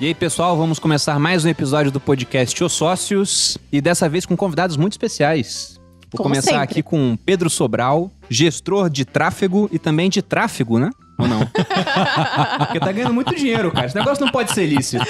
[0.00, 4.24] E aí, pessoal, vamos começar mais um episódio do podcast Os Sócios e dessa vez
[4.24, 5.78] com convidados muito especiais.
[6.10, 6.62] Vou Como começar sempre.
[6.64, 10.90] aqui com Pedro Sobral, gestor de tráfego e também de tráfego, né?
[11.18, 11.40] Ou não?
[12.58, 13.86] Porque tá ganhando muito dinheiro, cara.
[13.86, 15.04] Esse negócio não pode ser lícito.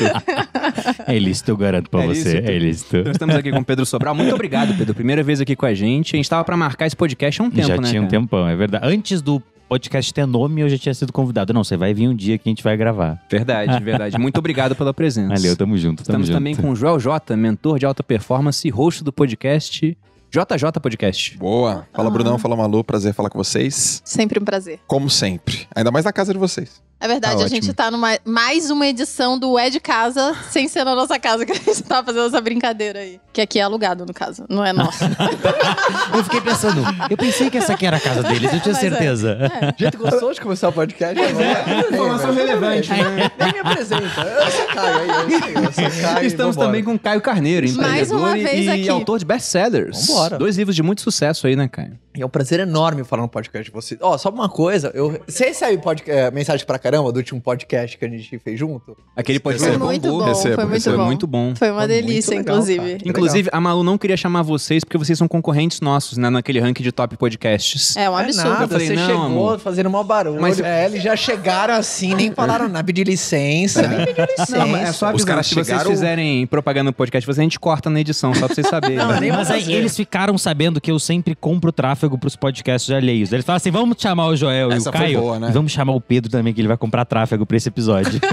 [1.07, 2.31] É ilícito, eu garanto pra É você.
[2.33, 2.51] ilícito.
[2.51, 2.97] É ilícito.
[2.97, 4.13] Então estamos aqui com o Pedro Sobral.
[4.15, 4.93] Muito obrigado, Pedro.
[4.93, 6.17] Primeira vez aqui com a gente.
[6.17, 7.89] A gente tava pra marcar esse podcast há um tempo, já né?
[7.89, 8.21] tinha um cara?
[8.23, 8.85] tempão, é verdade.
[8.93, 11.53] Antes do podcast ter nome, eu já tinha sido convidado.
[11.53, 13.23] Não, você vai vir um dia que a gente vai gravar.
[13.31, 14.19] Verdade, verdade.
[14.19, 15.33] Muito obrigado pela presença.
[15.33, 16.37] Valeu, tamo junto, tamo Estamos junto.
[16.37, 19.97] também com o Joel J, mentor de alta performance e host do podcast
[20.29, 21.39] JJ Podcast.
[21.39, 21.87] Boa.
[21.93, 22.39] Fala, Brunão.
[22.39, 22.85] Fala, Malu.
[22.85, 24.01] Prazer falar com vocês.
[24.05, 24.81] Sempre um prazer.
[24.87, 25.67] Como sempre.
[25.75, 26.81] Ainda mais na casa de vocês.
[27.03, 30.69] É verdade, Tá a gente tá numa mais uma edição do É de Casa, sem
[30.69, 33.19] ser na nossa casa, que a gente tá fazendo essa brincadeira aí.
[33.33, 35.03] Que aqui é alugado, no caso, não é nosso.
[36.15, 38.85] Eu fiquei pensando, eu pensei que essa aqui era a casa deles, eu tinha Mas
[38.85, 38.91] é.
[38.91, 39.39] certeza.
[39.79, 41.19] Gente, gostou de começar o podcast?
[41.19, 41.89] agora?
[41.91, 43.31] Informação relevante, né?
[43.39, 44.21] Nem me apresenta.
[44.21, 45.11] Eu sou Caio.
[45.11, 46.27] Eu, sou Caio.
[46.27, 46.69] Estamos vambora.
[46.69, 48.89] também com Caio Carneiro, Mais uma empreendedor vez e aqui.
[48.91, 50.07] autor de best-sellers.
[50.07, 50.39] Vambora.
[50.39, 51.97] Dois livros de muito sucesso aí, né, Caio?
[52.17, 54.01] E é um prazer enorme falar no podcast de vocês.
[54.03, 54.91] Ó, só uma coisa.
[54.95, 55.21] Eu...
[55.29, 58.97] Você recebe podca- eh, mensagem pra caramba do último podcast que a gente fez junto?
[59.15, 60.97] Aquele podcast Foi muito bom, recebo, foi muito recebo.
[60.97, 61.05] bom.
[61.05, 61.55] muito bom.
[61.55, 62.79] Foi uma Foi muito delícia, legal, inclusive.
[62.97, 62.99] cara.
[63.09, 66.83] Inclusive, a Malu não queria chamar vocês porque vocês são concorrentes nossos, né, naquele ranking
[66.83, 67.97] de top podcasts.
[67.97, 68.49] É um É absurdo.
[68.51, 69.59] nada, Eu falei, você não, chegou amor.
[69.61, 70.41] fazendo mó barulho.
[70.41, 72.83] Mas- É, eles já chegaram assim, nem falaram nada.
[72.83, 74.59] Pedir licença, nem pediu licença.
[74.59, 77.61] Não, é só Os caras se vocês chegaram- fizerem propaganda no podcast, vocês, a gente
[77.61, 78.97] corta na edição, só pra vocês saberem.
[78.97, 79.31] Não, né?
[79.31, 83.33] Mas aí eles ficaram sabendo que eu sempre compro tráfego pros podcasts alheios.
[83.33, 85.21] Eles falam assim: vamos chamar o Joel Essa e o foi Caio.
[85.21, 85.49] boa, né?
[85.49, 88.21] E vamos chamar o Pedro também, que ele vai comprar tráfego pra esse episódio.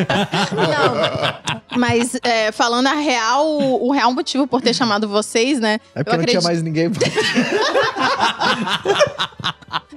[0.53, 5.79] Não, mas é, falando a real, o real motivo por ter chamado vocês, né?
[5.95, 6.89] É porque eu não tinha mais ninguém.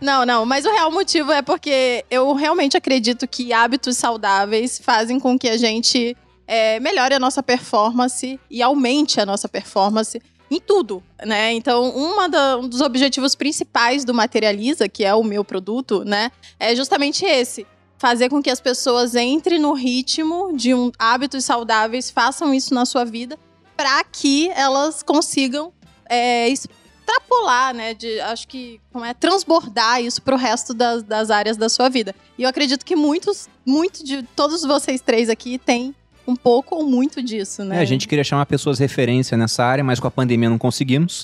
[0.00, 5.20] Não, não, mas o real motivo é porque eu realmente acredito que hábitos saudáveis fazem
[5.20, 10.20] com que a gente é, melhore a nossa performance e aumente a nossa performance
[10.50, 11.52] em tudo, né?
[11.52, 11.92] Então,
[12.28, 17.24] da- um dos objetivos principais do Materializa, que é o meu produto, né, é justamente
[17.24, 17.66] esse.
[17.98, 22.86] Fazer com que as pessoas entrem no ritmo de um, hábitos saudáveis, façam isso na
[22.86, 23.38] sua vida,
[23.76, 25.72] para que elas consigam
[26.08, 27.94] é, extrapolar, né?
[27.94, 32.14] De, acho que como é transbordar isso pro resto das, das áreas da sua vida.
[32.38, 35.94] E eu acredito que muitos, muito de todos vocês três aqui têm
[36.26, 37.78] um pouco ou muito disso, né?
[37.78, 41.22] É, a gente queria chamar pessoas referência nessa área, mas com a pandemia não conseguimos.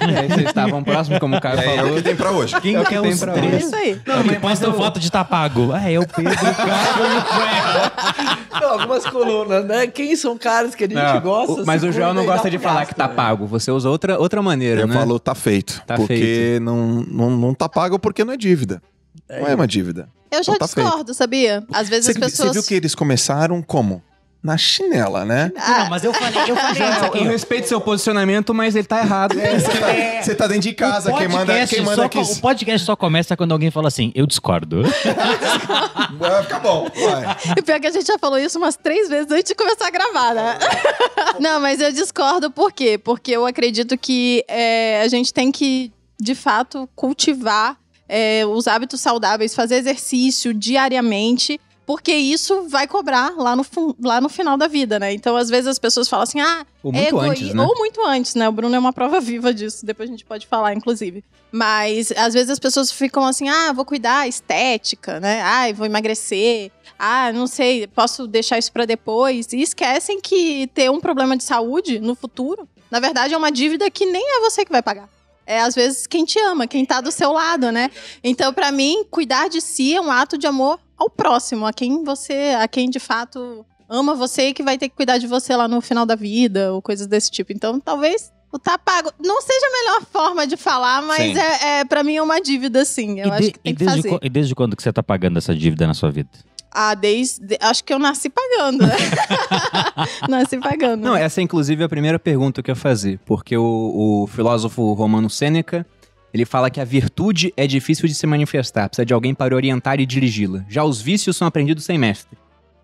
[0.00, 1.94] aí vocês estavam próximos, como o Caio É, é o falou.
[1.96, 2.60] que tem pra hoje.
[2.60, 3.52] Quem É o que que é tem pra três.
[3.52, 3.66] É hoje?
[3.66, 4.00] isso aí.
[4.06, 5.72] Não, que postam foto de tá pago.
[5.72, 8.60] Ah, é o Pedro, o Caio.
[8.60, 9.86] Não, algumas colunas, né?
[9.86, 11.62] Quem são caras que a gente Não, gosta?
[11.62, 13.14] o- mas o Joel não gosta de falar gasto, que tá né?
[13.14, 13.46] pago.
[13.46, 14.94] Você usa outra, outra maneira, Eu né?
[14.94, 15.82] falo, tá feito.
[15.86, 18.82] Tá porque Não, não, não tá pago porque não é dívida.
[19.28, 20.08] Não é uma dívida.
[20.30, 20.86] Eu já Então tá feito.
[20.86, 21.64] discordo, sabia?
[21.72, 22.48] Às vezes Você, as pessoas.
[22.48, 24.02] você viu que eles começaram como?
[24.44, 25.50] Na chinela, né?
[25.56, 27.18] Ah, Não, mas eu falei, eu falei isso Eu, aqui.
[27.18, 29.34] eu respeito seu posicionamento, mas ele tá errado.
[29.34, 32.18] Você tá, você tá dentro de casa, quem manda, quem manda aqui.
[32.18, 34.82] O podcast só começa quando alguém fala assim, eu discordo.
[36.18, 36.88] Vai ficar bom.
[36.94, 37.36] Vai.
[37.56, 39.90] E pior que a gente já falou isso umas três vezes antes de começar a
[39.90, 40.58] gravar, né?
[41.40, 42.98] Não, mas eu discordo por quê?
[42.98, 45.90] Porque eu acredito que é, a gente tem que,
[46.20, 47.76] de fato, cultivar
[48.06, 51.58] é, os hábitos saudáveis, fazer exercício diariamente.
[51.86, 53.64] Porque isso vai cobrar lá no,
[54.02, 55.12] lá no final da vida, né?
[55.12, 57.62] Então, às vezes, as pessoas falam assim: ah, Ou muito Egoi- antes, né?
[57.62, 58.48] Ou muito antes, né?
[58.48, 59.84] O Bruno é uma prova viva disso.
[59.84, 61.22] Depois a gente pode falar, inclusive.
[61.52, 65.42] Mas às vezes as pessoas ficam assim: ah, vou cuidar estética, né?
[65.42, 66.70] Ah, vou emagrecer.
[66.98, 69.52] Ah, não sei, posso deixar isso pra depois.
[69.52, 73.90] E esquecem que ter um problema de saúde no futuro, na verdade, é uma dívida
[73.90, 75.08] que nem é você que vai pagar.
[75.46, 77.90] É, às vezes, quem te ama, quem tá do seu lado, né?
[78.22, 82.04] Então, pra mim, cuidar de si é um ato de amor ao próximo, a quem
[82.04, 85.54] você, a quem de fato ama você e que vai ter que cuidar de você
[85.54, 87.52] lá no final da vida, ou coisas desse tipo.
[87.52, 91.38] Então, talvez o tá pago não seja a melhor forma de falar, mas Sim.
[91.38, 93.18] é, é para mim é uma dívida sim.
[93.20, 94.18] Eu e, acho de- que tem e que desde fazer.
[94.22, 96.30] e desde quando que você tá pagando essa dívida na sua vida?
[96.70, 98.86] Ah, desde acho que eu nasci pagando.
[98.86, 98.96] né?
[100.28, 101.02] nasci pagando.
[101.02, 104.92] Não, essa é inclusive a primeira pergunta que eu ia fazer, porque o, o filósofo
[104.92, 105.86] romano Sêneca,
[106.34, 110.00] ele fala que a virtude é difícil de se manifestar, precisa de alguém para orientar
[110.00, 110.64] e dirigi-la.
[110.68, 112.36] Já os vícios são aprendidos sem mestre.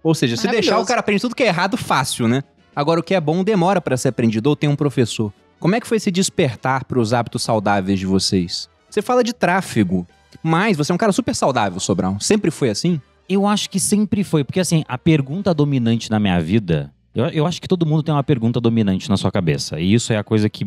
[0.05, 2.45] Ou seja, se deixar, o cara aprende tudo que é errado fácil, né?
[2.75, 5.33] Agora, o que é bom demora para ser aprendido, ou tem um professor.
[5.59, 8.69] Como é que foi se despertar para os hábitos saudáveis de vocês?
[8.89, 10.07] Você fala de tráfego,
[10.41, 12.21] mas você é um cara super saudável, Sobral.
[12.21, 13.01] Sempre foi assim?
[13.29, 16.93] Eu acho que sempre foi, porque assim, a pergunta dominante na minha vida.
[17.15, 19.81] Eu, eu acho que todo mundo tem uma pergunta dominante na sua cabeça.
[19.81, 20.65] E isso é a coisa que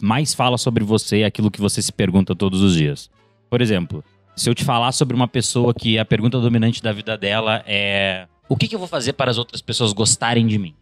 [0.00, 3.10] mais fala sobre você, é aquilo que você se pergunta todos os dias.
[3.48, 4.04] Por exemplo,
[4.36, 8.26] se eu te falar sobre uma pessoa que a pergunta dominante da vida dela é
[8.48, 10.74] o que, que eu vou fazer para as outras pessoas gostarem de mim?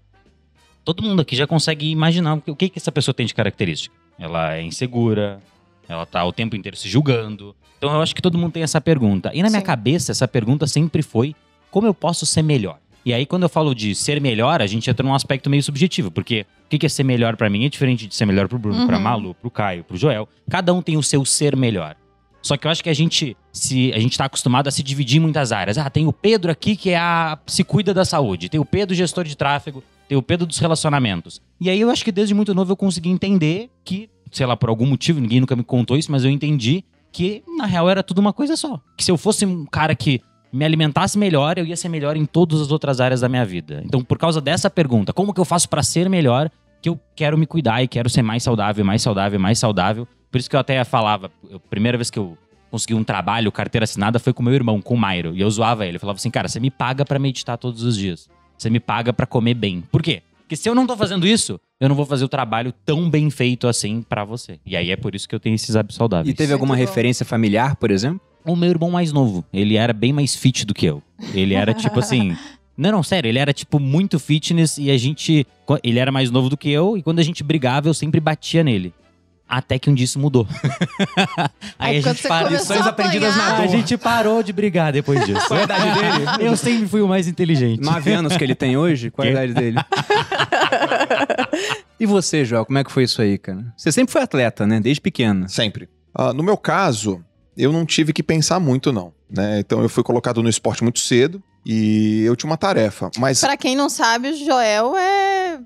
[0.85, 3.95] Todo mundo aqui já consegue imaginar o que, que, essa pessoa tem de característica.
[4.19, 5.39] Ela é insegura,
[5.87, 7.55] ela tá o tempo inteiro se julgando.
[7.77, 9.31] Então eu acho que todo mundo tem essa pergunta.
[9.35, 9.67] E na minha Sim.
[9.67, 11.37] cabeça, essa pergunta sempre foi:
[11.71, 12.79] como eu posso ser melhor?
[13.09, 16.11] E aí, quando eu falo de ser melhor, a gente entra num aspecto meio subjetivo,
[16.11, 18.87] porque o que é ser melhor pra mim é diferente de ser melhor pro Bruno,
[18.87, 19.03] pra Uhum.
[19.03, 20.29] Malu, pro Caio, pro Joel.
[20.51, 21.97] Cada um tem o seu ser melhor.
[22.43, 25.17] Só que eu acho que a gente se a gente tá acostumado a se dividir
[25.17, 25.79] em muitas áreas.
[25.79, 28.95] Ah, tem o Pedro aqui que é a se cuida da saúde, tem o Pedro
[28.95, 31.41] gestor de tráfego, tem o Pedro dos relacionamentos.
[31.59, 34.69] E aí eu acho que desde muito novo eu consegui entender que, sei lá, por
[34.69, 38.19] algum motivo, ninguém nunca me contou isso, mas eu entendi que na real era tudo
[38.19, 38.79] uma coisa só.
[38.99, 40.21] Que se eu fosse um cara que
[40.53, 43.83] me alimentasse melhor, eu ia ser melhor em todas as outras áreas da minha vida.
[43.85, 46.51] Então, por causa dessa pergunta, como que eu faço pra ser melhor,
[46.81, 50.09] que eu quero me cuidar e quero ser mais saudável, mais saudável, mais saudável.
[50.31, 52.37] Por isso que eu até falava, a primeira vez que eu
[52.71, 55.35] consegui um trabalho, carteira assinada, foi com meu irmão, com o Mairo.
[55.35, 55.97] E eu zoava ele.
[55.97, 58.29] Eu falava assim, cara, você me paga pra meditar todos os dias.
[58.57, 59.83] Você me paga pra comer bem.
[59.91, 60.23] Por quê?
[60.41, 63.31] Porque se eu não tô fazendo isso, eu não vou fazer o trabalho tão bem
[63.31, 64.59] feito assim pra você.
[64.65, 66.33] E aí é por isso que eu tenho esses hábitos saudáveis.
[66.33, 68.21] E teve alguma referência familiar, por exemplo?
[68.49, 71.03] O meu irmão mais novo, ele era bem mais fit do que eu.
[71.35, 72.37] Ele era tipo assim.
[72.77, 75.47] Não, não, sério, ele era tipo muito fitness e a gente.
[75.83, 78.65] Ele era mais novo do que eu e quando a gente brigava eu sempre batia
[78.65, 78.95] nele.
[79.49, 80.47] Até que um dia isso mudou.
[81.79, 82.51] Aí, Aí a gente parou.
[82.51, 85.47] lições a aprendidas na apanhar, A gente parou de brigar depois disso.
[85.49, 86.27] Qual a idade dele?
[86.47, 87.81] Eu sempre fui o mais inteligente.
[87.83, 89.11] Nove anos que ele tem hoje?
[89.11, 89.79] Qual a idade dele?
[91.99, 93.65] e você, Joel, como é que foi isso aí, cara?
[93.75, 94.81] Você sempre foi atleta, né?
[94.81, 95.49] Desde pequeno.
[95.49, 95.89] Sempre.
[96.15, 97.25] Ah, no meu caso,
[97.59, 99.13] eu não tive que pensar muito, não.
[99.31, 99.59] Né?
[99.61, 103.11] Então eu fui colocado no esporte muito cedo e eu tinha uma tarefa.
[103.19, 105.61] Mas Pra quem não sabe, o Joel é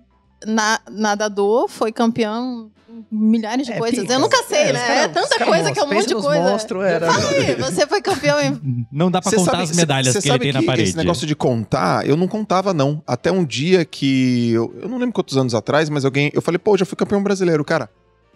[0.47, 4.01] na- nadador, foi campeão em milhares de É, coisas.
[4.01, 4.13] pica.
[4.15, 4.79] Eu nunca sei, É, né?
[4.87, 6.41] cara- é tanta cara coisa que é um monte de coisa.
[6.43, 8.61] monstro, era- Fala aí, você foi campeão em.
[8.91, 10.63] Não dá pra Cê contar sabe- as medalhas cê- que cê ele sabe tem na
[10.67, 10.89] parede.
[10.89, 13.01] Esse negócio de contar, eu não contava, não.
[13.07, 14.51] Até um dia que.
[14.53, 16.31] Eu, eu não lembro quantos anos atrás, mas alguém.
[16.35, 17.65] Eu falei, pô, já fui campeão brasileiro.
[17.65, 17.89] Cara,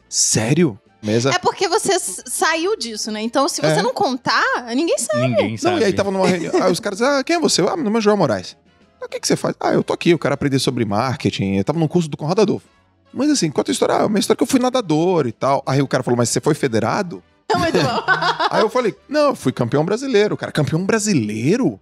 [0.08, 0.78] sério?
[1.06, 1.30] Mesa.
[1.30, 3.22] É porque você saiu disso, né?
[3.22, 3.82] Então, se você É.
[3.82, 4.42] não contar,
[4.74, 5.28] ninguém sabe.
[5.28, 5.74] Ninguém sabe.
[5.76, 6.52] Não, e aí tava numa reunião.
[6.62, 7.62] aí os caras, ah, quem é você?
[7.62, 8.56] Ah, meu nome é João Moraes.
[9.00, 9.54] Ah, o que, que você faz?
[9.60, 11.54] Ah, eu tô aqui, eu quero aprender sobre marketing.
[11.56, 12.66] Eu tava num curso do Conrado Adolfo.
[13.12, 13.94] Mas assim, conta a história.
[13.94, 15.62] Ah, uma história que eu fui nadador e tal.
[15.66, 17.22] Aí o cara falou, mas você foi federado?
[17.48, 18.02] É muito bom.
[18.50, 20.36] Aí eu falei, não, eu fui campeão brasileiro.
[20.36, 21.80] Cara, campeão brasileiro?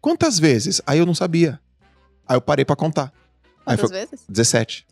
[0.00, 0.80] Quantas vezes?
[0.86, 1.60] Aí eu não sabia.
[2.26, 3.12] Aí eu parei pra contar.
[3.66, 4.20] Aí Quantas foi vezes?
[4.28, 4.86] 17.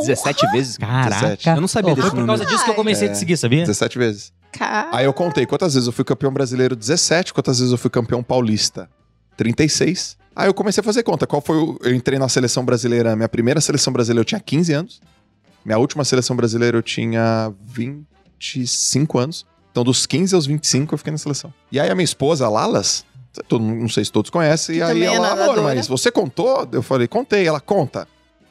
[0.00, 0.76] 17 vezes?
[0.78, 1.20] Caraca.
[1.36, 1.48] 17.
[1.48, 2.46] Eu não sabia Ô, Foi por causa número.
[2.50, 3.18] disso que eu comecei a te É.
[3.18, 3.60] seguir, sabia?
[3.60, 4.32] 17 vezes.
[4.92, 8.22] Aí eu contei quantas vezes eu fui campeão brasileiro 17, quantas vezes eu fui campeão
[8.22, 8.88] paulista
[9.36, 10.16] 36.
[10.36, 11.26] Aí eu comecei a fazer conta.
[11.26, 11.78] Qual foi o...
[11.82, 15.00] Eu entrei na seleção brasileira, minha primeira seleção brasileira eu tinha 15 anos.
[15.64, 17.52] Minha última seleção brasileira eu tinha
[18.40, 19.46] 25 anos.
[19.70, 21.52] Então dos 15 aos 25 eu fiquei na seleção.
[21.70, 23.04] E aí a minha esposa, a Lalas,
[23.50, 25.62] não sei se todos conhecem, Que e aí é ela, amor, nadadora.
[25.62, 26.68] mas você contou?
[26.72, 27.46] Eu falei, contei.
[27.46, 28.06] Ela conta.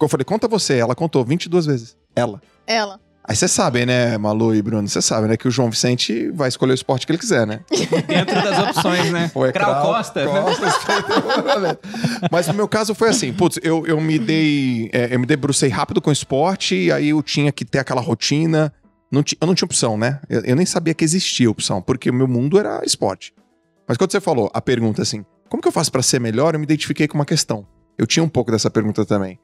[0.06, 0.78] Eu falei, conta você.
[0.78, 1.98] Ela contou 22 vezes.
[2.16, 2.42] Ela.
[2.68, 3.00] Ela.
[3.24, 4.88] Aí vocês sabem, né, Malu e Bruno?
[4.88, 7.60] Vocês sabem, né, que o João Vicente vai escolher o esporte que ele quiser, né?
[8.08, 9.26] Dentro das opções, né?
[9.26, 10.26] É Crau Krau, Costa.
[10.26, 11.80] Costa, Estreito,
[12.32, 14.90] Mas no meu caso foi assim, putz, eu, eu me dei.
[14.92, 18.02] é, eu me debrucei rápido com o esporte, e aí eu tinha que ter aquela
[18.02, 18.74] rotina.
[19.12, 20.20] Não ti- eu não tinha opção, né?
[20.30, 23.34] Eu, eu nem sabia que existia opção, porque o meu mundo era esporte.
[23.88, 26.56] Mas quando você falou a pergunta assim, como que eu faço pra ser melhor?
[26.56, 27.68] Eu me identifiquei com uma questão.
[27.98, 29.38] Eu tinha um pouco dessa pergunta também.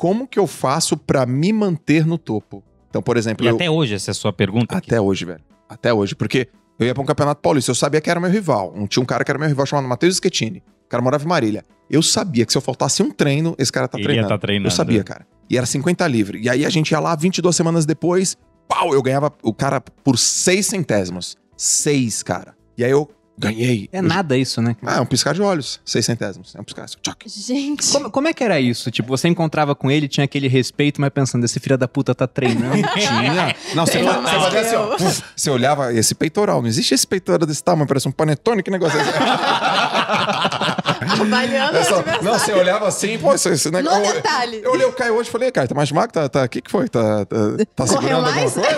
[0.00, 2.64] Como que eu faço pra me manter no topo?
[2.88, 4.74] Então, por exemplo, E eu- até hoje, essa é a sua pergunta?
[4.74, 5.42] até hoje, velho.
[5.68, 6.14] Até hoje.
[6.14, 8.72] Porque eu ia pra um campeonato paulista, eu sabia que era meu rival.
[8.74, 10.62] Um, tinha um cara que era meu rival chamado Matheus Schettini.
[10.86, 11.66] O cara morava em Marília.
[11.90, 14.28] Eu sabia que se eu faltasse um treino, esse cara tá Ele ia treinando.
[14.30, 14.68] tá treinando.
[14.68, 15.26] Eu sabia, cara.
[15.50, 16.40] E era 50 livre.
[16.40, 20.16] E aí a gente ia lá 22 semanas depois, pau, eu ganhava o cara por
[20.16, 21.36] 6 centésimos.
[21.58, 22.54] 6, cara.
[22.78, 23.06] E aí eu
[23.40, 23.88] ganhei.
[23.92, 24.76] É Eu- nada isso, né?
[24.84, 25.80] Ah, é um piscar de olhos.
[25.84, 26.54] 6 centésimos.
[26.54, 26.86] É um piscar.
[26.86, 27.22] Tchoc.
[27.26, 27.90] Gente.
[27.90, 28.90] Como, como é que era isso?
[28.90, 32.26] Tipo, você encontrava com ele, tinha aquele respeito, mas pensando, esse filho da puta tá
[32.26, 32.76] treinando.
[32.94, 33.54] Tinha.
[33.74, 34.96] Não, você, não você fazia assim, ó.
[35.36, 36.60] Você olhava esse peitoral.
[36.60, 39.10] Não existe esse peitoral desse tamanho, parece um panetone, que negócio é esse?
[41.16, 42.24] Trabalhando É só- adversário.
[42.24, 44.04] não, você olhava assim, pô, esse, esse No negócio.
[44.04, 44.60] eu- detalhe.
[44.62, 46.12] Eu olhei o Caio hoje e falei, cara, tá mais magro?
[46.12, 46.88] Tá, tá, que que foi?
[46.88, 47.36] Tá, tá,
[47.74, 48.52] tá Correu segurando alguma mais?
[48.54, 48.70] coisa?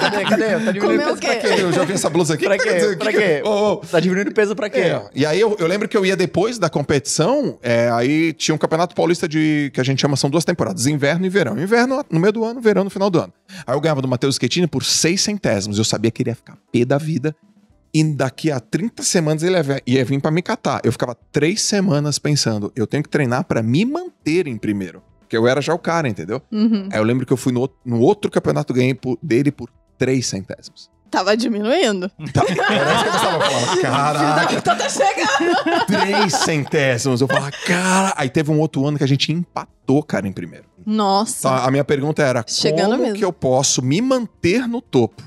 [0.00, 0.24] Cadê?
[0.24, 0.44] Cadê?
[0.64, 1.62] Tá diminuindo Comeu peso pra quê?
[1.62, 2.44] Eu já vi essa blusa aqui.
[2.44, 2.66] Pra quê?
[2.76, 3.42] Que- Pra que- quê?
[3.44, 4.78] Ô, ô, Tá diminuindo peso pra quê?
[4.80, 8.54] é, E aí eu, eu lembro que eu ia depois da competição, é, aí tinha
[8.54, 11.58] um campeonato paulista de que a gente chama, são duas temporadas, inverno e verão.
[11.58, 13.32] Inverno no meio do ano, verão no final do ano.
[13.66, 15.78] Aí eu ganhava do Matheus Schettini por seis centésimos.
[15.78, 17.34] Eu sabia que ele ia ficar pé da vida.
[17.98, 20.80] E daqui a 30 semanas ele ia vir- pra me catar.
[20.84, 25.02] Eu ficava três semanas pensando, eu tenho que treinar pra me manter em primeiro.
[25.20, 26.42] Porque eu era já o cara, entendeu?
[26.52, 26.88] Uhum.
[26.92, 29.70] Aí eu lembro que eu fui no, outro- no outro campeonato ganhei por- dele por
[29.96, 30.90] três centésimos.
[31.10, 32.10] Tava diminuindo.
[32.34, 33.80] Tá, era isso que eu estava falando.
[33.80, 35.86] Caraca, Tá chegando.
[35.86, 37.20] três centésimos.
[37.20, 38.12] Eu falava, cara.
[38.16, 40.66] Aí teve um outro ano que a gente empatou, cara, em primeiro.
[40.84, 41.48] Nossa.
[41.48, 43.16] Então, a minha pergunta era: Chegando como mesmo.
[43.16, 45.22] que eu posso me manter no topo?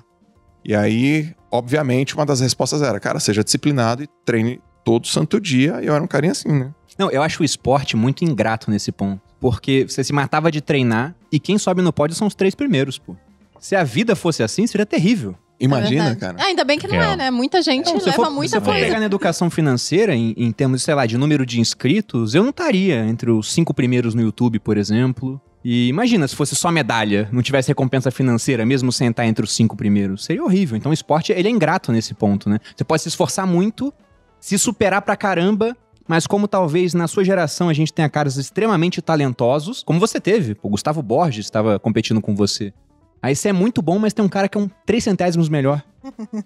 [0.63, 5.79] E aí, obviamente, uma das respostas era: cara, seja disciplinado e treine todo santo dia.
[5.81, 6.71] E eu era um carinha assim, né?
[6.97, 9.21] Não, eu acho o esporte muito ingrato nesse ponto.
[9.39, 12.97] Porque você se matava de treinar e quem sobe no pódio são os três primeiros,
[12.97, 13.15] pô.
[13.59, 15.33] Se a vida fosse assim, seria terrível.
[15.61, 16.37] Imagina, É cara.
[16.39, 17.11] Ah, ainda bem que não Real.
[17.11, 17.31] é, né?
[17.31, 18.85] Muita gente Não, se leva for, muita se eu for coisa.
[18.85, 22.51] pegar na educação financeira, em, em termos, sei lá, de número de inscritos, eu não
[22.51, 25.39] estaria entre os cinco primeiros no YouTube, por exemplo.
[25.63, 29.51] E imagina se fosse só medalha, não tivesse recompensa financeira, mesmo sem estar entre os
[29.51, 30.23] cinco primeiros.
[30.23, 30.77] Seria horrível.
[30.77, 32.59] Então o esporte, ele é ingrato nesse ponto, né?
[32.75, 33.93] Você pode se esforçar muito,
[34.39, 35.75] se superar pra caramba,
[36.07, 40.57] mas como talvez na sua geração a gente tenha caras extremamente talentosos, como você teve,
[40.63, 42.73] o Gustavo Borges estava competindo com você.
[43.21, 45.83] Aí você é muito bom, mas tem um cara que é um três centésimos melhor.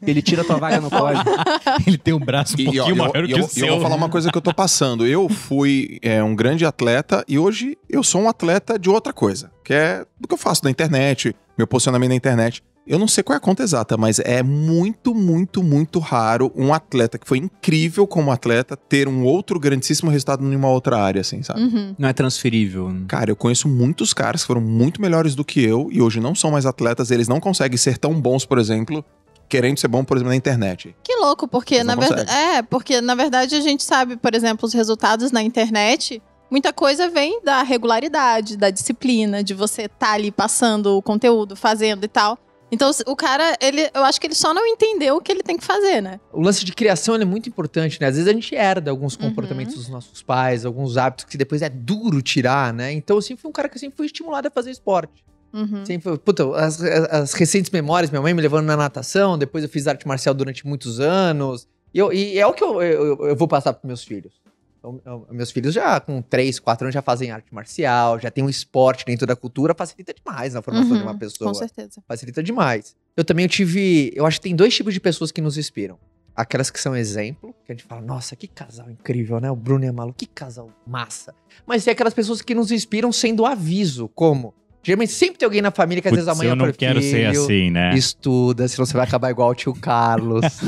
[0.06, 1.22] Ele tira a tua vaga no pódio.
[1.88, 3.48] Ele tem um braço um E, ó, pouquinho eu, maior eu- que eu- o eu
[3.48, 3.68] seu.
[3.68, 5.06] vou falar uma coisa que eu tô passando.
[5.06, 9.52] Eu fui é, um grande atleta e hoje eu sou um atleta de outra coisa,
[9.64, 12.64] que é do que eu faço na internet, meu posicionamento na internet.
[12.86, 16.74] Eu não sei qual é a conta exata, mas é muito, muito, muito raro um
[16.74, 21.22] atleta que foi incrível como atleta ter um outro grandíssimo resultado em uma outra área,
[21.22, 21.62] assim, sabe?
[21.62, 21.96] Uhum.
[21.98, 22.94] Não é transferível.
[23.08, 26.36] Cara, eu conheço muitos caras que foram muito melhores do que eu e hoje não
[26.36, 29.06] são mais atletas, eles não conseguem ser tão bons, por exemplo,
[29.54, 30.96] querendo ser bom, por exemplo, na internet.
[31.04, 32.32] Que louco, porque Eles na verdade.
[32.32, 36.20] É, porque na verdade a gente sabe, por exemplo, os resultados na internet.
[36.50, 42.04] Muita coisa vem da regularidade, da disciplina, de você estar ali passando o conteúdo, fazendo
[42.04, 42.36] e tal.
[42.72, 45.56] Então, o cara, ele, eu acho que ele só não entendeu o que ele tem
[45.56, 46.20] que fazer, né?
[46.32, 48.08] O lance de criação ele é muito importante, né?
[48.08, 49.30] Às vezes a gente herda alguns Uhum.
[49.30, 52.92] comportamentos dos nossos pais, alguns hábitos que depois é duro tirar, né?
[52.92, 55.24] Então eu sempre fui um cara que sempre foi estimulado a fazer esporte.
[55.54, 55.86] Uhum.
[55.86, 59.70] Sempre puta, as, as- as recentes memórias, minha mãe me levando na natação, depois eu
[59.70, 61.68] fiz arte marcial durante muitos anos.
[61.94, 64.34] E, eu- e é o que eu, eu, eu vou passar pros meus filhos.
[64.80, 68.44] Então, eu- meus filhos já com 3, 4 anos já fazem arte marcial, já tem
[68.44, 72.02] um esporte dentro da cultura, facilita demais na formação Uhum, de uma pessoa Com certeza.
[72.08, 72.96] facilita demais.
[73.16, 74.12] Eu também tive.
[74.16, 75.98] Eu acho que tem dois tipos de pessoas que nos inspiram.
[76.36, 79.52] Aquelas que são exemplo, que a gente fala, nossa, que casal incrível, né?
[79.52, 81.34] O Bruno e a Malu, que casal massa.
[81.64, 84.52] Mas tem aquelas pessoas que nos inspiram sendo aviso, como?
[84.84, 87.30] Geralmente sempre tem alguém na família que às vezes Putz, amanhã eu não quero ser
[87.30, 87.96] "Filho, assim, né?
[87.96, 90.44] Estuda, senão você vai acabar igual o tio Carlos.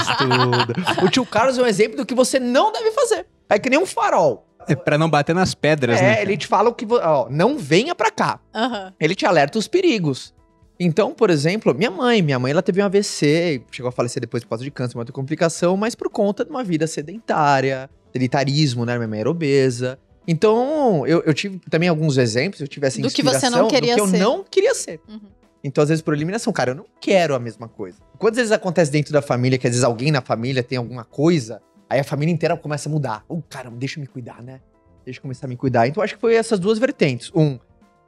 [0.00, 1.04] Estuda.
[1.04, 3.26] O tio Carlos é um exemplo do que você não deve fazer.
[3.48, 4.46] É que nem um farol.
[4.66, 6.22] É pra não bater nas pedras, é, né?
[6.22, 6.86] ele te fala o que.
[6.90, 8.92] Ó, não venha pra cá Aham.
[8.98, 10.34] ele te alerta os perigos.
[10.80, 14.42] Então, por exemplo, minha mãe, minha mãe ela teve um AVC, chegou a falecer depois
[14.42, 18.84] por causa de câncer, uma outra complicação, mas por conta de uma vida sedentária, sedentarismo,
[18.84, 18.96] né?
[18.96, 19.98] Minha mãe era obesa.
[20.26, 23.94] Então, eu, eu tive também alguns exemplos, eu tive essa Do que você não queria
[23.94, 24.18] do que eu ser.
[24.18, 25.00] não queria ser.
[25.08, 25.20] Uhum.
[25.62, 27.98] Então, às vezes, por eliminação, cara, eu não quero a mesma coisa.
[28.18, 31.60] Quantas vezes acontece dentro da família que às vezes alguém na família tem alguma coisa,
[31.88, 33.24] aí a família inteira começa a mudar.
[33.28, 34.60] Oh, caramba, deixa eu me cuidar, né?
[35.04, 35.86] Deixa eu começar a me cuidar.
[35.86, 37.30] Então, acho que foi essas duas vertentes.
[37.34, 37.58] Um,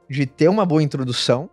[0.09, 1.49] de ter uma boa introdução,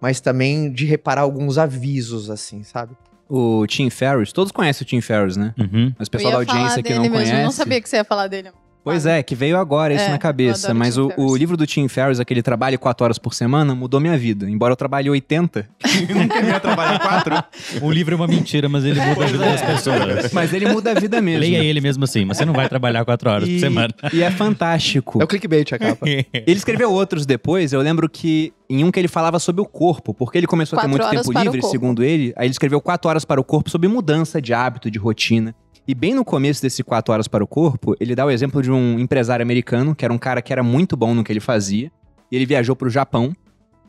[0.00, 2.96] mas também de reparar alguns avisos, assim, sabe?
[3.28, 5.54] O Tim Ferriss, todos conhecem o Tim Ferriss, né?
[5.58, 5.94] Uhum.
[5.98, 7.40] Mas o pessoal da eu ia falar audiência que dele não mesmo, conhece.
[7.40, 8.50] Eu não sabia que você ia falar dele.
[8.84, 10.74] Pois é, que veio agora isso É, na eu cabeça.
[10.74, 14.18] Mas o, o livro do Tim Ferriss, aquele trabalho 4 horas por semana, mudou minha
[14.18, 14.48] vida.
[14.50, 15.68] Embora eu trabalhe 80,
[16.14, 17.44] nunca ia trabalhar 4.
[17.82, 20.32] O livro é uma mentira, mas ele muda a vida das pessoas.
[20.32, 21.40] Mas ele muda a vida mesmo.
[21.40, 23.94] Leia ele mesmo assim, mas você não vai trabalhar quatro horas por E, semana.
[24.12, 25.20] e é fantástico.
[25.20, 26.04] É o clickbait a capa.
[26.08, 27.72] Ele escreveu outros depois.
[27.72, 30.82] Eu lembro que em um que ele falava sobre o corpo, porque ele começou a
[30.82, 32.32] ter Quatro muito tempo livre, segundo ele.
[32.36, 35.54] Aí ele escreveu quatro horas para o corpo sobre mudança de hábito, de rotina.
[35.86, 38.70] E bem no começo desse quatro horas para o corpo, ele dá o exemplo de
[38.70, 41.90] um empresário americano, que era um cara que era muito bom no que ele fazia.
[42.30, 43.32] E ele viajou para o Japão.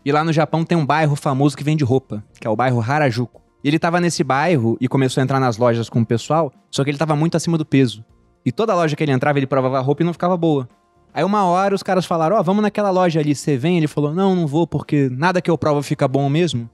[0.03, 2.81] E lá no Japão tem um bairro famoso que vende roupa, que é o bairro
[2.81, 3.41] Harajuku.
[3.63, 6.83] E ele tava nesse bairro e começou a entrar nas lojas com o pessoal, só
[6.83, 8.03] que ele tava muito acima do peso.
[8.45, 10.67] E toda loja que ele entrava, ele provava a roupa e não ficava boa.
[11.13, 13.77] Aí uma hora os caras falaram, ó, vamos naquela loja ali, você vem?
[13.77, 16.67] Ele falou, não, não vou, porque nada que eu provo fica bom mesmo.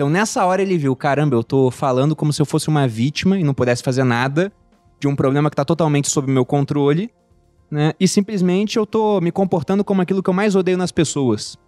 [0.00, 3.38] Então nessa hora ele viu, caramba, eu tô falando como se eu fosse uma vítima
[3.38, 4.50] e não pudesse fazer nada
[4.98, 7.10] de um problema que tá totalmente sob meu controle,
[7.70, 7.92] né?
[8.00, 11.58] E simplesmente eu tô me comportando como aquilo que eu mais odeio nas pessoas.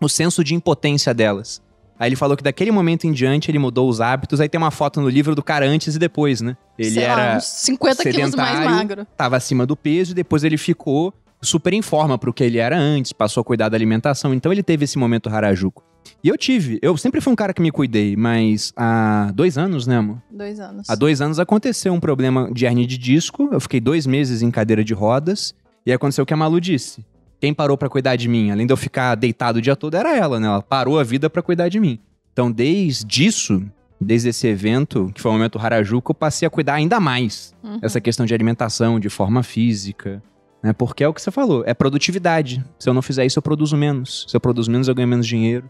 [0.00, 1.60] O senso de impotência delas.
[1.98, 4.40] Aí ele falou que daquele momento em diante ele mudou os hábitos.
[4.40, 6.56] Aí tem uma foto no livro do cara antes e depois, né?
[6.78, 9.04] Ele Sei lá, era uns 50 quilos mais magro.
[9.16, 12.78] tava acima do peso e depois ele ficou super em forma pro que ele era
[12.78, 14.32] antes, passou a cuidar da alimentação.
[14.32, 15.89] Então ele teve esse momento Harajuku.
[16.22, 19.86] E eu tive, eu sempre fui um cara que me cuidei, mas há dois anos,
[19.86, 20.18] né, amor?
[20.30, 20.88] Dois anos.
[20.88, 23.48] Há dois anos aconteceu um problema de hernia de disco.
[23.52, 25.54] Eu fiquei dois meses em cadeira de rodas.
[25.86, 27.04] E aconteceu o que a Malu disse.
[27.40, 30.14] Quem parou pra cuidar de mim, além de eu ficar deitado o dia todo, era
[30.14, 30.46] ela, né?
[30.46, 31.98] Ela parou a vida pra cuidar de mim.
[32.34, 33.62] Então, desde isso,
[33.98, 37.78] desde esse evento, que foi o momento Harajuku, eu passei a cuidar ainda mais Uhum.
[37.80, 40.22] essa questão de alimentação, de forma física,
[40.62, 40.74] né?
[40.74, 42.62] Porque é o que você falou, é produtividade.
[42.78, 44.26] Se eu não fizer isso, eu produzo menos.
[44.28, 45.68] Se eu produzo menos, eu ganho menos dinheiro.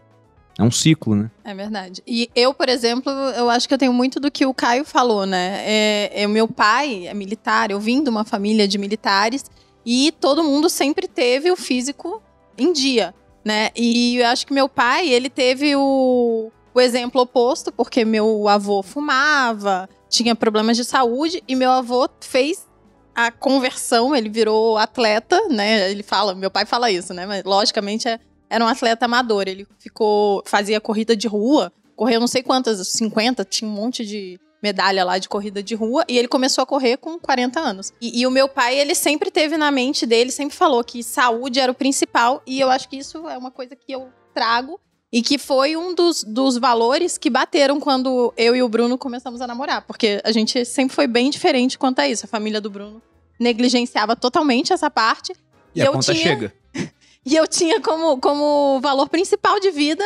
[0.61, 1.31] É um ciclo, né?
[1.43, 2.03] É verdade.
[2.05, 5.25] E eu, por exemplo, eu acho que eu tenho muito do que o Caio falou,
[5.25, 5.63] né?
[5.65, 9.43] É, é, meu pai é militar, eu vim de uma família de militares
[9.83, 12.21] e todo mundo sempre teve o físico
[12.55, 13.11] em dia,
[13.43, 13.71] né?
[13.75, 18.83] E eu acho que meu pai, ele teve o, o exemplo oposto, porque meu avô
[18.83, 22.67] fumava, tinha problemas de saúde e meu avô fez
[23.15, 25.89] a conversão, ele virou atleta, né?
[25.89, 27.25] Ele fala, meu pai fala isso, né?
[27.25, 28.19] Mas logicamente é
[28.51, 29.45] era um atleta amador.
[29.47, 30.43] Ele ficou.
[30.45, 35.17] fazia corrida de rua, correu não sei quantas, 50, tinha um monte de medalha lá
[35.17, 37.91] de corrida de rua, e ele começou a correr com 40 anos.
[37.99, 41.59] E, e o meu pai, ele sempre teve na mente dele, sempre falou que saúde
[41.59, 44.79] era o principal, e eu acho que isso é uma coisa que eu trago.
[45.13, 49.41] E que foi um dos, dos valores que bateram quando eu e o Bruno começamos
[49.41, 49.81] a namorar.
[49.81, 52.25] Porque a gente sempre foi bem diferente quanto a isso.
[52.25, 53.01] A família do Bruno
[53.37, 55.33] negligenciava totalmente essa parte.
[55.75, 56.53] E, E a eu conta tinha- chega.
[57.25, 60.03] E eu tinha como, como valor principal de vida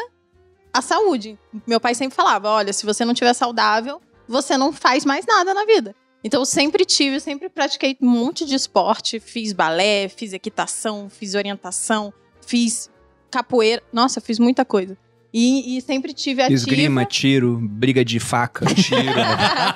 [0.73, 1.39] a saúde.
[1.65, 5.53] Meu pai sempre falava: olha, se você não estiver saudável, você não faz mais nada
[5.53, 5.95] na vida.
[6.23, 9.19] Então eu sempre tive, sempre pratiquei um monte de esporte.
[9.19, 12.13] Fiz balé, fiz equitação, fiz orientação,
[12.45, 12.89] fiz
[13.31, 13.81] capoeira.
[13.93, 14.97] Nossa, fiz muita coisa.
[15.31, 16.55] E, e sempre tive ativa.
[16.55, 19.03] Esgrima, tiro, briga de faca, tiro.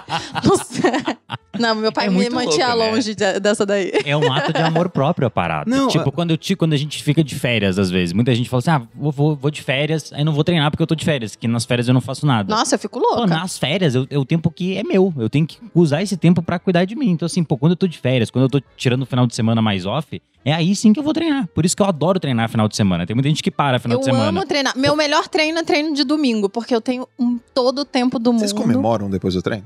[0.44, 1.20] Nossa.
[1.60, 2.92] Não, meu pai É me mantinha louco, né?
[2.92, 3.92] longe de- dessa daí.
[4.06, 5.70] É um ato de amor próprio a parada.
[5.70, 8.14] Não, tipo, é- quando, eu, quando a gente fica de férias, às vezes.
[8.14, 10.82] Muita gente fala assim: ah, vou, vou, vou de férias, aí não vou treinar porque
[10.84, 12.54] eu tô de férias, que nas férias eu não faço nada.
[12.54, 13.28] Nossa, eu fico Pô, louca.
[13.28, 15.14] nas férias, eu- é o tempo que é meu.
[15.18, 17.10] Eu tenho que usar esse tempo pra cuidar de mim.
[17.12, 19.36] Então, assim, pô, quando eu tô de férias, quando eu tô tirando o final de
[19.36, 21.48] semana mais off, é aí sim que eu vou treinar.
[21.54, 23.06] Por isso que eu adoro treinar final de semana.
[23.06, 24.30] Tem muita gente que para final eu de semana.
[24.30, 24.78] amo treinar.
[24.78, 28.32] Meu melhor treino é treino de domingo, porque eu tenho um, todo o tempo do
[28.34, 28.62] Vocês mundo.
[28.64, 29.66] comemoram depois do treino?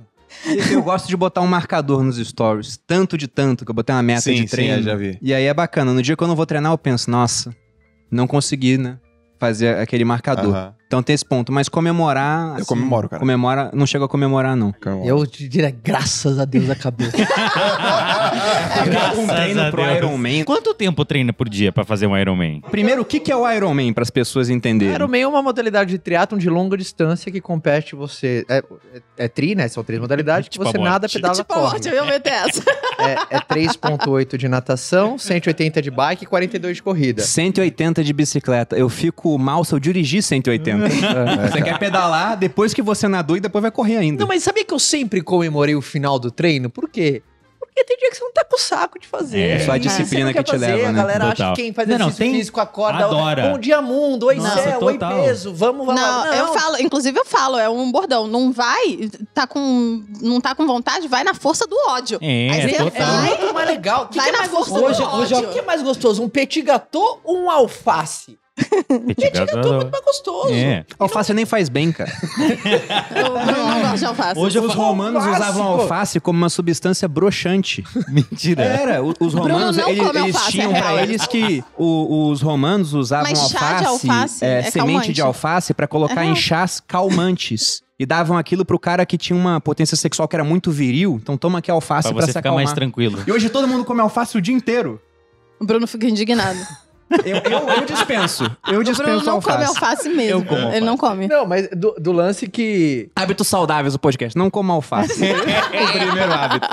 [0.71, 2.77] Eu gosto de botar um marcador nos stories.
[2.85, 4.75] Tanto de tanto, que eu botei uma meta Sim, de sim, treino.
[4.77, 5.17] eu já vi.
[5.21, 5.93] E aí é bacana.
[5.93, 7.55] No dia que eu não vou treinar, eu penso, nossa,
[8.11, 8.97] não consegui, né?
[9.39, 10.55] Fazer aquele marcador.
[10.55, 10.73] Aham.
[10.93, 11.51] Então tem esse ponto.
[11.51, 12.59] Mas comemorar.
[12.59, 13.19] Eu comemoro, cara.
[13.19, 14.71] Comemora, não chega a comemorar, não.
[15.03, 17.07] Eu te diria, graças a Deus acabou.
[18.85, 19.97] Graças um treino a pro Deus.
[19.97, 20.43] Iron Man.
[20.45, 22.61] Quanto tempo treina por dia pra fazer um Iron Man?
[22.69, 24.93] Primeiro, o que que é o Iron Man, para as pessoas entenderem?
[24.93, 28.45] Ironman é uma modalidade de triatlon de longa distância que compete você...
[28.49, 29.67] É, é, é tri, né?
[29.67, 30.89] São três modalidades que Tipo você morte.
[30.91, 31.79] nada, pedala, Tipo, corre.
[31.85, 32.63] eu ia meter essa.
[32.99, 37.21] É, é 3.8 de natação, 180 de bike e 42 de corrida.
[37.21, 38.75] 180 de bicicleta.
[38.75, 40.82] Eu fico mal se eu dirigir 180.
[41.51, 44.19] Você quer pedalar depois que você nadou e depois vai correr ainda.
[44.21, 46.69] Não, mas sabia que eu sempre comemorei o final do treino?
[46.69, 47.21] Por quê?
[47.59, 49.39] Porque tem dia que você não tá com o saco de fazer.
[49.41, 49.59] É.
[49.65, 50.99] Só a disciplina não que te fazer, leva, A né?
[50.99, 51.55] galera acha Total.
[51.55, 53.05] que quem faz Não, não, exercício tem- físico acorda.
[53.05, 53.49] Adora.
[53.49, 54.27] Bom dia, mundo.
[54.27, 54.79] Oi, Nossa, céu.
[54.83, 55.23] Oi, total.
[55.23, 55.51] peso.
[55.55, 55.99] Vamos, vamos.
[55.99, 58.27] Não, eu falo, inclusive eu falo, é um bordão.
[58.27, 62.19] Não vai, tá com, não tá com vontade, vai na força do ódio.
[62.21, 62.91] É, Aí você total.
[62.91, 64.07] vai- É muito mais legal.
[64.07, 65.01] Que, Vai que é na força gostoso?
[65.09, 65.49] do Hoje, ódio.
[65.49, 66.21] o que é mais gostoso?
[66.21, 68.37] Um petit gâteau ou um alface?
[69.07, 70.53] Petit gâteau é muito mais gostoso.
[70.53, 70.85] É.
[70.99, 72.11] Alface nem faz bem, cara.
[73.15, 74.39] Eu, não gosto de alface.
[74.39, 75.43] Hoje Os romanos clássico.
[75.43, 77.83] usavam alface como uma substância broxante.
[78.07, 78.63] Mentira.
[78.63, 82.93] Era, os romanos, não eles, eles alface, tinham é pra eles que o- os romanos
[82.93, 85.13] usavam Mas chá alface, de alface é, é semente calmante.
[85.13, 86.35] de alface pra colocar É em real.
[86.35, 87.81] chás calmantes.
[87.99, 91.19] E davam aquilo pro cara que tinha uma potência sexual que era muito viril.
[91.21, 92.63] Então toma aqui alface Pra pra, você se ficar acalmar.
[92.65, 93.23] mais tranquilo.
[93.25, 94.99] E hoje todo mundo come alface o dia inteiro.
[95.59, 96.57] O Bruno fica indignado.
[97.25, 98.43] Eu, eu, eu dispenso.
[98.43, 99.83] Eu Bruno dispenso não come alface.
[99.83, 100.41] alface mesmo.
[100.41, 101.27] Eu como Ele não come.
[101.27, 103.09] Não, mas do, do lance que.
[103.15, 104.37] Hábitos saudáveis o podcast.
[104.37, 105.21] Não coma alface.
[105.23, 106.67] o primeiro hábito.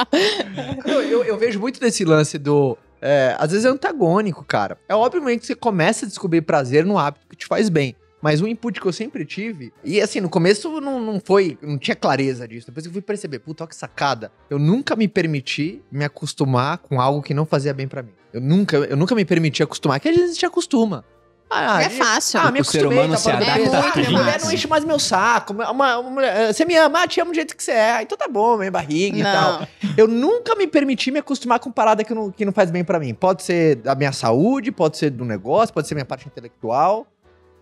[0.86, 2.76] Eu, eu- eu vejo muito desse lance do.
[3.02, 4.78] é, às vezes é antagônico, cara.
[4.88, 7.94] É obviamente que você começa a descobrir prazer no hábito que te faz bem.
[8.22, 11.78] Mas o input que eu sempre tive, e assim, no começo não, não foi, não
[11.78, 12.66] tinha clareza disso.
[12.66, 14.30] Depois eu fui perceber, puta, que sacada.
[14.50, 18.12] Eu nunca me permiti me acostumar com algo que não fazia bem pra mim.
[18.32, 21.04] Eu nunca, eu nunca me permiti acostumar, que às vezes a gente acostuma.
[21.52, 22.38] Ah, É fácil.
[22.38, 23.74] Ah, me O ser acostumei, humano tá se adapta peso.
[23.74, 25.52] a Ah, minha mulher não enche mais meu saco.
[25.52, 27.92] Uma, uma- uma mulher- você me ama, ah, te amo do jeito que você é.
[27.94, 29.60] Ah, Então tá bom, minha barriga e tal.
[29.60, 29.68] Não.
[29.96, 33.00] Eu nunca me permiti me acostumar com parada que não, que não faz bem pra
[33.00, 33.12] mim.
[33.14, 37.04] Pode ser da minha saúde, pode ser do negócio, pode ser minha parte intelectual.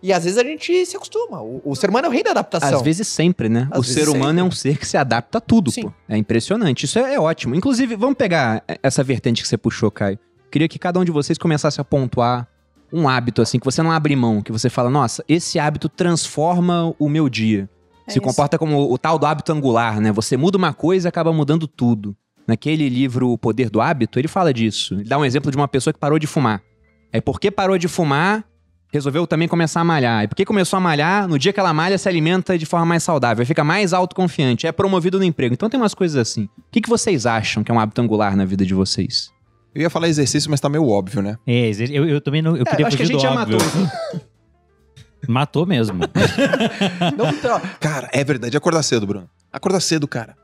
[0.01, 1.41] E às vezes a gente se acostuma.
[1.41, 2.77] O, o ser humano é o rei da adaptação.
[2.77, 3.67] Às vezes sempre, né?
[3.69, 4.39] Às o ser humano sempre.
[4.39, 5.83] é um ser que se adapta a tudo, Sim.
[5.83, 5.93] pô.
[6.07, 6.85] É impressionante.
[6.85, 7.53] Isso é, é ótimo.
[7.55, 10.17] Inclusive, vamos pegar essa vertente que você puxou, Caio.
[10.49, 12.47] Queria que cada um de vocês começasse a pontuar
[12.91, 16.93] um hábito, assim, que você não abre mão, que você fala, nossa, esse hábito transforma
[16.97, 17.69] o meu dia.
[18.07, 18.21] É se isso.
[18.21, 20.11] comporta como o tal do hábito angular, né?
[20.11, 22.15] Você muda uma coisa e acaba mudando tudo.
[22.47, 24.95] Naquele livro O Poder do Hábito, ele fala disso.
[24.95, 26.63] Ele dá um exemplo de uma pessoa que parou de fumar.
[27.13, 28.43] Aí, porque parou de fumar,
[28.91, 30.23] resolveu também começar a malhar.
[30.23, 33.03] E porque começou a malhar, no dia que ela malha, se alimenta de forma mais
[33.03, 35.53] saudável, fica mais autoconfiante, é promovido no emprego.
[35.53, 36.43] Então tem umas coisas assim.
[36.57, 39.31] O que, que vocês acham que é um hábito angular na vida de vocês?
[39.75, 41.37] Eu ia falar exercício, mas tá meio óbvio, né?
[41.45, 42.57] É, eu, eu também não.
[42.57, 43.57] Eu queria acho que a gente já óbvio.
[43.59, 44.21] matou.
[45.27, 45.99] Matou mesmo.
[47.17, 48.55] Não tra- Cara, é verdade.
[48.55, 49.29] Acordar cedo, Bruno.
[49.51, 50.35] Acordar cedo, cara.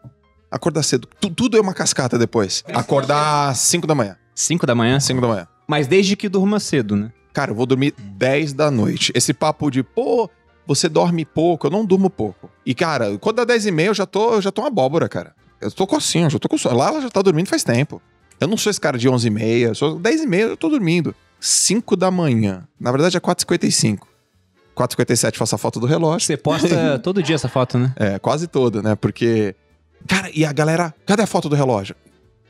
[0.51, 1.07] Acordar cedo.
[1.19, 2.63] Tu- tudo é uma cascata depois.
[2.73, 4.17] Acordar às 5 da manhã.
[4.35, 4.99] 5 da manhã?
[4.99, 5.47] 5 da manhã.
[5.67, 7.11] Mas desde que durma cedo, né?
[7.35, 9.11] Cara, eu vou dormir 10 da noite.
[9.13, 10.29] Esse papo de, pô,
[10.65, 12.49] você dorme pouco, eu não durmo pouco.
[12.65, 15.09] E, cara, quando dá 10 e meia, eu já tô, eu já tô uma abóbora,
[15.09, 15.35] cara.
[15.59, 16.77] Eu tô cocinho, eu já tô com sono.
[16.77, 18.01] Lá ela já tá dormindo faz tempo.
[18.39, 20.55] Eu não sou esse cara de 11 e meia, eu sou 10 e meia, eu
[20.55, 21.13] tô dormindo.
[21.41, 22.65] 5 da manhã.
[22.79, 23.99] Na verdade é 4h55.
[24.73, 26.25] 4h57 faço a foto do relógio.
[26.25, 27.93] Você posta todo dia essa foto, né?
[27.97, 28.95] É, quase toda, né?
[28.95, 29.53] Porque.
[30.07, 30.95] Cara, e a galera.
[31.05, 31.95] Cadê a foto do relógio?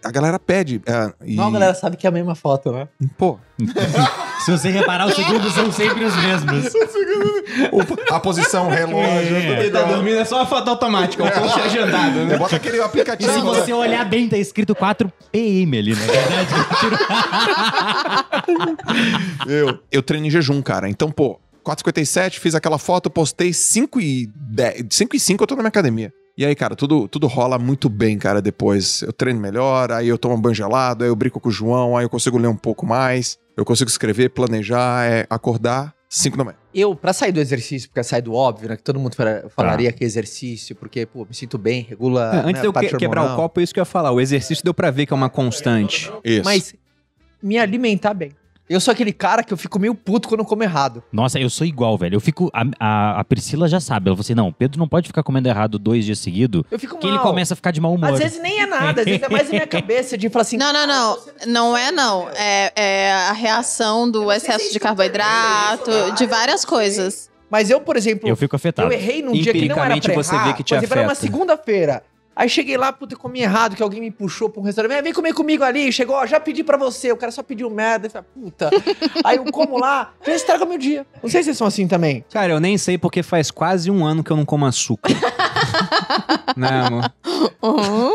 [0.03, 0.79] A galera pede.
[0.85, 2.87] é, e, Não, a galera sabe que é a mesma foto, né?
[3.17, 3.39] Pô,
[4.45, 6.71] Se você reparar, os segundos são sempre os mesmos.
[7.71, 9.35] o- a posição, o relógio.
[9.35, 9.59] É.
[9.61, 12.81] Ele tá dormindo, é só uma foto automática, um post agendado, Eu boto aquele E
[12.81, 13.31] aplicativo.
[13.31, 13.43] se né?
[13.43, 16.53] você olhar bem, tá escrito 4 PM ali, na verdade.
[19.47, 20.89] Eu, eu treino em jejum, cara.
[20.89, 25.55] Então, pô, 4h57, fiz aquela foto, postei 5 e 10, 5 e 5 eu tô
[25.55, 26.11] na minha academia.
[26.37, 29.01] E aí, cara, tudo, tudo rola muito bem, cara, depois.
[29.01, 31.95] Eu treino melhor, aí eu tomo um banho gelado, aí eu brinco com o João,
[31.95, 36.43] aí eu consigo ler um pouco mais, eu consigo escrever, planejar, é, acordar 5 da
[36.43, 36.57] manhã.
[36.73, 38.75] Eu, pra sair do exercício, porque sai do óbvio, né?
[38.75, 42.31] Que todo mundo fala- falaria que é exercício, porque, pô, me sinto bem, regula.
[42.35, 44.11] É, antes né, de eu que- quebrar o copo, é isso que eu ia falar.
[44.11, 46.11] O exercício deu pra ver que é uma constante.
[46.23, 46.43] Isso.
[46.43, 46.75] Mas
[47.41, 48.31] me alimentar bem.
[48.67, 51.03] Eu sou aquele cara que eu fico meio puto quando eu como errado.
[51.11, 52.15] Nossa, eu sou igual, velho.
[52.15, 52.49] Eu fico.
[52.51, 54.07] A, a, a Priscila já sabe.
[54.09, 56.97] Ela falou assim: não, Pedro não pode ficar comendo errado dois dias seguidos, Eu fico
[56.97, 57.15] que mal.
[57.15, 58.13] ele começa a ficar de mau humor.
[58.13, 60.57] Às vezes nem é nada, às vezes é mais na minha cabeça de falar assim.
[60.57, 61.17] Não, não, não.
[61.47, 62.27] Não é não.
[62.35, 67.29] É, é a reação do excesso de carboidrato, de várias coisas.
[67.49, 68.87] Mas eu, por exemplo, Eu fico afetado.
[68.87, 70.43] eu errei num dia que não era pra você errar.
[70.47, 71.21] vê que te Por exemplo, era uma afeta.
[71.31, 72.03] segunda-feira.
[72.35, 74.91] Aí cheguei lá, puta, comi errado, que alguém me puxou pra um restaurante.
[74.91, 75.91] Vem, vem comer comigo ali.
[75.91, 77.11] Chegou, ó, já pedi pra você.
[77.11, 78.09] O cara só pediu merda.
[78.09, 78.69] Falei, puta.
[79.23, 81.05] Aí eu como lá, já estraga meu dia.
[81.23, 82.25] Não sei se vocês são assim também.
[82.31, 85.13] Cara, eu nem sei porque faz quase um ano que eu não como açúcar.
[86.55, 87.11] não, amor.
[87.61, 88.11] Uhum.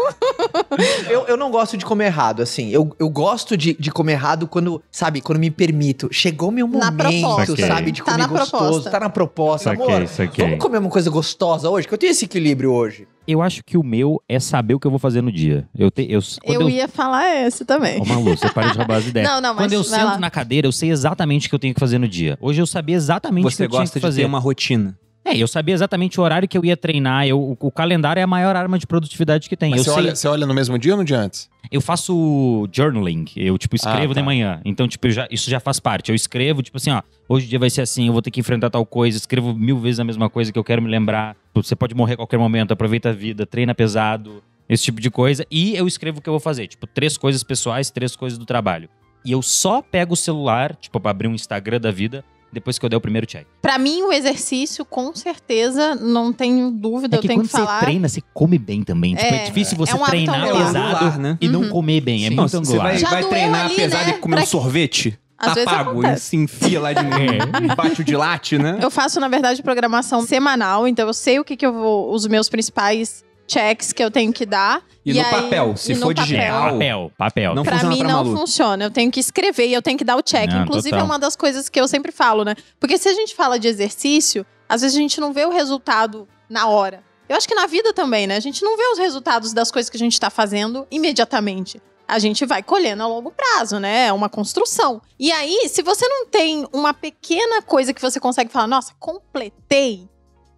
[1.08, 2.70] Eu, eu não gosto de comer errado, assim.
[2.70, 6.08] Eu, eu gosto de, de comer errado quando, sabe, quando me permito.
[6.12, 8.50] Chegou meu Na momento, sabe, de Tá comer na gostoso.
[8.64, 8.90] proposta.
[8.90, 9.70] Tá na proposta.
[9.70, 10.44] Saquei, Amor, saquei.
[10.44, 11.86] vamos comer uma coisa gostosa hoje?
[11.88, 13.06] Que eu tenho esse equilíbrio hoje.
[13.26, 15.68] Eu acho que o meu é saber o que eu vou fazer no dia.
[15.76, 18.00] Eu, te, eu, quando Eu ia falar esse também.
[18.00, 19.28] Ô, Malu, você para de roubar as ideias.
[19.28, 20.18] Não, não, mas Quando eu sento lá.
[20.18, 22.36] na cadeira, eu sei exatamente o que eu tenho que fazer no dia.
[22.40, 24.22] Hoje eu sabia exatamente o que Você eu tinha gosta que de fazer.
[24.22, 24.98] ter uma rotina.
[25.24, 27.26] É, eu sabia exatamente o horário que eu ia treinar.
[27.26, 29.70] Eu, o, o calendário é a maior arma de produtividade que tem.
[29.70, 31.48] Mas eu você, sei, olha, você olha no mesmo dia ou no dia antes?
[31.70, 33.26] eu faço journaling.
[33.36, 34.20] Eu, tipo, escrevo Ah, tá.
[34.20, 34.60] de manhã.
[34.64, 36.08] Então, tipo, já- isso já faz parte.
[36.10, 38.40] Eu escrevo, tipo assim, ó, hoje o dia vai ser assim, eu vou ter que
[38.40, 39.16] enfrentar tal coisa.
[39.16, 41.36] Escrevo mil vezes a mesma coisa que eu quero me lembrar.
[41.54, 45.46] Você pode morrer a qualquer momento, aproveita a vida, treina pesado, esse tipo de coisa.
[45.50, 46.66] E eu escrevo o que eu vou fazer.
[46.66, 48.88] Tipo, três coisas pessoais, três coisas do trabalho.
[49.24, 52.84] E eu só pego o celular, tipo, pra abrir um Instagram da vida, depois que
[52.84, 53.46] eu der o primeiro check.
[53.62, 57.52] Pra mim, o exercício, com certeza, não tenho dúvida, É eu que tenho quando que
[57.52, 57.78] falar.
[57.78, 59.14] você treina, você come bem também.
[59.14, 61.38] Tipo, é, É, difícil você é um treinar pesado Angular, né?
[61.40, 61.68] e não Uhum.
[61.70, 62.26] comer bem.
[62.26, 62.34] É Sim.
[62.36, 62.82] muito Você angular.
[62.88, 64.14] vai, Já vai doeu treinar ali, pesado né?
[64.16, 65.18] e comer Pra um que- sorvete?
[65.42, 66.26] Às tá pago, e acontece.
[66.26, 67.00] se enfia lá de
[67.72, 67.74] É.
[67.74, 68.78] bate o dilate, né?
[68.82, 72.12] Eu faço, na verdade, programação semanal, então eu sei o que, que eu vou.
[72.12, 74.82] Os meus principais checks que eu tenho que dar.
[75.04, 76.24] E, no aí- papel, se e for papel.
[76.24, 76.72] digital.
[76.72, 77.54] Papel, papel.
[77.54, 78.36] Não pra funciona mim pra não Malu.
[78.36, 78.84] funciona.
[78.84, 80.50] Eu tenho que escrever e eu tenho que dar o check.
[80.50, 81.00] Não, Inclusive, total.
[81.00, 82.54] é uma das coisas que eu sempre falo, né?
[82.78, 86.28] Porque se a gente fala de exercício, às vezes a gente não vê o resultado
[86.48, 87.02] na hora.
[87.28, 88.36] Eu acho que na vida também, né?
[88.36, 91.80] A gente não vê os resultados das coisas que a gente tá fazendo imediatamente.
[92.08, 94.06] A gente vai colhendo a longo prazo, né?
[94.06, 95.00] É uma construção.
[95.16, 100.08] E aí, se você não tem uma pequena coisa que você consegue falar, nossa, completei,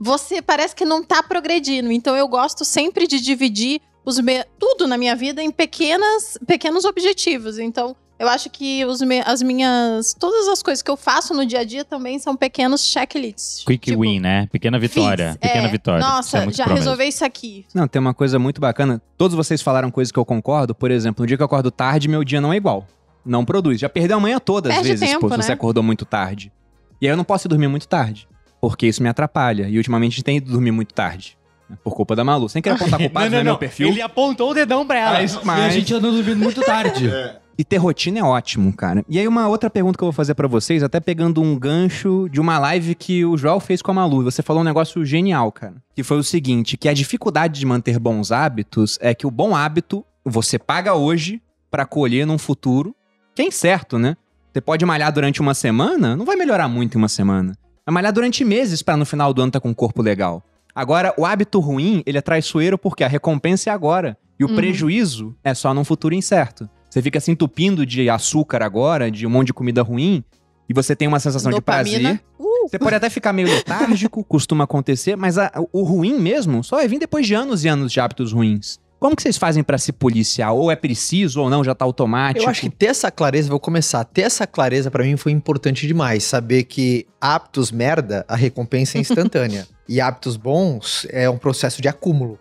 [0.03, 1.93] você parece que não tá progredindo.
[1.93, 6.85] Então eu gosto sempre de dividir os me- tudo na minha vida em pequenas, pequenos
[6.85, 7.57] objetivos.
[7.59, 10.13] Então, eu acho que os me- as minhas.
[10.19, 13.65] Todas as coisas que eu faço no dia a dia também são pequenos checklists.
[13.65, 14.49] Quick Tipo, win, né?
[14.51, 15.31] Pequena vitória.
[15.33, 16.03] fiz, Pequena é, vitória.
[16.05, 17.65] É Nossa, muito já resolveu isso aqui.
[17.73, 19.01] Não, tem uma coisa muito bacana.
[19.17, 20.75] Todos vocês falaram coisas que eu concordo.
[20.75, 22.87] Por exemplo, no dia que eu acordo tarde, meu dia não é igual.
[23.25, 23.79] Não produz.
[23.81, 25.43] Já perdeu a manhã toda, às Perde vezes, tempo, pô, se né?
[25.45, 26.53] você acordou muito tarde.
[27.01, 28.27] E aí eu não posso ir dormir muito tarde.
[28.63, 29.69] Porque isso me atrapalha.
[29.69, 31.37] E ultimamente a gente tem ido dormir muito tarde.
[31.69, 32.49] né, Por culpa da Malu.
[32.49, 33.89] Sem querer apontar culpado no meu perfil.
[33.89, 35.13] Ele apontou o dedão pra ela.
[35.21, 37.11] Mas- E a mas- gente andou dormindo muito tarde.
[37.59, 39.05] E ter rotina é ótimo, cara.
[39.07, 42.27] E aí, uma outra pergunta que eu vou fazer pra vocês, até pegando um gancho
[42.33, 44.25] de uma live que o Joel fez com a Malu.
[44.25, 45.75] Você falou um negócio genial, cara.
[45.95, 49.55] Que foi o seguinte: que a dificuldade de manter bons hábitos é que o bom
[49.55, 52.97] hábito você paga hoje pra colher num futuro,
[53.35, 54.17] que é incerto, né?
[54.51, 57.53] Você pode malhar durante uma semana, não vai melhorar muito em uma semana.
[57.85, 60.43] Vai malhar durante meses pra no final do ano tá com um corpo legal.
[60.75, 64.17] Agora, o hábito ruim, ele é traiçoeiro porque a recompensa é agora.
[64.39, 64.55] E o Uhum.
[64.55, 66.69] prejuízo é só num futuro incerto.
[66.89, 70.23] Você fica se entupindo de açúcar agora, de um monte de comida ruim,
[70.69, 71.99] e você tem uma sensação de Dopamina.
[72.01, 72.21] prazer.
[72.39, 76.77] Uh, Você pode até ficar meio letárgico, costuma acontecer, mas a- o ruim mesmo só
[76.77, 78.79] vai vir depois de anos e anos de hábitos ruins.
[79.03, 80.55] Como que vocês fazem pra se policiar?
[80.55, 82.47] Ou é preciso ou não, já tá automático?
[82.47, 84.05] Eu acho que ter essa clareza, vou começar.
[84.05, 86.23] Ter essa clareza pra mim foi importante demais.
[86.23, 89.67] Saber que hábitos merda, a recompensa é instantânea.
[89.89, 92.39] e hábitos bons é um processo de acúmulo.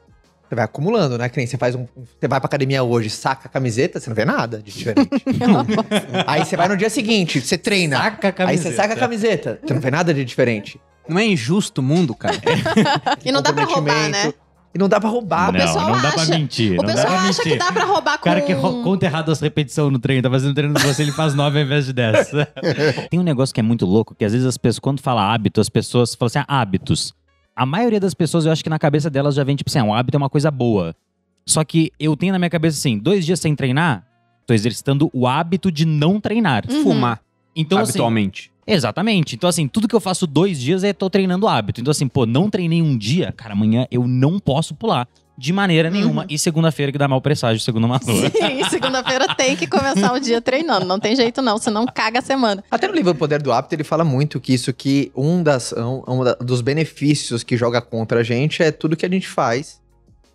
[0.47, 1.29] Você vai acumulando, né?
[1.29, 1.87] Que nem você faz um.
[1.95, 5.09] Você vai pra academia hoje, saca a camiseta, você não vê nada de diferente.
[6.27, 7.97] Aí você vai no dia seguinte, você treina.
[7.97, 10.79] Saca a Aí você saca a camiseta, você não vê nada de diferente.
[11.09, 12.37] Não é injusto o mundo, cara?
[13.25, 14.31] e não dá pra roubar, né?
[14.73, 15.51] E não dá pra roubar.
[15.51, 16.73] não, pessoal não dá pra mentir.
[16.73, 17.51] O não dá pessoal pra acha mentir.
[17.53, 18.23] que dá pra roubar O com...
[18.23, 21.33] cara que conta errado as repetições no treino, tá fazendo treino de você, ele faz
[21.35, 22.31] nove ao invés de dez.
[23.11, 25.59] Tem um negócio que é muito louco, que às vezes as pessoas, quando fala hábito,
[25.59, 27.13] as pessoas falam assim, ah, hábitos.
[27.55, 29.83] A maioria das pessoas, eu acho que na cabeça delas já vem tipo assim, ah,
[29.83, 30.95] um hábito é uma coisa boa.
[31.45, 34.05] Só que eu tenho na minha cabeça assim, dois dias sem treinar,
[34.47, 36.63] tô exercitando o hábito de não treinar.
[36.69, 36.83] Uhum.
[36.83, 37.19] Fumar,
[37.55, 38.51] Então, assim, habitualmente.
[38.73, 39.35] Exatamente.
[39.35, 41.81] Então, assim, tudo que eu faço dois dias é tô treinando hábito.
[41.81, 45.07] Então, assim, pô, não treinei um dia, cara, amanhã eu não posso pular.
[45.37, 46.25] De maneira nenhuma.
[46.29, 48.01] E segunda-feira que dá mau presságio, segundo a Manu.
[48.05, 50.85] Sim, segunda-feira tem que começar o dia treinando.
[50.85, 52.63] Não tem jeito não, senão caga a semana.
[52.69, 55.73] Até no livro O Poder do Hábito, ele fala muito que isso que um, das,
[55.73, 59.27] um, um da- dos benefícios que joga contra a gente é tudo que a gente
[59.27, 59.81] faz,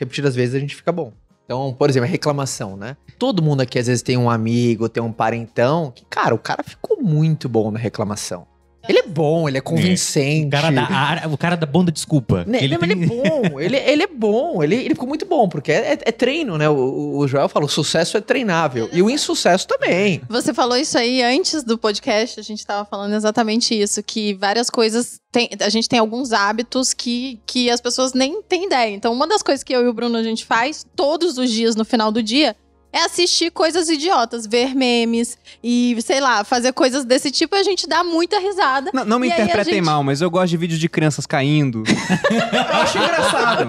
[0.01, 1.13] repetidas vezes a gente fica bom.
[1.47, 2.97] Então, por exemplo, a reclamação, né?
[3.19, 6.63] Todo mundo aqui às vezes tem um amigo, tem um parentão, que, cara, o cara
[6.65, 8.47] ficou muito bom na reclamação.
[8.89, 10.47] Ele é bom, ele é convincente.
[10.47, 10.83] O cara da,
[11.25, 12.45] a- o cara da bunda desculpa.
[12.47, 15.27] Né, ele não, tem- ele é bom, ele, ele é bom, ele, ele ficou muito
[15.27, 16.69] bom, porque é, é treino, né?
[16.69, 18.89] O, o Joel fala, o sucesso é treinável.
[18.93, 20.21] E o insucesso também.
[20.29, 24.71] Você falou isso aí antes do podcast, a gente tava falando exatamente isso, que várias
[24.71, 28.95] coisas tem, a gente tem alguns hábitos que, que as pessoas nem têm ideia.
[28.95, 31.77] Então, uma das coisas que eu e o Bruno a gente faz todos os dias
[31.77, 32.57] no final do dia
[32.97, 37.63] é assistir coisas idiotas, ver memes e, sei lá, fazer coisas desse tipo e a
[37.63, 38.91] gente dá muita risada.
[38.95, 41.85] Não, não me interpretem gente- mal, mas eu gosto de vídeos de crianças caindo.
[41.87, 43.69] eu acho engraçado.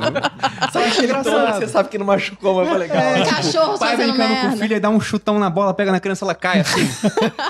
[0.71, 0.79] Só
[1.23, 2.97] tom que você sabe que não machucou, mas foi legal.
[2.97, 4.57] É, Cachorro O pai fazendo brincando com o merda.
[4.63, 6.87] filho e dá um chutão na bola, pega na criança, ela cai assim.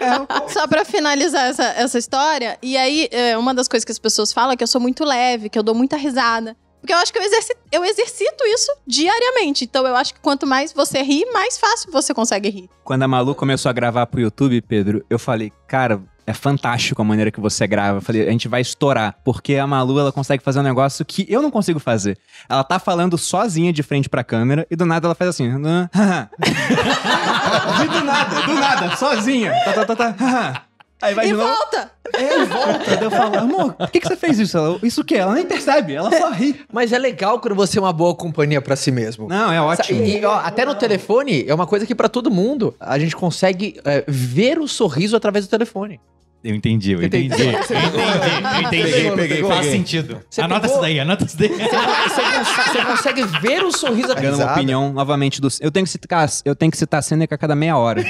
[0.02, 4.00] É, Só pra finalizar essa, essa história, e aí, é, uma das coisas que as
[4.00, 6.56] pessoas falam é que eu sou muito leve, que eu dou muita risada.
[6.80, 9.66] Porque eu acho que eu exercito, eu exercito isso diariamente.
[9.66, 12.70] Então eu acho que quanto mais você ri, mais fácil você consegue rir.
[12.84, 17.06] Quando a Malu começou a gravar pro YouTube, Pedro, eu falei, cara, é fantástico a
[17.06, 17.98] maneira que você grava.
[17.98, 19.16] Eu falei, a gente vai estourar.
[19.24, 22.18] Porque a Malu, ela consegue fazer um negócio que eu não consigo fazer.
[22.50, 25.50] Ela tá falando sozinha de frente pra câmera e do nada ela faz assim.
[25.94, 26.30] "Ah,
[27.84, 29.54] e do nada, do nada, sozinha.
[29.64, 30.67] Tá, tá, tá, tá.
[31.02, 31.48] Ah." Aí vai e de novo.
[31.48, 31.92] volta!
[32.14, 32.96] É, volta.
[32.96, 34.58] Daí eu falo, amor, por que, que você fez isso?
[34.58, 35.16] Ela, isso o quê?
[35.16, 36.60] Ela nem percebe, ela só ri.
[36.72, 39.28] Mas é legal quando você é uma boa companhia pra si mesmo.
[39.28, 40.02] Não, é ótimo.
[40.04, 43.16] E, e, ó, até no telefone, é uma coisa que pra todo mundo, a gente
[43.16, 46.00] consegue é, ver o sorriso através do telefone.
[46.48, 47.28] Eu entendi, eu entendi.
[47.28, 48.70] Eu entendi, eu entendi.
[48.70, 49.72] Peguei, peguei, Faz peguei.
[49.72, 50.22] sentido.
[50.30, 50.76] Você anota pegou?
[50.76, 51.50] isso daí, anota isso daí.
[51.50, 55.50] Você, cons- você consegue ver o sorriso Dando uma opinião novamente do.
[55.60, 58.02] Eu tenho que citar, eu tenho que citar Seneca a cada meia hora.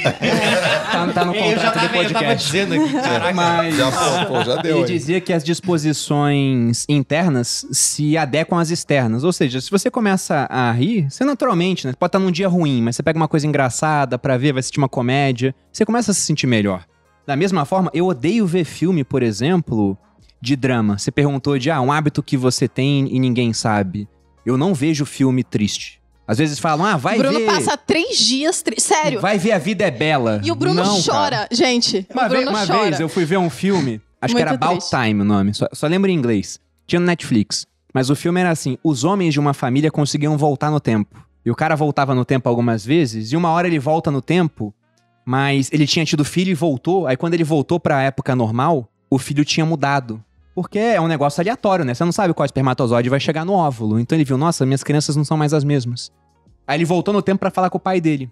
[0.91, 2.45] tá, tá no contrato do podcast.
[2.45, 3.34] dizendo aqui, caraca.
[3.34, 4.71] Mas Já, pô, já deu.
[4.78, 4.86] ele hein?
[4.86, 9.23] dizia que as disposições internas se adequam às externas.
[9.23, 11.93] Ou seja, se você começa a rir, você naturalmente, né?
[11.97, 14.78] Pode estar num dia ruim, mas você pega uma coisa engraçada pra ver, vai assistir
[14.78, 16.84] uma comédia, você começa a se sentir melhor.
[17.27, 19.97] Da mesma forma, eu odeio ver filme, por exemplo,
[20.41, 20.97] de drama.
[20.97, 24.07] Você perguntou de ah, um hábito que você tem e ninguém sabe.
[24.45, 25.99] Eu não vejo filme triste.
[26.25, 27.45] Às vezes falam, ah, vai o Bruno ver.
[27.45, 28.61] passa três dias.
[28.61, 29.19] tri- Sério.
[29.19, 30.41] Vai ver A Vida é Bela.
[30.43, 31.47] E o Bruno Não, chora, cara.
[31.51, 32.07] gente.
[32.13, 32.81] Uma, Bruno uma chora.
[32.83, 34.89] vez eu fui ver um filme, acho que Muito era About triste.
[34.95, 36.59] Time o nome, só, só lembro em inglês.
[36.85, 37.65] Tinha no Netflix.
[37.93, 41.17] Mas o filme era assim: os homens de uma família conseguiam voltar no tempo.
[41.45, 44.73] E o cara voltava no tempo algumas vezes, e uma hora ele volta no tempo,
[45.27, 47.05] mas ele tinha tido filho e voltou.
[47.05, 50.23] Aí quando ele voltou pra época normal, o filho tinha mudado.
[50.55, 51.93] Porque é um negócio aleatório, né?
[51.93, 53.99] Você não sabe qual espermatozoide vai chegar no óvulo.
[53.99, 56.13] Então ele viu, nossa, minhas crianças não são mais as mesmas.
[56.65, 58.31] Aí ele voltou no tempo pra falar com o pai dele.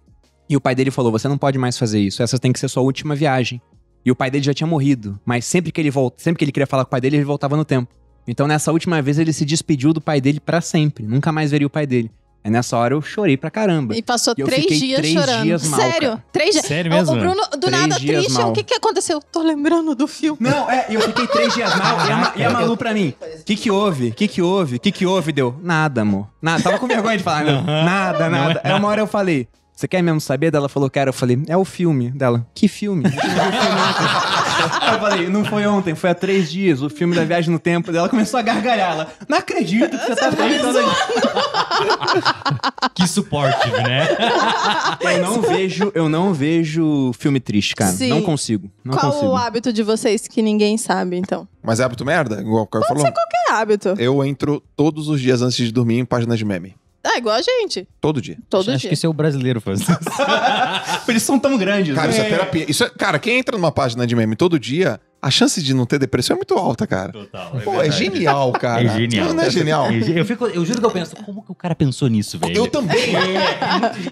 [0.49, 2.69] E o pai dele falou: Você não pode mais fazer isso, essa tem que ser
[2.69, 3.61] sua última viagem.
[4.05, 6.51] E o pai dele já tinha morrido, mas sempre que ele volta, sempre que ele
[6.53, 7.93] queria falar com o pai dele, ele voltava no tempo.
[8.25, 11.67] Então nessa última vez ele se despediu do pai dele pra sempre, nunca mais veria
[11.67, 12.09] o pai dele.
[12.45, 13.95] Aí nessa hora eu chorei pra caramba.
[13.95, 15.41] E passou E três dias três chorando.
[15.41, 16.09] dias mal, Sério?
[16.11, 16.23] cara.
[16.31, 16.65] Três dias.
[16.67, 17.15] Sério mesmo?
[17.15, 18.31] O Bruno, do Três nada, triste.
[18.33, 18.49] mal.
[18.51, 19.19] O que, que aconteceu?
[19.31, 20.37] Tô lembrando do filme.
[20.39, 23.15] Não, é, eu fiquei três dias mal e a, e a Malu pra mim.
[23.39, 24.09] O que que houve?
[24.09, 24.75] O que que houve?
[24.75, 25.31] O que que houve?
[25.31, 26.27] Deu, nada, amor.
[26.39, 26.61] Nada.
[26.61, 27.63] Tava com vergonha de falar, não.
[27.63, 28.61] Nada, Não é nada.
[28.63, 30.51] Aí uma hora eu falei, Você quer mesmo saber?
[30.51, 32.11] Dela falou, cara, eu falei, é o filme.
[32.11, 33.03] Dela, que filme?
[34.55, 37.91] Eu falei, não foi ontem, foi há três dias, o filme da viagem no tempo.
[37.91, 38.91] Dela começou a gargalhar.
[38.91, 40.79] Ela, não acredito que você tá perguntando
[42.95, 44.07] Que suporte, né?
[45.03, 47.91] Eu não vejo, eu não vejo filme triste, cara.
[47.91, 48.09] Sim.
[48.09, 48.71] Não consigo.
[48.83, 49.31] Não Qual consigo.
[49.31, 51.47] o hábito de vocês que ninguém sabe, então?
[51.61, 52.41] Mas é hábito merda?
[52.41, 53.03] Igual o Caio falou.
[53.03, 53.93] Que hábito?
[53.97, 56.75] Eu entro todos os dias antes de dormir em páginas de meme.
[57.05, 57.87] Ah, igual a gente.
[58.01, 58.37] Todo dia.
[58.49, 58.89] Todo Acho dia.
[58.89, 60.09] que esse é o brasileiro fazendo isso.
[61.07, 61.93] Eles são tão grandes.
[61.93, 62.13] Cara, né?
[62.13, 62.65] isso é terapia.
[62.67, 65.85] Isso é- cara, quem entra numa página de meme todo dia, a chance de não
[65.85, 67.11] ter depressão é muito alta, cara.
[67.11, 67.51] Total.
[67.63, 68.83] Pô, é genial, cara.
[68.83, 69.33] É genial.
[69.33, 69.91] Não é genial?
[69.91, 72.55] Eu, fico, eu juro que eu penso, como que o cara pensou nisso, velho?
[72.55, 73.13] Eu também.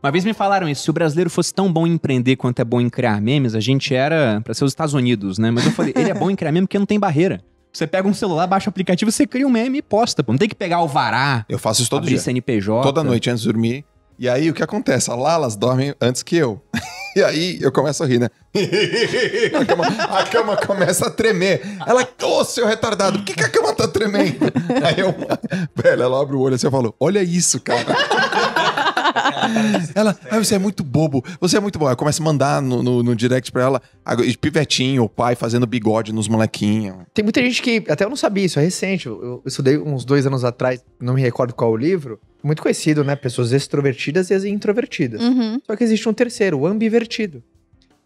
[0.01, 2.63] Uma vez me falaram isso, se o brasileiro fosse tão bom em empreender quanto é
[2.65, 5.51] bom em criar memes, a gente era pra ser os Estados Unidos, né?
[5.51, 7.41] Mas eu falei, ele é bom em criar meme porque não tem barreira.
[7.73, 10.23] Você pega um celular, baixa o aplicativo, você cria um meme e posta.
[10.23, 10.31] Pô.
[10.31, 12.19] Não tem que pegar o vará, Eu faço isso todo abrir dia.
[12.19, 12.83] CNPJ.
[12.83, 13.83] Toda noite antes de dormir.
[14.19, 15.09] E aí o que acontece?
[15.09, 16.61] A Lalas dorme antes que eu.
[17.15, 18.27] E aí eu começo a rir, né?
[19.55, 21.61] a, cama, a cama começa a tremer.
[21.85, 24.51] Ela, ô seu retardado, por que, que a cama tá tremendo?
[24.83, 25.13] Aí eu,
[25.79, 27.85] velho, ela abre o olho assim e falou: Olha isso, cara.
[29.95, 31.87] ela, ah, você é muito bobo, você é muito bom.
[31.87, 35.35] Aí eu começo a mandar no, no, no direct pra ela, a- pivetinho, o pai
[35.35, 36.97] fazendo bigode nos molequinhos.
[37.13, 39.07] Tem muita gente que, até eu não sabia, isso é recente.
[39.07, 42.19] Eu, eu estudei uns dois anos atrás, não me recordo qual o livro.
[42.43, 43.15] Muito conhecido, né?
[43.15, 45.21] Pessoas extrovertidas e as introvertidas.
[45.21, 45.59] Uhum.
[45.65, 47.41] Só que existe um terceiro, o ambivertido.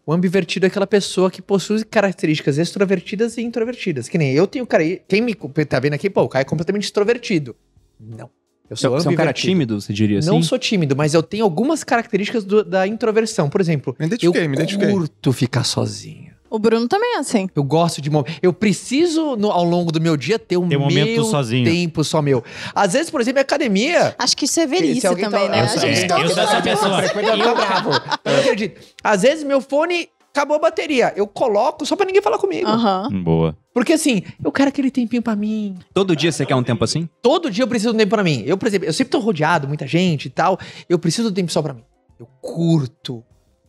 [0.06, 4.08] O ambivertido é aquela pessoa que possui características extrovertidas e introvertidas.
[4.08, 4.82] Que nem eu tenho cara.
[5.06, 5.34] Quem me
[5.68, 7.54] tá vendo aqui, pô, o cara é completamente extrovertido.
[8.00, 8.30] Não.
[8.70, 10.28] Eu Você sou você é um cara tímido, você diria assim?
[10.28, 13.48] Não sou tímido, mas eu tenho algumas características do- da introversão.
[13.48, 14.90] Por exemplo, Me identifiquei, eu me identifiquei.
[14.90, 16.28] curto ficar sozinho.
[16.50, 17.46] O Bruno também é assim.
[17.54, 18.10] Eu gosto de.
[18.40, 21.64] Eu preciso, no- ao longo do meu dia, ter um, Ter um momento sozinho.
[21.70, 22.42] tempo só meu.
[22.74, 24.14] Às vezes, por exemplo, em academia.
[24.18, 25.60] Acho que isso é velhice se alguém também, tá- né?
[25.60, 27.02] Eu A gente é, tá- eu sou essa pessoa.
[27.04, 28.80] Eu não acredito.
[29.04, 31.12] Às vezes, meu fone acabou a bateria.
[31.16, 32.68] Eu coloco só pra ninguém falar comigo.
[32.68, 33.08] Aham.
[33.22, 33.56] Boa.
[33.74, 35.76] Porque assim, eu quero aquele tempinho pra mim.
[35.92, 37.08] Todo dia você quer um tempo assim?
[37.20, 38.42] Todo dia eu preciso de um tempo pra mim.
[38.46, 40.58] Eu, por exemplo, eu sempre tô rodeado, muita gente e tal.
[40.88, 41.82] Eu preciso de um tempo só pra mim.
[42.18, 43.22] Eu curto,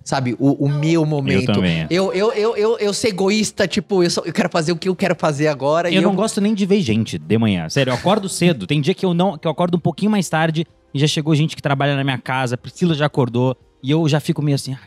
[0.04, 1.50] sabe, o, o meu momento.
[1.52, 1.86] Eu também.
[1.90, 4.90] Eu, eu, eu, eu, eu ser egoísta, tipo, eu, só, eu quero fazer o que
[4.90, 5.90] eu quero fazer agora.
[5.90, 7.70] e Eu não gosto nem de ver gente de manhã.
[7.70, 8.66] Sério, eu acordo cedo.
[8.66, 11.36] Tem dia que eu não, que eu acordo um pouquinho mais tarde e já chegou
[11.36, 14.74] gente que trabalha na minha casa, Priscila já acordou e eu já fico meio assim,
[14.74, 14.80] ah.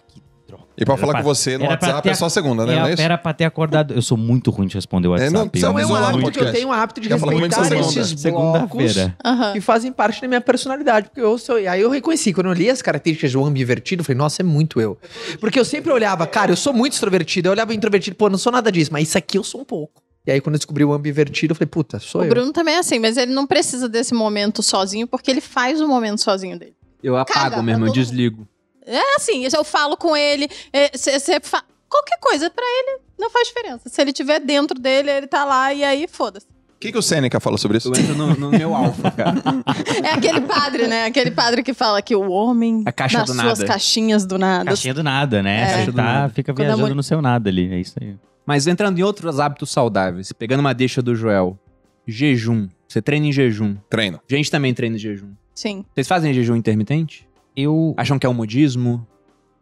[0.76, 2.64] E pra Era falar pra- com você no era WhatsApp ter é só a segunda,
[2.64, 2.72] né?
[2.74, 3.02] É, não é isso?
[3.02, 3.92] era pra ter acordado.
[3.92, 5.32] Eu sou muito ruim de responder o É, WhatsApp.
[5.34, 7.80] não, precisa Então é um hábito que eu tenho um hábito de respeitar segunda?
[8.00, 8.68] esses Segunda-feira.
[9.14, 9.52] blocos Aham.
[9.52, 11.08] que fazem parte da minha personalidade.
[11.08, 11.56] Porque eu sou.
[11.56, 14.80] Aí eu reconheci, quando eu li as características do ambivertido, eu falei, nossa, é muito
[14.80, 14.96] eu.
[15.40, 17.48] Porque eu sempre olhava, cara, eu sou muito extrovertido.
[17.48, 20.02] Eu olhava introvertido, pô, não sou nada disso, mas isso aqui eu sou um pouco.
[20.26, 22.30] E aí, quando eu descobri o ambivertido, eu falei, puta, sou O eu.
[22.30, 25.88] Bruno também é assim, mas ele não precisa desse momento sozinho, porque ele faz o
[25.88, 26.74] momento sozinho dele.
[27.02, 28.46] Eu apago Caga mesmo, eu desligo.
[28.86, 30.48] É assim, eu falo com ele,
[30.92, 31.62] você fa...
[31.88, 33.88] qualquer coisa pra ele não faz diferença.
[33.88, 36.46] Se ele tiver dentro dele, ele tá lá e aí foda-se.
[36.46, 37.88] O que, que o Seneca fala sobre isso?
[37.88, 39.34] Eu entro no, no meu alfa, cara.
[40.02, 41.04] É aquele padre, né?
[41.04, 43.66] Aquele padre que fala que o homem A caixa nas do suas nada.
[43.72, 44.64] caixinhas do nada.
[44.64, 45.62] Caixinha do nada, né?
[45.62, 45.66] É.
[45.74, 46.34] Caixa do tá, nada.
[46.34, 47.72] fica Quando viajando mulher- no seu nada ali.
[47.72, 48.16] É isso aí.
[48.44, 51.56] Mas entrando em outros hábitos saudáveis, pegando uma deixa do Joel.
[52.04, 52.68] Jejum.
[52.88, 53.76] Você treina em jejum.
[53.88, 54.20] Treino.
[54.28, 55.28] Gente também treina em jejum.
[55.54, 55.84] Sim.
[55.94, 57.28] Vocês fazem jejum intermitente?
[57.56, 57.94] Eu.
[57.96, 59.06] Acham que é um modismo?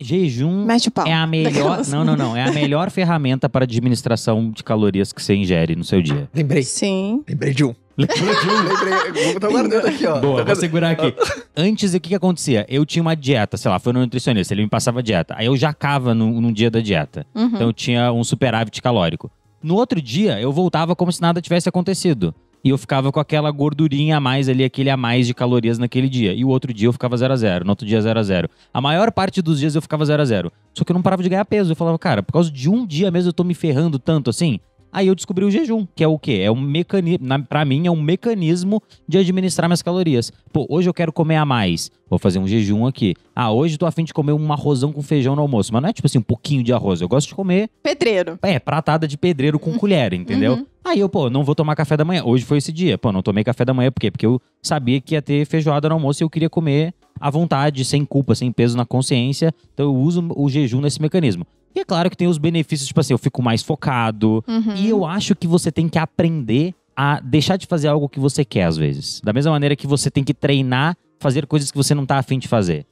[0.03, 1.07] Jejum Mete o pau.
[1.07, 1.87] é a melhor.
[1.88, 2.35] Não, não, não.
[2.37, 6.29] É a melhor ferramenta para administração de calorias que você ingere no seu dia.
[6.35, 6.62] Lembrei.
[6.62, 7.22] Sim.
[7.29, 7.74] Lembrei de um.
[7.98, 8.18] Lembrei.
[9.35, 10.18] Eu tô guardando aqui, ó.
[10.18, 11.14] Boa, vou segurar aqui.
[11.55, 12.64] Antes, o que, que acontecia?
[12.66, 15.35] Eu tinha uma dieta, sei lá, foi no nutricionista, ele me passava dieta.
[15.37, 17.26] Aí eu jacava no, num dia da dieta.
[17.35, 17.46] Uhum.
[17.46, 19.31] Então eu tinha um superávit calórico.
[19.62, 22.35] No outro dia, eu voltava como se nada tivesse acontecido.
[22.62, 26.08] E eu ficava com aquela gordurinha a mais ali, aquele a mais de calorias naquele
[26.08, 26.34] dia.
[26.34, 28.50] E o outro dia eu ficava 0 a 0 no outro dia 0 a 0
[28.72, 31.22] A maior parte dos dias eu ficava 0 a 0 Só que eu não parava
[31.22, 31.72] de ganhar peso.
[31.72, 34.60] Eu falava, cara, por causa de um dia mesmo eu tô me ferrando tanto assim.
[34.92, 36.40] Aí eu descobri o jejum, que é o quê?
[36.42, 40.33] É um mecanismo, pra mim é um mecanismo de administrar minhas calorias.
[40.53, 43.14] Pô, hoje eu quero comer a mais, vou fazer um jejum aqui.
[43.35, 45.92] Ah, hoje tô afim de comer um arrozão com feijão no almoço, mas não é
[45.92, 48.38] tipo assim um pouquinho de arroz, eu gosto de comer, Pedreiro.
[48.42, 50.55] é, pratada de pedreiro com colher, entendeu?
[50.55, 50.66] Uhum.
[50.85, 52.24] Aí eu, pô, não vou tomar café da manhã.
[52.24, 52.97] Hoje foi esse dia.
[52.97, 54.11] Pô, não tomei café da manhã, por quê?
[54.11, 57.84] Porque eu sabia que ia ter feijoada no almoço e eu queria comer à vontade,
[57.84, 59.55] sem culpa, sem peso na consciência.
[59.74, 61.47] Então eu uso o jejum nesse mecanismo.
[61.74, 64.44] E é claro que tem os benefícios, tipo assim, eu fico mais focado.
[64.48, 64.74] Uhum.
[64.76, 68.44] E eu acho que você tem que aprender a deixar de fazer algo que você
[68.44, 69.20] quer, às vezes.
[69.24, 72.38] Da mesma maneira que você tem que treinar, fazer coisas que você não tá afim
[72.38, 72.84] de fazer.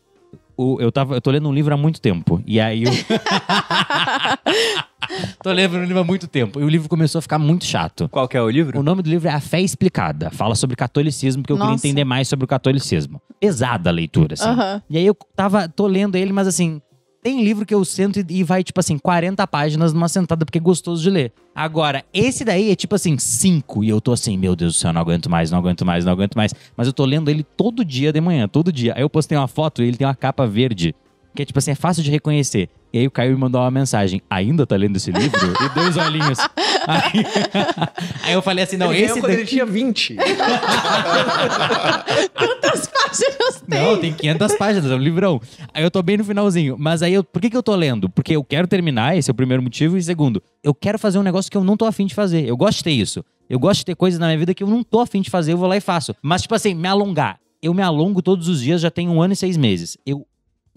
[0.56, 2.42] O- eu, tava, eu tô lendo um livro há muito tempo.
[2.46, 2.92] E aí eu,
[5.42, 6.60] Tô lendo o livro há muito tempo.
[6.60, 8.08] E o livro começou a ficar muito chato.
[8.08, 8.78] Qual que é o livro?
[8.78, 10.30] O nome do livro é A Fé Explicada.
[10.30, 11.86] Fala sobre catolicismo, porque eu queria Nossa.
[11.86, 13.20] entender mais sobre o catolicismo.
[13.40, 14.48] Pesada a leitura, assim.
[14.90, 16.80] E aí eu tava, tô lendo ele, mas assim,
[17.22, 20.60] tem livro que eu sento e, vai, tipo assim, 40 páginas numa sentada, porque é
[20.60, 21.32] gostoso de ler.
[21.54, 23.82] Agora, esse daí é tipo assim, 5.
[23.82, 26.12] E eu tô assim, meu Deus do céu, não aguento mais, não aguento mais, não
[26.12, 26.54] aguento mais.
[26.76, 28.94] Mas eu tô lendo ele todo dia de manhã, todo dia.
[28.94, 30.94] Aí eu postei uma foto e ele tem uma capa verde.
[31.34, 32.68] Que é tipo assim, é fácil de reconhecer.
[32.92, 34.22] E aí o Caio me mandou uma mensagem.
[34.30, 35.38] Ainda tá lendo esse livro?
[35.38, 36.38] e dois olhinhos.
[36.88, 37.22] Aí,
[38.24, 39.50] aí eu falei assim, não, ele esse quando ele daqui...
[39.50, 40.16] tinha 20.
[42.34, 43.78] Quantas páginas tem?
[43.78, 45.38] Não, tem 500 páginas, é um livrão.
[45.74, 46.76] Aí eu tô bem no finalzinho.
[46.78, 48.08] Mas aí, eu, por que, que eu tô lendo?
[48.08, 49.98] Porque eu quero terminar, esse é o primeiro motivo.
[49.98, 52.46] E segundo, eu quero fazer um negócio que eu não tô afim de fazer.
[52.46, 53.22] Eu gosto de ter isso.
[53.50, 55.52] Eu gosto de ter coisas na minha vida que eu não tô afim de fazer,
[55.52, 56.16] eu vou lá e faço.
[56.22, 57.38] Mas, tipo assim, me alongar.
[57.62, 59.98] Eu me alongo todos os dias, já tem um ano e seis meses.
[60.06, 60.24] Eu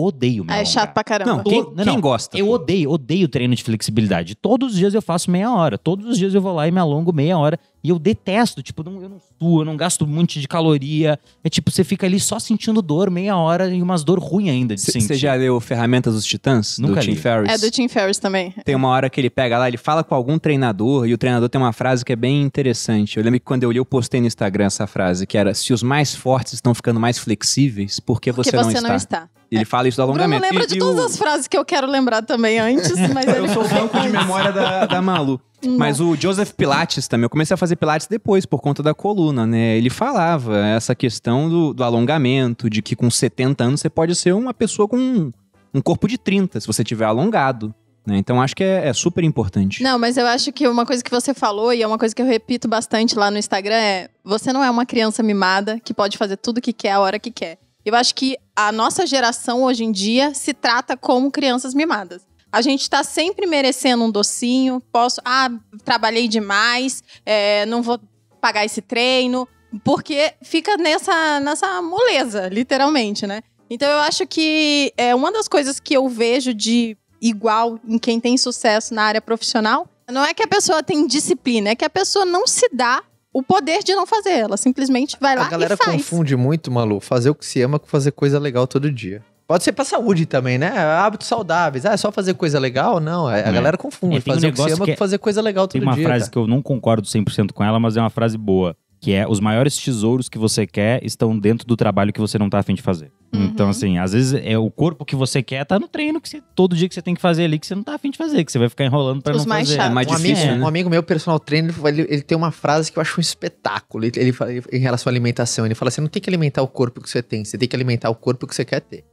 [0.04, 0.72] odeio me Ah, é alongar.
[0.74, 1.36] chato pra caramba.
[1.38, 2.38] Não, quem, não, quem gosta?
[2.38, 2.54] Eu pô?
[2.54, 4.36] odeio, odeio treino de flexibilidade.
[4.36, 5.78] Todos os dias eu faço meia hora.
[5.78, 7.60] Todos os dias eu vou lá e me alongo meia hora.
[7.84, 11.20] E eu detesto, tipo, não- eu não suo, eu não gasto um monte de caloria.
[11.44, 14.76] É tipo, você fica ali só sentindo dor meia hora e umas dor ruim ainda
[14.76, 15.08] de sentir.
[15.08, 16.78] Você já leu Ferramentas dos Titãs?
[16.78, 17.16] Nunca do Tim li.
[17.16, 17.52] Ferriss?
[17.54, 18.54] É do Tim Ferriss também.
[18.64, 21.50] Tem uma hora que ele pega lá, ele fala com algum treinador e o treinador
[21.50, 23.18] tem uma frase que é bem interessante.
[23.18, 25.74] Eu lembro que quando eu li, eu postei no Instagram essa frase, que era: se
[25.74, 29.18] os mais fortes estão ficando mais flexíveis, por que Porque você, você não, não está?
[29.24, 29.30] está.
[29.52, 30.44] Ele fala isso do Bruno alongamento.
[30.50, 33.28] lembra E- de e todas o- as frases que eu quero lembrar também antes, mas
[33.28, 35.40] ele Eu sou o banco de memória da, da Malu.
[35.78, 39.46] Mas o Joseph Pilates também, eu comecei a fazer Pilates depois, por conta da coluna,
[39.46, 39.78] né?
[39.78, 44.34] Ele falava essa questão do, do alongamento, de que com 70 anos você pode ser
[44.34, 45.30] uma pessoa com
[45.74, 47.74] um corpo de 30, se você tiver alongado.
[48.08, 48.18] Né?
[48.18, 49.84] Então acho que é, é super importante.
[49.84, 52.22] Não, mas eu acho que uma coisa que você falou, e é uma coisa que
[52.22, 56.18] eu repito bastante lá no Instagram, é: você não é uma criança mimada que pode
[56.18, 57.60] fazer tudo que quer a hora que quer.
[57.86, 62.22] Eu acho que a nossa geração hoje em dia se trata como crianças mimadas.
[62.52, 65.22] A gente tá sempre merecendo um docinho, posso.
[65.24, 65.50] Ah,
[65.86, 68.00] trabalhei demais, é, não vou
[68.42, 69.48] pagar esse treino.
[69.86, 73.42] Porque fica nessa, nessa moleza, literalmente, né?
[73.70, 78.20] Então eu acho que é uma das coisas que eu vejo de igual em quem
[78.20, 81.90] tem sucesso na área profissional não é que a pessoa tem disciplina, é que a
[81.90, 83.02] pessoa não se dá
[83.34, 84.32] o poder de não fazer.
[84.40, 85.92] Ela simplesmente vai lá A galera e faz.
[85.92, 89.24] confunde muito, Malu, fazer o que se ama com fazer coisa legal todo dia.
[89.48, 90.70] Pode ser pra saúde também, né?
[90.78, 91.86] Hábitos saudáveis.
[91.86, 93.02] Ah, é só fazer coisa legal?
[93.02, 93.52] Não, é- a É.
[93.52, 94.16] galera confunde.
[94.18, 95.74] É, tem um fazer o que se ama que é- com fazer coisa legal todo
[95.74, 96.06] Tem uma dia.
[96.06, 96.32] frase cara.
[96.32, 98.76] que eu não concordo 100% com ela, mas é uma frase boa.
[99.02, 102.50] Que é, os maiores tesouros que você quer estão dentro do trabalho que você não
[102.50, 103.12] tá afim de fazer.
[103.34, 103.46] Uhum.
[103.46, 106.40] Então, assim, às vezes é o corpo que você quer tá no treino que você,
[106.54, 108.46] todo dia que você tem que fazer ali, que você não tá afim de fazer,
[108.46, 109.78] que você vai ficar enrolando pra Os não mais fazer.
[109.78, 109.92] chatos.
[109.92, 110.64] É mais um difícil, amigo, né?
[110.64, 114.06] um amigo meu, personal trainer, ele, ele tem uma frase que eu acho um espetáculo.
[114.06, 115.66] Ele, ele fala em relação à alimentação.
[115.66, 117.76] Ele fala assim: não tem que alimentar o corpo que você tem, você tem que
[117.76, 119.04] alimentar o corpo que você quer ter.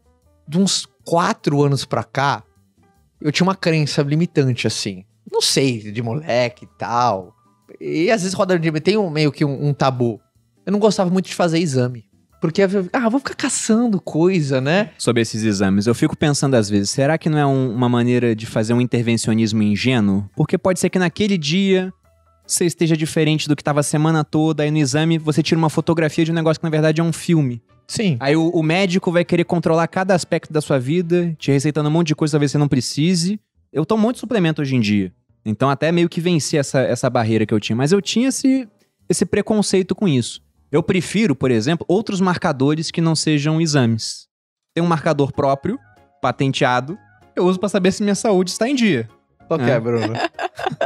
[0.46, 2.42] De uns quatro anos pra cá,
[3.22, 5.04] eu tinha uma crença limitante, assim.
[5.30, 7.34] Não sei, de moleque e tal.
[7.80, 8.70] E às vezes roda de.
[8.80, 10.20] Tem um, meio que um, um tabu.
[10.64, 12.04] Eu não gostava muito de fazer exame.
[12.40, 12.62] Porque,
[12.92, 14.90] ah, vou ficar caçando coisa, né?
[14.96, 18.34] Sobre esses exames, eu fico pensando às vezes, será que não é um- uma maneira
[18.36, 20.30] de fazer um intervencionismo ingênuo?
[20.36, 21.92] Porque pode ser que naquele dia
[22.46, 25.68] você esteja diferente do que estava a semana toda, aí no exame você tira uma
[25.68, 27.60] fotografia de um negócio que na verdade é um filme.
[27.88, 28.16] Sim.
[28.20, 31.92] Aí o, o médico vai querer controlar cada aspecto da sua vida, te receitando um
[31.92, 33.40] monte de coisa talvez você não precise.
[33.72, 35.12] Eu tomo um monte de suplemento hoje em dia.
[35.44, 37.76] Então até meio que venci essa, essa barreira que eu tinha.
[37.76, 38.68] Mas eu tinha esse,
[39.08, 40.40] esse preconceito com isso.
[40.70, 44.26] Eu prefiro, por exemplo, outros marcadores que não sejam exames.
[44.74, 45.78] Tem um marcador próprio,
[46.20, 46.98] patenteado,
[47.34, 49.08] eu uso pra saber se minha saúde está em dia.
[49.46, 49.80] Qual que é, É.
[49.80, 50.12] Bruno?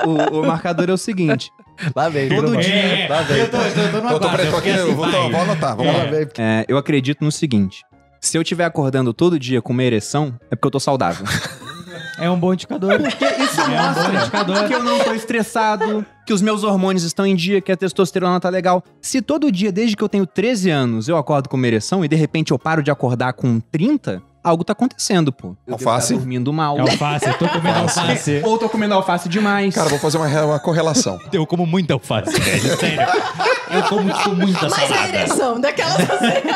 [0.07, 1.51] O, o marcador é o seguinte:
[1.97, 2.61] Lá vem, Todo Bruno.
[2.61, 3.09] dia.
[3.09, 3.39] Lá vem.
[3.39, 5.77] eu tô, eu tô, eu tô no Eu tô, aqui, eu vou, assim, vou anotar,
[5.77, 6.11] vamos Lá lá.
[6.11, 6.29] vem.
[6.39, 7.83] é, eu acredito no seguinte:
[8.21, 11.25] se eu estiver acordando todo dia com uma ereção, é porque eu tô saudável.
[12.23, 13.01] É um bom indicador.
[13.01, 14.69] Porque isso É um bom indicador.
[14.69, 18.39] que eu não tô estressado, que os meus hormônios estão em dia, que a testosterona
[18.39, 18.83] tá legal.
[19.01, 22.09] Se todo dia, desde que eu tenho 13 anos, eu acordo com uma ereção e
[22.09, 25.57] de repente eu paro de acordar com 30, algo tá acontecendo, pô.
[25.67, 26.13] Eu Alface?
[26.15, 26.77] tá dormindo mal.
[26.79, 28.41] É alface, eu tô comendo alface.
[28.45, 29.75] Ou tô comendo alface demais.
[29.75, 31.19] Cara, vou fazer uma, uma correlação.
[31.33, 33.07] Eu como muita alface, velho, sério.
[33.71, 35.09] Eu como com muita Mas a salada.
[35.09, 36.49] ereção daquelas assim.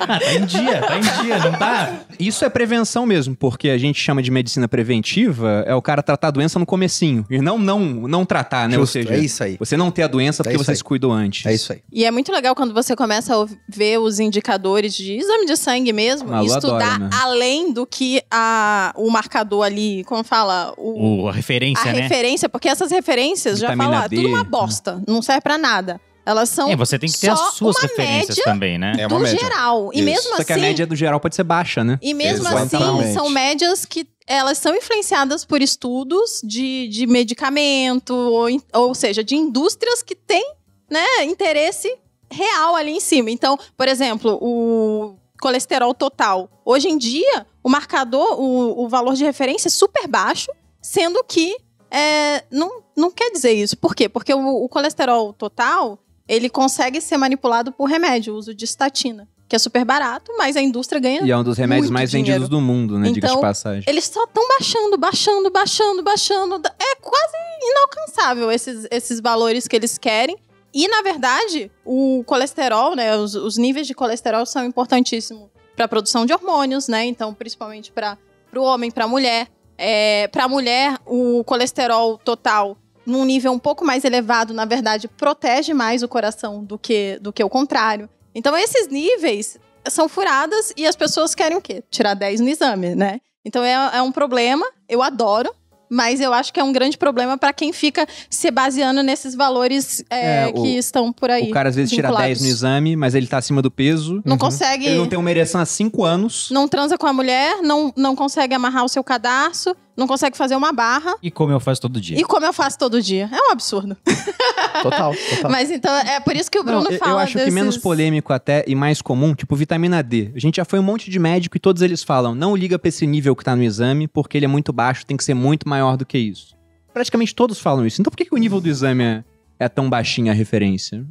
[0.00, 2.00] Ah, tá em dia, tá em dia, não tá?
[2.18, 6.28] Isso é prevenção mesmo, porque a gente chama de medicina preventiva, é o cara tratar
[6.28, 7.24] a doença no comecinho.
[7.30, 8.74] E não não, não tratar, né?
[8.76, 9.56] Justo, Ou seja, é isso aí.
[9.58, 10.76] você não ter a doença porque isso você aí.
[10.76, 11.46] se cuidou antes.
[11.46, 11.80] É isso aí.
[11.92, 15.92] E é muito legal quando você começa a ver os indicadores de exame de sangue
[15.92, 17.10] mesmo Malu e estudar né?
[17.12, 22.02] além do que a, o marcador ali, como fala, o, O, a referência, a né?
[22.02, 24.48] referência, porque essas referências já Vitamina falam, ah, D, tudo uma né?
[24.48, 26.00] bosta, não serve pra nada.
[26.24, 28.92] Elas são É, você tem que ter as suas referências média também, né?
[28.98, 29.38] É uma do média.
[29.38, 29.90] geral.
[29.92, 30.04] E Isso.
[30.04, 31.98] mesmo Só assim, que a média do geral pode ser baixa, né?
[32.02, 33.04] e mesmo Exatamente.
[33.04, 39.24] assim, são médias que elas são influenciadas por estudos de, de medicamento, ou, ou seja,
[39.24, 40.44] de indústrias que têm
[40.88, 41.92] né, interesse
[42.30, 43.30] real ali em cima.
[43.30, 46.48] Então, por exemplo, o colesterol total.
[46.64, 51.56] Hoje em dia, o marcador, o, o valor de referência é super baixo, sendo que
[51.90, 53.76] é, não, não quer dizer isso.
[53.76, 54.08] Por quê?
[54.08, 59.28] Porque o, o colesterol total, ele consegue ser manipulado por remédio, o uso de estatina,
[59.48, 62.28] que é super barato, mas a indústria ganha E é um dos remédios mais dinheiro.
[62.32, 63.08] vendidos do mundo, né?
[63.10, 63.84] Diga-se de Então, passagem.
[63.88, 66.62] eles só estão baixando, baixando, baixando, baixando.
[66.78, 70.36] É quase inalcançável esses, esses valores que eles querem.
[70.72, 73.16] E, na verdade, o colesterol, né?
[73.16, 77.04] Os, os níveis de colesterol são importantíssimos para a produção de hormônios, né?
[77.04, 78.16] Então, principalmente para
[78.54, 79.48] o homem, para a mulher.
[79.76, 85.08] É, para a mulher, o colesterol total num nível um pouco mais elevado, na verdade,
[85.08, 88.08] protege mais o coração do que, do que o contrário.
[88.34, 89.58] Então, esses níveis
[89.88, 91.82] são furadas e as pessoas querem o quê?
[91.90, 93.20] Tirar 10 no exame, né?
[93.44, 95.54] Então é, é um problema, eu adoro,
[95.90, 100.04] mas eu acho que é um grande problema para quem fica se baseando nesses valores
[100.08, 101.50] é, É, o- que estão por aí.
[101.50, 102.38] O cara às vezes tira vinculados.
[102.38, 104.22] 10 no exame, mas ele tá acima do peso.
[104.24, 104.86] Não consegue.
[104.86, 106.48] Ele não tem uma ereção há 5 anos.
[106.52, 110.56] não transa com a mulher, não, não consegue amarrar o seu cadarço, não consegue fazer
[110.56, 111.14] uma barra.
[111.22, 112.18] E como eu faço todo dia.
[112.18, 113.28] E como eu faço todo dia.
[113.30, 113.96] É um absurdo.
[114.82, 115.50] Total, total.
[115.50, 117.52] Mas então, é por isso que o Bruno Não, eu- fala eu acho que desses-
[117.54, 120.30] menos polêmico até e mais comum, tipo vitamina D.
[120.34, 122.88] A gente já foi um monte de médico e todos eles falam: não liga pra
[122.88, 125.68] esse nível que tá no exame, porque ele é muito baixo, tem que ser muito
[125.68, 126.56] maior do que isso.
[126.94, 128.00] Praticamente todos falam isso.
[128.00, 129.24] Então por que, que o nível do exame é,
[129.58, 131.04] é tão baixinho a referência?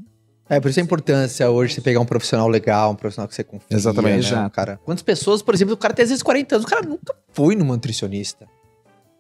[0.50, 3.44] É, por isso a importância hoje você pegar um profissional legal, um profissional que você
[3.44, 3.68] confia.
[3.78, 4.14] Exatamente.
[4.32, 4.50] né, Exato.
[4.56, 4.80] cara.
[4.84, 7.56] Quantas pessoas, por exemplo, o cara tem às vezes 40 anos, o cara nunca foi
[7.56, 8.48] numa nutricionista.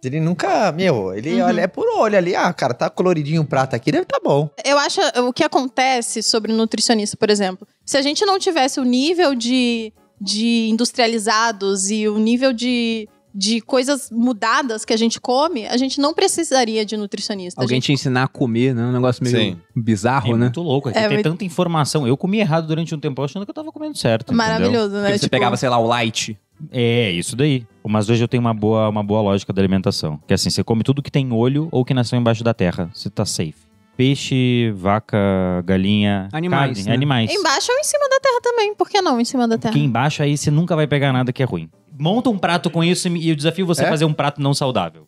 [0.04, 1.47] Ele nunca, meu, ele Uhum.
[1.47, 4.50] olha, é por olho ali, ah, cara, tá coloridinho o prato aqui, deve tá bom.
[4.64, 7.68] Eu acho o que acontece sobre nutricionista, por exemplo.
[7.86, 9.91] Se a gente não tivesse o nível de,
[10.22, 16.00] de industrializados e o nível de, de coisas mudadas que a gente come, a gente
[16.00, 17.60] não precisaria de nutricionista.
[17.60, 18.84] A Alguém gente- te ensinar a comer, né?
[18.84, 19.58] Um negócio meio Sim.
[19.76, 20.45] bizarro, É né?
[20.45, 20.89] muito louco.
[20.89, 22.08] Aqui É tem muito- tanta informação.
[22.08, 24.34] Eu comi errado durante um tempo achando que eu tava comendo certo.
[24.34, 24.38] entendeu?
[24.38, 25.02] Maravilhoso, né?
[25.02, 26.38] Porque você Tipo, pegava, sei lá, o light.
[26.72, 27.66] É, isso daí.
[27.88, 30.20] Mas hoje eu tenho uma boa, uma boa lógica da alimentação.
[30.28, 32.89] Que é assim, você come tudo que tem olho ou que nasceu embaixo da terra.
[32.93, 33.55] Você tá safe.
[33.97, 35.18] Peixe, vaca,
[35.66, 36.93] galinha, Animais, carne, né?
[36.95, 37.32] animais.
[37.32, 38.74] Embaixo ou em cima da terra também.
[38.74, 39.74] Por que não em cima da terra?
[39.74, 41.70] Porque embaixo aí você nunca vai pegar nada que é ruim.
[41.99, 43.89] Monta um prato com isso e eu desafio você a É?
[43.89, 45.05] fazer um prato não saudável.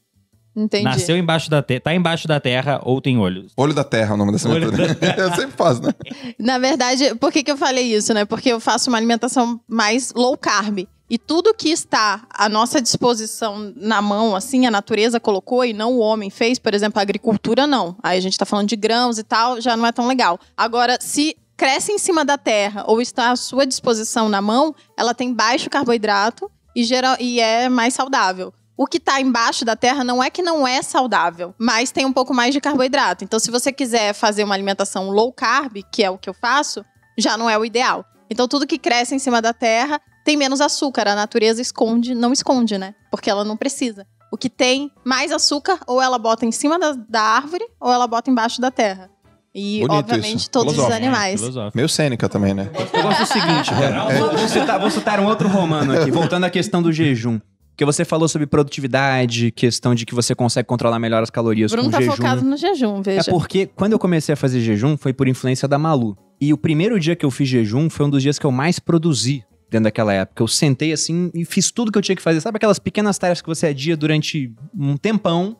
[0.53, 0.83] Entendi.
[0.83, 3.47] Nasceu embaixo da terra, tá embaixo da terra ou tem olho.
[3.55, 4.97] Olho da Terra é o nome dessa Olho aventura.
[5.17, 5.93] Eu sempre faço, né?
[6.37, 8.25] Na verdade, por que, que eu falei isso, né?
[8.25, 10.79] Porque eu faço uma alimentação mais low carb.
[11.11, 15.95] E tudo que está à nossa disposição na mão, assim, a natureza colocou e não
[15.95, 17.97] o homem fez, por exemplo, a agricultura, não.
[18.01, 20.39] Aí a gente tá falando de grãos e tal, já não é tão legal.
[20.55, 25.13] Agora, se cresce em cima da terra ou está à sua disposição na mão, ela
[25.13, 28.53] tem baixo carboidrato e, geral, e é mais saudável.
[28.77, 32.13] O que está embaixo da terra não é que não é saudável, mas tem um
[32.13, 33.25] pouco mais de carboidrato.
[33.25, 36.85] Então, se você quiser fazer uma alimentação low carb, que é o que eu faço,
[37.17, 38.05] já não é o ideal.
[38.29, 41.07] Então, tudo que cresce em cima da terra tem menos açúcar.
[41.07, 42.93] A natureza esconde, não esconde, né?
[43.09, 44.05] Porque ela não precisa.
[44.31, 48.07] O que tem mais açúcar, ou ela bota em cima da, da árvore, ou ela
[48.07, 49.09] bota embaixo da terra.
[49.53, 50.49] E, Bonito obviamente, isso.
[50.49, 51.05] todos os Filosófico.
[51.05, 51.39] animais.
[51.41, 51.75] Filosófico.
[51.77, 52.69] Meio cênica também, né?
[52.93, 54.17] Eu gosto do seguinte, Romano.
[54.17, 57.37] Vou, vou citar, vou citar um outro romano aqui, voltando à questão do jejum.
[57.71, 61.85] Porque você falou sobre produtividade, questão de que você consegue controlar melhor as calorias Bruno
[61.85, 62.15] com tá jejum.
[62.15, 63.31] focado no jejum, É veja.
[63.31, 66.15] porque quando eu comecei a fazer jejum foi por influência da Malu.
[66.39, 68.79] E o primeiro dia que eu fiz jejum foi um dos dias que eu mais
[68.79, 70.43] produzi dentro daquela época.
[70.43, 72.41] Eu sentei assim e fiz tudo que eu tinha que fazer.
[72.41, 75.55] Sabe aquelas pequenas tarefas que você adia durante um tempão?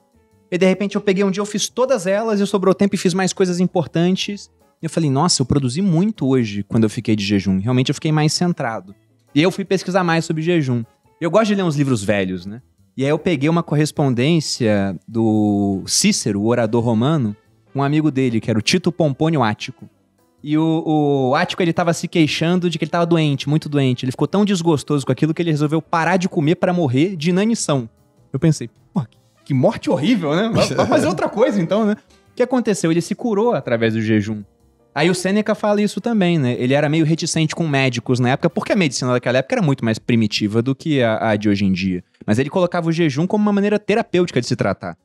[0.52, 2.98] E de repente eu peguei um dia, eu fiz todas elas e sobrou tempo e
[2.98, 4.52] fiz mais coisas importantes.
[4.82, 7.58] E eu falei, nossa, eu produzi muito hoje quando eu fiquei de jejum.
[7.60, 8.94] Realmente eu fiquei mais centrado.
[9.34, 10.84] E aí eu fui pesquisar mais sobre jejum.
[11.22, 12.62] Eu gosto de ler uns livros velhos, né?
[12.98, 17.34] E aí eu peguei uma correspondência do Cícero, o orador romano,
[17.74, 19.90] um amigo dele, que era o Tito Pompônio Ático.
[20.44, 20.84] E o,
[21.30, 24.04] o Ático, ele tava se queixando de que ele tava doente, muito doente.
[24.06, 27.30] Ele ficou tão desgostoso com aquilo que ele resolveu parar de comer para morrer de
[27.30, 27.88] inanição.
[28.34, 29.06] Eu pensei, pô,
[29.46, 30.50] que- morte horrível, né?
[30.76, 31.94] Vai fazer outra coisa então, né?
[32.32, 32.90] O que aconteceu?
[32.92, 34.42] Ele se curou através do jejum.
[34.96, 36.56] Aí o Sêneca fala isso também, né?
[36.58, 39.86] Ele era meio reticente com médicos na época, porque a medicina daquela época era muito
[39.86, 42.04] mais primitiva do que a, a de hoje em dia.
[42.26, 44.98] Mas ele colocava o jejum como uma maneira terapêutica de se tratar.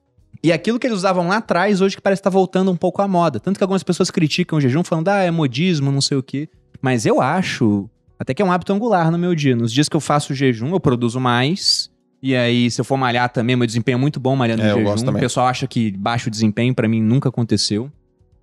[0.42, 3.08] E aquilo que eles usavam lá atrás, hoje que parece estar voltando um pouco à
[3.08, 3.40] moda.
[3.40, 6.48] Tanto que algumas pessoas criticam o jejum falando, ah, é modismo, não sei o quê.
[6.80, 9.54] Mas eu acho até que é um hábito angular no meu dia.
[9.54, 11.90] Nos dias que eu faço jejum, eu produzo mais.
[12.22, 14.80] E aí, se eu for malhar também, meu desempenho é muito bom malhando É, no
[14.80, 15.10] eu jejum.
[15.10, 17.90] O pessoal acha que baixo desempenho, pra mim, nunca aconteceu.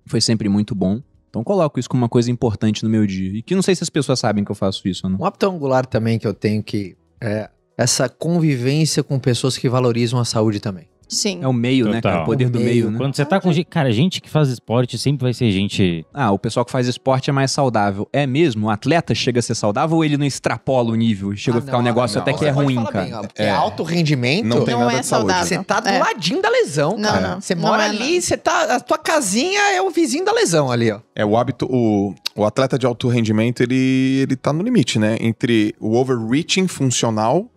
[0.06, 1.00] Foi sempre muito bom.
[1.28, 3.32] Então coloco isso como uma coisa importante no meu dia.
[3.38, 5.18] E que não sei se as pessoas sabem que eu faço isso ou não.
[5.20, 10.20] Um hábito angular também que eu tenho que é essa convivência com pessoas que valorizam
[10.20, 10.86] a saúde também.
[11.14, 11.38] Sim.
[11.42, 12.16] É o meio, né, cara?
[12.16, 12.22] Total.
[12.22, 12.90] O poder do O meio, meio.
[12.90, 12.98] né?
[12.98, 13.66] Quando você tá com gente.
[13.66, 16.04] Cara, gente que faz esporte sempre vai ser gente.
[16.12, 18.08] Ah, o pessoal que faz esporte é mais saudável.
[18.12, 18.66] É mesmo?
[18.66, 21.34] O atleta chega a ser saudável ou ele não extrapola o nível?
[21.36, 23.04] Chega Ah, a ficar um não, negócio não, até que é ruim, cara.
[23.04, 23.50] bem, porque É.
[23.50, 24.44] alto rendimento.
[24.46, 25.46] Não tem Não nada é de saudável.
[25.46, 25.98] Você tá do É.
[25.98, 27.28] ladinho da lesão, Não, cara.
[27.34, 27.40] não.
[27.40, 28.74] Você Não mora é, ali, você tá.
[28.76, 31.00] A tua casinha é o vizinho da lesão ali, ó.
[31.14, 35.16] É, o hábito, o, o atleta de alto rendimento, ele, ele tá no limite, né?
[35.20, 37.48] Entre o overreaching funcional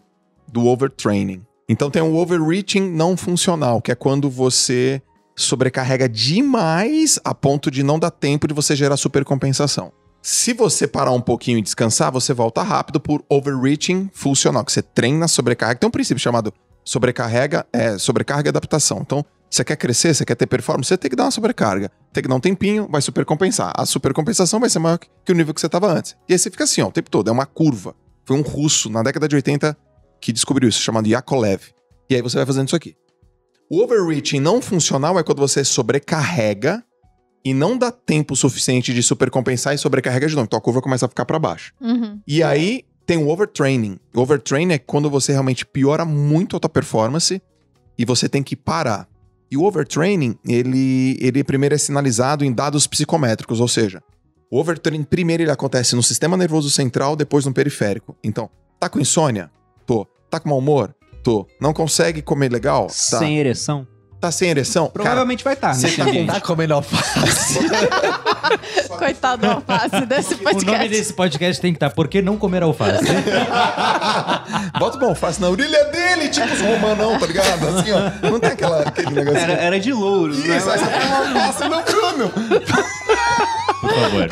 [0.51, 1.41] do overtraining.
[1.69, 5.01] Então tem o overreaching não funcional, que é quando você
[5.35, 9.91] sobrecarrega demais a ponto de não dar tempo de você gerar supercompensação.
[10.21, 14.81] Se você parar um pouquinho e descansar, você volta rápido por overreaching funcional, que você
[14.81, 15.79] treina sobrecarga.
[15.79, 16.53] Tem um princípio chamado
[16.85, 18.99] sobrecarrega, é sobrecarga e adaptação.
[19.01, 21.91] Então, você quer crescer, você quer ter performance, você tem que dar uma sobrecarga.
[22.13, 23.73] Tem que dar um tempinho, vai supercompensar.
[23.75, 26.15] A supercompensação vai ser maior que o nível que você estava antes.
[26.29, 27.93] E aí você fica assim, ó, o tempo todo, é uma curva.
[28.25, 29.77] Foi um russo na década de 80
[30.19, 31.61] que descobriu isso, chamado Yakolev.
[32.09, 32.95] E aí você vai fazendo isso aqui.
[33.69, 36.83] O overreaching não funcional é quando você sobrecarrega
[37.43, 40.45] e não dá tempo suficiente de supercompensar e sobrecarrega de novo.
[40.45, 41.73] Então a curva começa a ficar para baixo.
[41.81, 42.19] Uhum.
[42.25, 43.97] E aí tem o overtraining.
[44.13, 47.41] O overtraining é quando você realmente piora muito a tua performance
[47.97, 49.07] e você tem que parar.
[49.49, 54.03] E o overtraining, ele, ele primeiro é sinalizado em dados psicométricos, ou seja,
[54.51, 58.15] o overtraining primeiro ele acontece no sistema nervoso central, depois no periférico.
[58.21, 59.49] Então, tá com insônia?
[59.87, 60.05] Tô.
[60.29, 60.93] Tá com mau humor?
[61.23, 61.47] Tô.
[61.59, 62.87] Não consegue comer legal?
[62.87, 62.93] Tá.
[63.19, 63.87] Sem ereção?
[64.19, 64.85] Tá sem ereção?
[64.87, 66.31] Cara, Provavelmente vai estar você tá com- ambiente.
[66.33, 67.59] Tá comendo alface.
[68.97, 70.89] Coitado do alface desse O nome podcast.
[70.89, 73.05] desse podcast tem que estar Por que não comer alface?
[74.79, 77.67] bota uma alface na orelha dele, tipo os romanão, tá ligado?
[77.67, 78.29] Assim, ó.
[78.31, 79.39] Não tem aquela, aquele negócio.
[79.39, 80.57] Era, era de louro, né?
[80.57, 82.29] Isso, aí você põe uma alface no câmbio.
[83.79, 84.27] Por favor.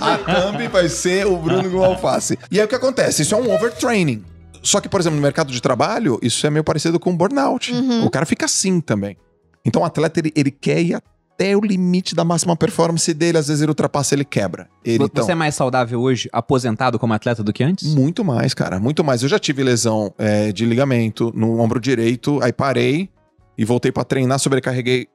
[0.00, 2.38] A thumb vai ser o Bruno com alface.
[2.50, 3.22] E aí o que acontece?
[3.22, 4.24] Isso é um overtraining.
[4.62, 7.72] Só que, por exemplo, no mercado de trabalho, isso é meio parecido com burnout.
[8.04, 9.16] O cara fica assim também.
[9.64, 13.38] Então o atleta, ele, ele quer ir até o limite da máxima performance dele.
[13.38, 14.68] Às vezes ele ultrapassa, ele quebra.
[14.84, 17.94] Ele, então, Você é mais saudável hoje, aposentado como atleta do que antes?
[17.94, 18.80] Muito mais, cara.
[18.80, 19.22] Muito mais.
[19.22, 23.08] Eu já tive lesão é, de ligamento no ombro direito, aí parei
[23.56, 25.06] e voltei pra treinar, sobrecarreguei.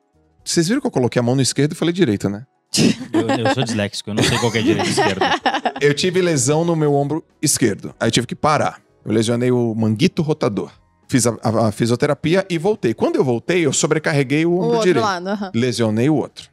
[0.46, 2.46] Vocês viram que eu coloquei a mão no esquerdo e falei direita, né?
[3.14, 5.30] Eu, eu sou disléxico, eu não sei qual que é direita e esquerda.
[5.80, 7.94] Eu tive lesão no meu ombro esquerdo.
[8.00, 8.82] Aí tive que parar.
[9.06, 10.72] Eu lesionei o manguito rotador.
[11.08, 12.94] Fiz a, a- a fisioterapia e voltei.
[12.94, 15.06] Quando eu voltei, eu sobrecarreguei o O ombro outro direito.
[15.06, 15.28] lado.
[15.28, 15.52] aham.
[15.54, 16.50] Lesionei o outro.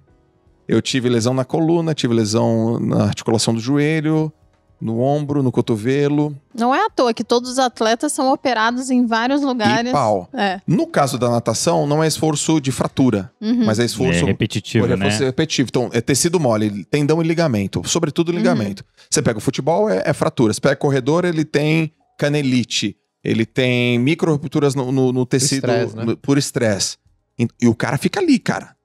[0.68, 4.32] Eu tive lesão na coluna, tive lesão na articulação do joelho,
[4.80, 9.04] no ombro, no cotovelo Não é à toa que todos os atletas são operados em
[9.04, 9.90] vários lugares.
[9.90, 10.28] e pau.
[10.32, 10.60] É.
[10.66, 13.64] No caso da natação, não é esforço de fratura, Uhum.
[13.66, 15.08] mas é É esforço repetitivo, por né?
[15.08, 15.68] repetitivo.
[15.68, 18.84] Então, é tecido mole, tendão e ligamento, sobretudo ligamento.
[19.10, 20.52] Você pega o futebol, é, é fratura.
[20.52, 25.96] Você pega corredor, ele tem canelite, ele tem micro rupturas no, no- no tecido estresse,
[25.96, 26.16] né?
[26.20, 26.96] por estresse.
[27.38, 28.76] E, e o cara fica ali, cara.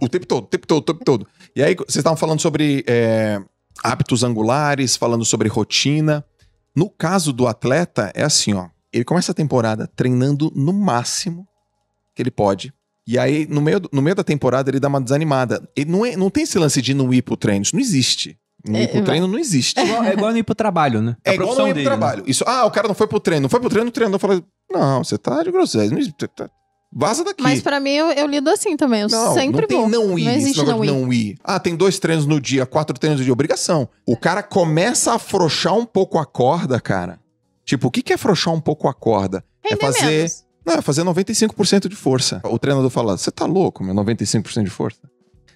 [0.00, 1.26] O tempo todo, o tempo todo, o tempo todo.
[1.54, 3.38] E aí, vocês estavam falando sobre é,
[3.82, 6.24] hábitos angulares, falando sobre rotina.
[6.74, 8.68] No caso do atleta, é assim, ó.
[8.92, 11.46] Ele começa a temporada treinando no máximo
[12.14, 12.72] que ele pode.
[13.06, 15.68] E aí, no meio, no meio da temporada, ele dá uma desanimada.
[15.76, 17.62] Ele não, é- não tem esse lance de não ir pro treino.
[17.62, 18.38] Isso não existe.
[18.68, 19.78] Ir É, pro treino não existe.
[19.78, 21.16] É igual, é igual não ir pro trabalho, né?
[21.24, 21.84] É A igual não ir pro dele, né?
[21.96, 22.24] trabalho.
[22.26, 23.42] Isso, ah, o cara não foi pro treino.
[23.42, 26.50] Não foi pro treino, o treinador fala: Não, você tá de não existe, tá-
[26.92, 27.42] Vaza daqui.
[27.42, 29.02] Mas pra mim, eu, eu lido assim também.
[29.02, 29.88] Eu não, sempre não tem vou.
[29.88, 30.24] não ir.
[30.24, 30.90] Não esse existe não de ir.
[30.92, 31.36] não ir.
[31.44, 33.32] Ah, tem dois treinos no dia, quatro treinos no dia.
[33.32, 33.88] Obrigação.
[34.06, 37.18] O cara começa a afrouxar um pouco a corda, cara.
[37.64, 39.44] Tipo, o que é afrouxar um pouco a corda?
[39.64, 40.06] é Render fazer.
[40.06, 40.44] menos.
[40.64, 42.40] Não, é fazer 95% de força.
[42.44, 43.94] O treinador fala: Você tá louco, meu?
[43.94, 45.00] 95% de força.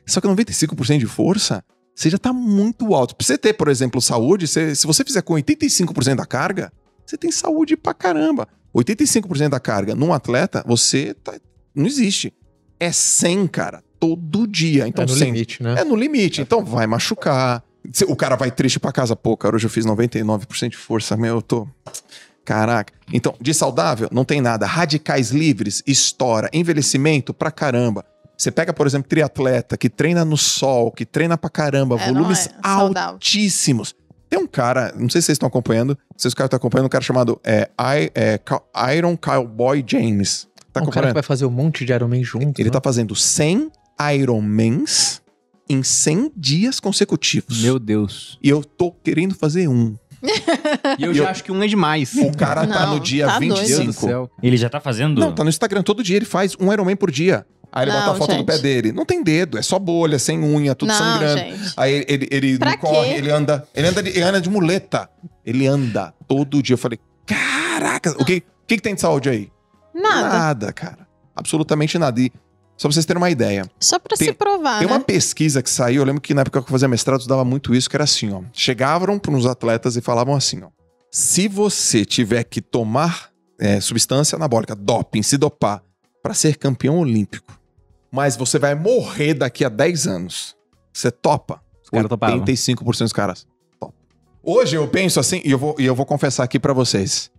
[0.06, 1.64] Só que 95% de força,
[1.94, 3.14] você já tá muito alto.
[3.16, 6.72] Pra você ter, por exemplo, saúde, você- se você fizer com 85% da carga,
[7.04, 8.48] você tem saúde pra caramba.
[8.72, 11.34] 85% da carga num atleta, você tá-
[11.74, 12.32] não existe.
[12.78, 14.86] É 100, cara, todo dia.
[14.88, 15.74] Então, é no 100 limite, né?
[15.80, 17.62] é no limite, então vai machucar.
[18.08, 21.36] O cara vai triste pra casa, pô, cara, hoje eu fiz 99% de força, meu,
[21.36, 21.66] eu tô.
[22.44, 22.92] Caraca.
[23.12, 24.66] Então, de saudável, não tem nada.
[24.66, 26.48] Radicais livres, estoura.
[26.52, 28.04] Envelhecimento, pra caramba.
[28.40, 32.46] Você pega, por exemplo, triatleta que treina no sol, que treina pra caramba, É, volumes
[32.46, 33.10] é saudável.
[33.14, 33.94] altíssimos.
[34.30, 37.04] Tem um cara, não sei se vocês estão acompanhando, se vocês estão acompanhando, um cara
[37.04, 38.40] chamado é, I- é,
[38.96, 40.48] Iron Cowboy James.
[40.72, 42.58] Tá um cara que vai fazer um monte de Ironman junto.
[42.60, 42.72] Ele né?
[42.72, 43.70] tá fazendo 100
[44.14, 45.20] Ironmans
[45.68, 47.60] em 100 dias consecutivos.
[47.62, 48.38] Meu Deus.
[48.42, 49.96] E eu tô querendo fazer um.
[50.98, 52.14] E eu E já eu- acho que um é demais.
[52.14, 53.54] O cara tá Não, no dia tá doido.
[53.54, 54.06] Meu Deus do 25.
[54.06, 54.30] céu.
[54.42, 55.18] Ele já tá fazendo?
[55.20, 57.46] Não, tá no Instagram todo dia, ele faz um Ironman por dia.
[57.72, 58.46] Aí ele Não, bota a foto do gente.
[58.46, 58.90] pé dele.
[58.92, 61.38] Não tem dedo, é só bolha, sem unha, tudo não, sangrando.
[61.38, 61.72] gente.
[61.76, 63.14] Aí ele, ele, ele não corre, quê?
[63.14, 65.08] ele anda, ele anda de, ele anda de muleta.
[65.46, 66.74] Ele anda todo dia.
[66.74, 69.48] Eu falei, cara, caraca, o que, o que, que tem de saúde aí?
[69.94, 70.28] Nada.
[70.28, 71.06] Nada, cara.
[71.34, 72.20] Absolutamente nada.
[72.20, 72.30] E
[72.80, 73.70] só pra vocês terem uma ideia.
[73.78, 74.94] Só pra Tem- se provar, Tem né?
[74.94, 77.74] uma pesquisa que saiu, eu lembro que na época que eu fazia mestrado, dava muito
[77.74, 78.40] isso, que era assim, ó.
[78.54, 80.68] Chegavam para uns atletas e falavam assim, ó.
[81.10, 83.28] Se você tiver que tomar
[83.58, 85.82] é, substância anabólica, doping, se dopar,
[86.22, 87.52] para ser campeão olímpico,
[88.10, 90.56] mas você vai morrer daqui a 10 anos,
[90.90, 91.60] você topa?
[91.82, 92.38] Os caras topavam.
[92.40, 93.46] 85% dos caras
[93.78, 93.94] topam.
[94.42, 97.30] Hoje eu penso assim, e eu vou, e eu vou confessar aqui pra vocês.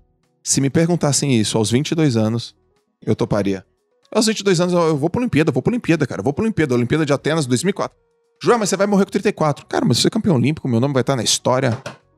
[0.43, 2.55] Se me perguntassem isso aos 22 anos,
[3.03, 3.65] eu toparia.
[4.13, 6.19] Aos 22 anos, eu vou pra Olimpíada, vou pra Olimpíada, cara.
[6.19, 7.97] Eu vou pra Olimpíada, Olimpíada de Atenas 2004.
[8.43, 9.65] João, mas você vai morrer com 34.
[9.67, 11.77] Cara, mas se você é campeão olímpico, meu nome vai estar na história.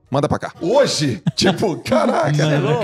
[0.10, 0.54] Manda pra cá.
[0.62, 2.42] Hoje, tipo, caraca.
[2.42, 2.84] é louco.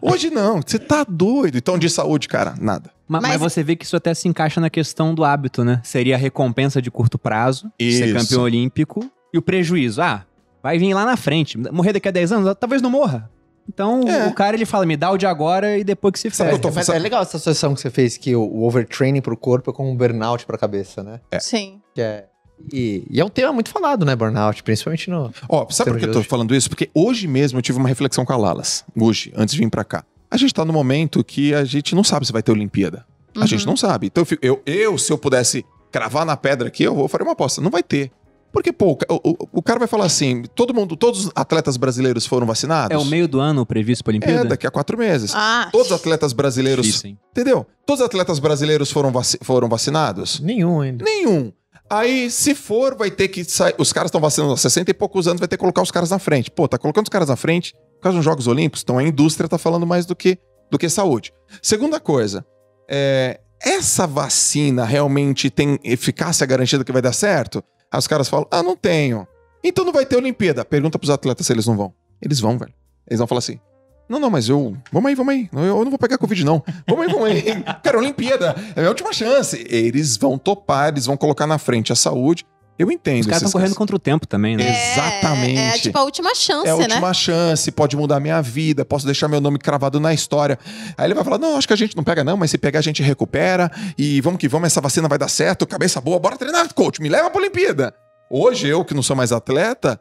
[0.02, 1.56] Hoje não, você tá doido.
[1.58, 2.90] Então, de saúde, cara, nada.
[3.08, 3.32] Ma- Mas...
[3.32, 5.80] Mas- você vê que isso até se encaixa na questão do hábito, né?
[5.84, 8.14] Seria a recompensa de curto prazo, ser Isso.
[8.14, 10.00] campeão olímpico, e o prejuízo.
[10.02, 10.24] Ah,
[10.62, 11.56] vai vir lá na frente.
[11.70, 12.54] Morrer daqui a 10 anos?
[12.58, 13.30] Talvez não morra.
[13.68, 14.26] Então, É.
[14.28, 16.52] o cara, ele fala, me dá o de agora e depois que se Sabe É,
[16.52, 16.64] faz.
[16.64, 19.36] eu tô- mas é legal essa associação que você fez, que o, o overtraining pro
[19.36, 21.20] corpo é como um burnout pra cabeça, né?
[21.30, 21.38] É.
[21.40, 21.80] Sim.
[21.94, 22.26] Que é,
[22.72, 25.32] e, e é um tema muito falado, né, burnout, principalmente no...
[25.48, 26.28] Ó, sabe por que eu tô hoje.
[26.28, 26.68] falando isso?
[26.70, 28.84] Porque hoje mesmo eu tive uma reflexão com a Lalas.
[28.98, 30.04] Hoje, antes de vir pra cá.
[30.30, 33.04] A gente tá no momento que a gente não sabe se vai ter Olimpíada.
[33.34, 33.46] A Uhum.
[33.46, 34.06] gente não sabe.
[34.06, 37.22] Então eu, fico- eu, eu, se eu pudesse cravar na pedra aqui, eu vou fazer
[37.24, 37.60] uma aposta.
[37.60, 38.10] Não vai ter.
[38.52, 42.26] Porque, pô, o, o- o- cara vai falar assim: todo mundo, todos os atletas brasileiros
[42.26, 42.94] foram vacinados?
[42.94, 44.48] É o meio do ano previsto pra É, Olimpíada?
[44.48, 45.32] daqui a quatro meses.
[45.34, 46.86] Ah, Todos os atletas brasileiros.
[46.86, 47.16] Difícil?
[47.32, 47.66] Entendeu?
[47.84, 50.40] Todos os atletas brasileiros foram, vaci- foram vacinados?
[50.40, 51.04] Nenhum ainda.
[51.04, 51.52] Nenhum.
[51.88, 53.74] Aí, se for, vai ter que sair.
[53.78, 56.10] Os caras estão vacinando há 60 e poucos anos, vai ter que colocar os caras
[56.10, 56.50] na frente.
[56.50, 59.48] Pô, tá colocando os caras na frente por causa dos Jogos Olímpicos, então a indústria
[59.48, 60.38] tá falando mais do que,
[60.70, 61.32] do que saúde.
[61.62, 62.44] Segunda coisa,
[62.90, 67.62] é, essa vacina realmente tem eficácia garantida que vai dar certo?
[67.92, 69.26] Aí os caras falam, ah, não tenho.
[69.62, 70.64] Então não vai ter Olimpíada.
[70.64, 71.92] Pergunta pros atletas se eles não vão.
[72.20, 72.72] Eles vão, velho.
[73.06, 73.60] Eles vão falar assim.
[74.08, 74.76] Não, não, mas eu.
[74.92, 75.48] Vamos aí, vamos aí.
[75.52, 76.62] Eu, não vou pegar Covid, não.
[76.86, 77.62] Vamos aí, vamos aí.
[77.82, 78.54] Cara, Olimpíada.
[78.74, 79.66] É a minha última chance.
[79.68, 82.44] Eles vão topar, eles vão colocar na frente a saúde.
[82.78, 83.20] Eu entendo.
[83.22, 84.64] Os caras estão correndo contra o tempo também, né?
[84.64, 85.58] é, exatamente.
[85.58, 86.82] É, tipo a última chance, É a né?
[86.84, 90.58] última chance, pode mudar minha vida, posso deixar meu nome cravado na história.
[90.96, 92.80] Aí ele vai falar: não, acho que a gente não pega, não, mas se pegar,
[92.80, 93.70] a gente recupera.
[93.96, 97.08] E vamos que vamos, essa vacina vai dar certo, cabeça boa, bora treinar, coach, me
[97.08, 97.94] leva pra Olimpíada.
[98.30, 99.98] Hoje, eu que não sou mais atleta,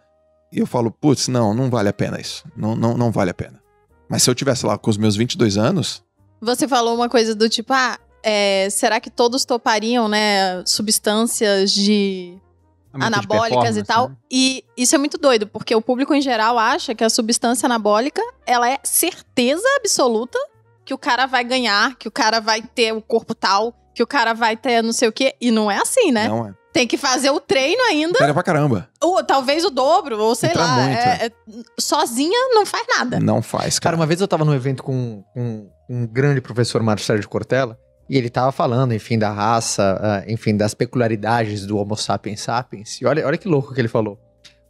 [0.51, 2.43] eu falo, putz, não, não vale a pena isso.
[2.57, 3.61] Não, não, não vale a pena.
[4.09, 6.03] Mas se eu tivesse lá com os meus 22 anos,
[6.41, 12.38] Você falou uma coisa do tipo, ah, é, será que todos topariam, né, substâncias de
[13.00, 14.10] anabólicas e tal?
[14.10, 14.16] né?
[14.32, 18.22] E isso é muito doido, porque o público em geral acha que a substância anabólica,
[18.46, 20.38] ela é certeza absoluta
[20.84, 24.08] que o cara vai ganhar, que o cara vai ter o corpo tal, que o
[24.08, 26.28] cara vai ter não sei o quê, e não é assim, né?
[26.28, 26.54] não é.
[26.74, 28.89] Tem que fazer o treino ainda, Pega pra caramba.
[29.02, 30.76] ou talvez o dobro, ou sei Entra lá.
[30.76, 30.98] muito.
[31.00, 31.32] é- é-
[31.80, 33.20] sozinha não faz nada.
[33.20, 33.96] Não faz, Cara, cara.
[33.96, 37.80] uma vez eu tava num evento com, com um grande professor, Mário Sérgio Cortella,
[38.10, 43.01] e ele tava falando, enfim, da raça, ah, enfim, das peculiaridades do Homo sapiens sapiens.
[43.01, 44.20] E olha, olha que louco que ele falou.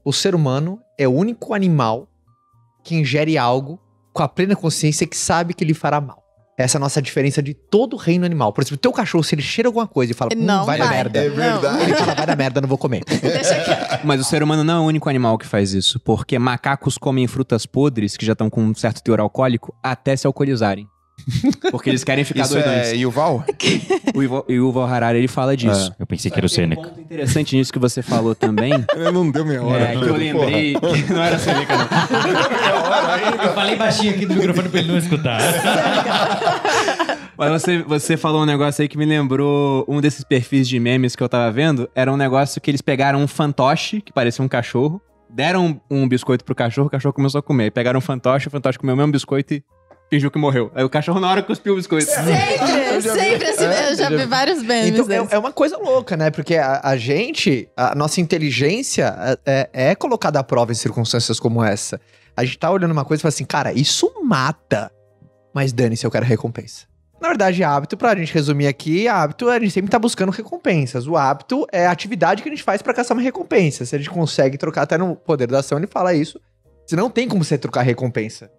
[0.04, 2.08] O ser humano é o único animal
[2.84, 3.80] que ingere algo
[4.14, 6.24] com a plena consciência que sabe que lhe fará mal.
[6.58, 8.54] Essa é a nossa diferença de todo o reino animal.
[8.54, 10.78] Por exemplo, o teu cachorro, se ele cheira alguma coisa e fala, hum, Não vai,
[10.78, 10.88] vai.
[10.88, 11.20] dar merda.
[11.20, 11.84] É verdade.
[11.84, 13.04] Ele fala, vai dar merda, não vou comer.
[14.06, 17.28] Mas o ser humano não é o único animal que faz isso, porque macacos comem
[17.28, 20.88] frutas podres, que já estão com um certo teor alcoólico, até se alcoolizarem.
[21.72, 22.88] Porque eles querem ficar Isso doidões.
[22.88, 23.44] é Yuval?
[24.14, 25.94] O Yuval, o Yuval Harari, ele fala disso.
[26.00, 28.74] Eu pensei que era o Tem um ponto interessante nisso que você falou também.
[29.14, 33.44] não deu minha é, que eu lembrei que não era Sêneca, não.
[33.44, 35.42] Eu falei baixinho aqui do microfone pra ele não escutar.
[37.38, 41.16] Mas você, você falou um negócio aí que me lembrou um desses perfis de memes
[41.16, 41.90] que eu tava vendo.
[41.94, 46.08] Era um negócio que eles pegaram um fantoche, que parecia um cachorro, deram um, um
[46.08, 47.72] biscoito pro cachorro, o cachorro começou a comer.
[47.72, 49.64] Pegaram um fantoche, o fantoche comeu o mesmo biscoito e
[50.10, 50.72] fingiu que morreu.
[50.76, 52.06] Aí o cachorro na hora cuspiu o biscoito.
[52.10, 53.66] Sempre, sempre assim.
[53.66, 56.32] É, eu já vi vários memes Então é, é uma coisa louca, né?
[56.32, 61.40] Porque a, a gente, a nossa inteligência é, é, é colocada à prova em circunstâncias
[61.40, 62.00] como essa.
[62.36, 64.92] A gente tá olhando uma coisa e fala assim, cara, isso mata.
[65.54, 66.86] Mas dane-se, eu quero recompensa.
[67.22, 71.08] Na verdade, hábito, pra gente resumir aqui, hábito, a gente sempre tá buscando recompensas.
[71.08, 73.86] O hábito é a atividade que a gente faz pra caçar uma recompensa.
[73.86, 76.40] Se a gente consegue trocar, até no poder da ação ele fala isso.
[76.86, 78.52] Você não tem como você trocar recompensa.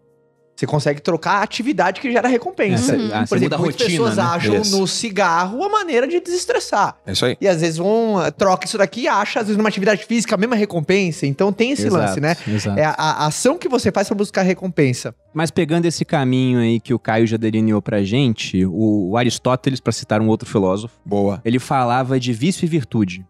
[0.57, 2.97] Você consegue trocar a atividade que gera recompensa.
[2.97, 3.11] Uhum.
[3.13, 4.23] Ah, Por exemplo, muitas rotina, pessoas né?
[4.23, 4.79] acham Isso.
[4.79, 6.97] no cigarro a maneira de desestressar.
[7.07, 7.37] É isso aí.
[7.39, 10.35] E às vezes vão, eh, troca isso daqui e acha, às vezes, numa atividade física,
[10.35, 11.27] a mesma recompensa.
[11.27, 12.37] Então tem esse Exato, lance, né?
[12.49, 12.79] Exato.
[12.79, 15.15] É a, a ação que você faz pra buscar recompensa.
[15.35, 19.79] Mas pegando esse caminho aí que o Caio já delineou pra gente, o, o Aristóteles,
[19.79, 21.43] pra citar um outro filósofo, Boa.
[21.45, 23.27] ele falava de vício e virtude.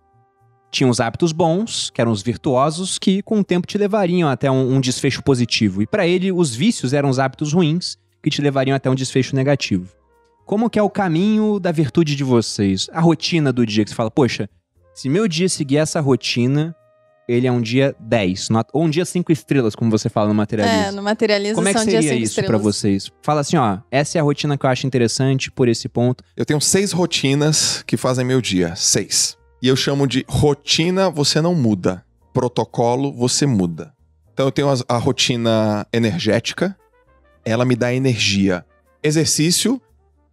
[0.71, 4.51] Tinha os hábitos bons, que eram os virtuosos, que com o tempo te levariam até
[4.51, 5.81] um, um desfecho positivo.
[5.83, 9.35] E para ele, os vícios eram os hábitos ruins, que te levariam até um desfecho
[9.37, 9.89] negativo.
[10.45, 12.89] Como que é o caminho da virtude de vocês?
[12.93, 14.49] A rotina do dia que você fala, poxa,
[14.95, 16.75] se meu dia seguir essa rotina,
[17.29, 20.33] ele é um dia 10, not- ou um dia 5 estrelas, como você fala no
[20.35, 20.93] É, materialismo.
[20.93, 22.63] no materialismo Como é que seria isso pra estrelas.
[22.63, 23.11] vocês?
[23.23, 26.23] Fala assim, ó, essa é a rotina que eu acho interessante por esse ponto.
[26.37, 28.75] Eu tenho seis rotinas que fazem meu dia.
[28.77, 29.37] Seis.
[29.63, 32.05] E eu chamo de rotina você não muda.
[32.33, 33.95] Protocolo você muda.
[34.33, 36.77] Então eu tenho a rotina energética.
[37.45, 38.65] Ela me dá energia.
[39.03, 39.81] Exercício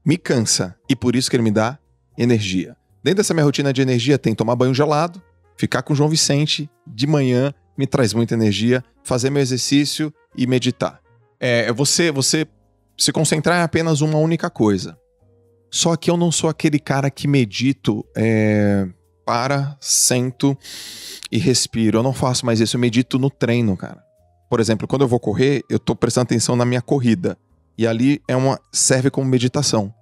[0.05, 0.75] me cansa.
[0.89, 1.79] E por isso que ele me dá
[2.17, 2.75] energia.
[3.03, 5.21] Dentro dessa minha rotina de energia tem tomar banho gelado,
[5.57, 10.47] ficar com o João Vicente de manhã, me traz muita energia, fazer meu exercício e
[10.47, 11.01] meditar.
[11.39, 12.47] É você, você
[12.97, 14.97] se concentrar em apenas uma única coisa.
[15.69, 18.87] Só que eu não sou aquele cara que medito, é,
[19.25, 20.57] para, sento
[21.31, 21.99] e respiro.
[21.99, 24.03] Eu não faço mais isso, eu medito no treino, cara.
[24.49, 27.37] Por exemplo, quando eu vou correr, eu tô prestando atenção na minha corrida.
[27.77, 29.93] E ali é uma serve como meditação.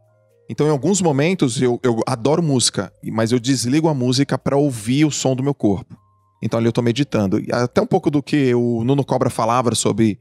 [0.49, 5.05] Então, em alguns momentos, eu, eu adoro música, mas eu desligo a música para ouvir
[5.05, 5.97] o som do meu corpo.
[6.43, 7.39] Então, ali eu tô meditando.
[7.39, 10.19] E até um pouco do que o Nuno Cobra falava sobre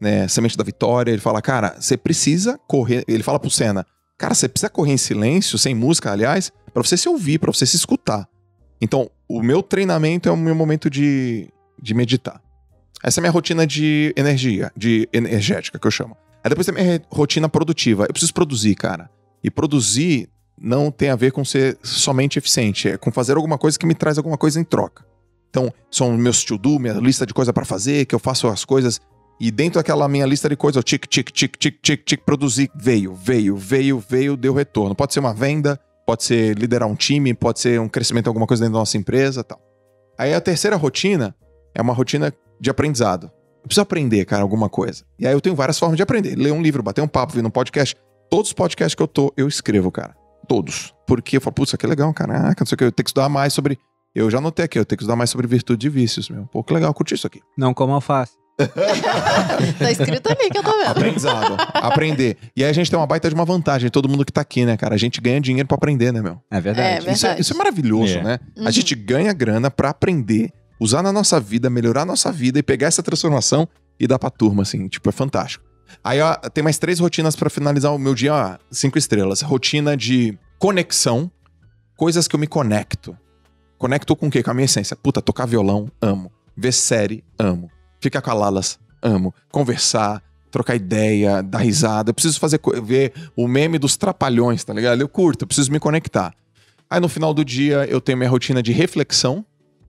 [0.00, 1.10] né, Semente da Vitória.
[1.10, 3.04] Ele fala, cara, você precisa correr.
[3.08, 3.84] Ele fala pro Senna,
[4.18, 7.66] cara, você precisa correr em silêncio, sem música, aliás, para você se ouvir, para você
[7.66, 8.28] se escutar.
[8.82, 11.48] Então, o meu treinamento é o meu momento de,
[11.80, 12.42] de meditar.
[13.00, 16.16] Essa é a minha rotina de energia, de energética, que eu chamo.
[16.42, 18.06] Aí depois tem a minha rotina produtiva.
[18.06, 19.08] Eu preciso produzir, cara.
[19.42, 20.28] E produzir
[20.60, 23.94] não tem a ver com ser somente eficiente, é com fazer alguma coisa que me
[23.94, 25.06] traz alguma coisa em troca.
[25.48, 29.00] Então, são meus to-do, minha lista de coisa para fazer, que eu faço as coisas
[29.38, 32.70] e dentro daquela minha lista de coisas, eu tic, tic, tic, tic, tic, tic, produzir,
[32.74, 34.94] veio, veio, veio, veio, deu retorno.
[34.94, 35.80] Pode ser uma venda,
[36.12, 39.42] pode ser liderar um time, pode ser um crescimento alguma coisa dentro da nossa empresa
[39.42, 39.58] tal.
[40.18, 41.34] Aí a terceira rotina
[41.74, 43.30] é uma rotina de aprendizado.
[43.62, 45.04] Eu preciso aprender, cara, alguma coisa.
[45.18, 46.36] E aí eu tenho várias formas de aprender.
[46.36, 47.96] Ler um livro, bater um papo, vir num podcast.
[48.28, 50.14] Todos os podcasts que eu tô, eu escrevo, cara.
[50.46, 50.94] Todos.
[51.06, 52.84] Porque eu falo, putz, aqui é legal, caraca, não sei o que.
[52.84, 53.78] Eu tenho que estudar mais sobre.
[54.14, 56.44] Eu já anotei aqui, eu tenho que estudar mais sobre virtude e vícios, meu.
[56.44, 57.40] Pô, que legal, curti isso aqui.
[57.56, 58.41] Não como alface.
[59.78, 60.88] Tá escrito ali que eu tô vendo.
[60.90, 61.56] Aprendizado.
[61.74, 62.36] aprender.
[62.56, 64.64] E aí a gente tem uma baita de uma vantagem, todo mundo que tá aqui,
[64.64, 64.94] né, cara?
[64.94, 66.40] A gente ganha dinheiro pra aprender, né, meu?
[66.50, 66.88] É verdade.
[67.08, 67.40] É, Isso é, Verdade.
[67.40, 68.22] isso é maravilhoso, É.
[68.22, 68.38] né?
[68.56, 68.66] Uhum.
[68.66, 70.50] A gente ganha grana pra aprender,
[70.80, 74.30] usar na nossa vida, melhorar a nossa vida e pegar essa transformação e dar pra
[74.30, 74.88] turma, assim.
[74.88, 75.64] Tipo, é fantástico.
[76.02, 79.42] Aí, ó, tem mais três rotinas pra finalizar o meu dia, ó, cinco estrelas.
[79.42, 81.30] Rotina de conexão,
[81.96, 83.16] coisas que eu me conecto.
[83.78, 84.42] Conecto com o quê?
[84.42, 84.96] Com a minha essência.
[84.96, 86.30] Puta, tocar violão, amo.
[86.56, 87.70] Ver série, amo.
[88.02, 89.32] Ficar com a Lalas, amo.
[89.50, 92.10] Conversar, trocar ideia, dar risada.
[92.10, 95.00] Eu preciso fazer ver o meme dos trapalhões, tá ligado?
[95.00, 96.34] Eu curto, eu preciso me conectar.
[96.90, 99.44] Aí no final do dia eu tenho minha rotina de reflexão.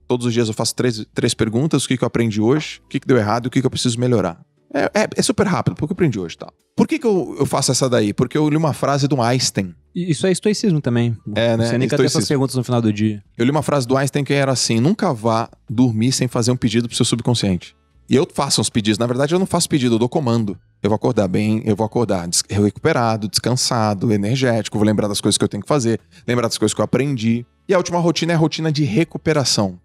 [0.06, 2.88] Todos os dias eu faço três, três perguntas: o que, que eu aprendi hoje, o
[2.88, 4.40] que, que deu errado e o que, que eu preciso melhorar.
[4.72, 6.52] É, é- é super rápido, porque eu aprendi hoje tal.
[6.76, 8.12] Por que, que eu, eu faço essa daí?
[8.12, 9.74] Porque eu li uma frase do Einstein.
[9.94, 11.16] Isso é estoicismo também.
[11.34, 11.66] É, né?
[11.66, 13.22] Você nem ter essas perguntas no final do dia.
[13.38, 16.56] Eu li uma frase do Einstein que era assim: nunca vá dormir sem fazer um
[16.56, 17.76] pedido pro seu subconsciente.
[18.08, 18.98] E eu faço uns pedidos.
[18.98, 20.58] Na verdade, eu não faço pedido, eu dou comando.
[20.82, 25.38] Eu vou acordar bem, eu vou acordar des- recuperado, descansado, energético, vou lembrar das coisas
[25.38, 27.46] que eu tenho que fazer, lembrar das coisas que eu aprendi.
[27.66, 29.78] E a última rotina é a rotina de recuperação.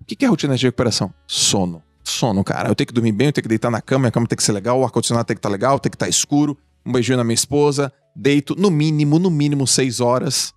[0.00, 1.12] O que é rotina de recuperação?
[1.26, 1.82] Sono.
[2.04, 2.68] Sono, cara.
[2.68, 4.42] Eu tenho que dormir bem, eu tenho que deitar na cama, a cama tem que
[4.44, 7.24] ser legal, o ar-condicionado tem que estar legal, tem que estar escuro, um beijinho na
[7.24, 10.52] minha esposa, deito no mínimo, no mínimo seis horas.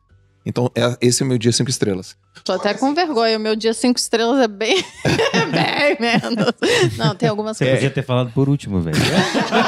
[0.46, 2.16] Então, é- esse é o meu dia cinco estrelas.
[2.44, 3.38] Tô até com vergonha.
[3.38, 4.84] O meu dia cinco estrelas é bem,
[5.52, 6.54] bem menos.
[6.98, 7.80] Não, tem algumas Você coisas.
[7.80, 8.96] podia ter falado por último, velho.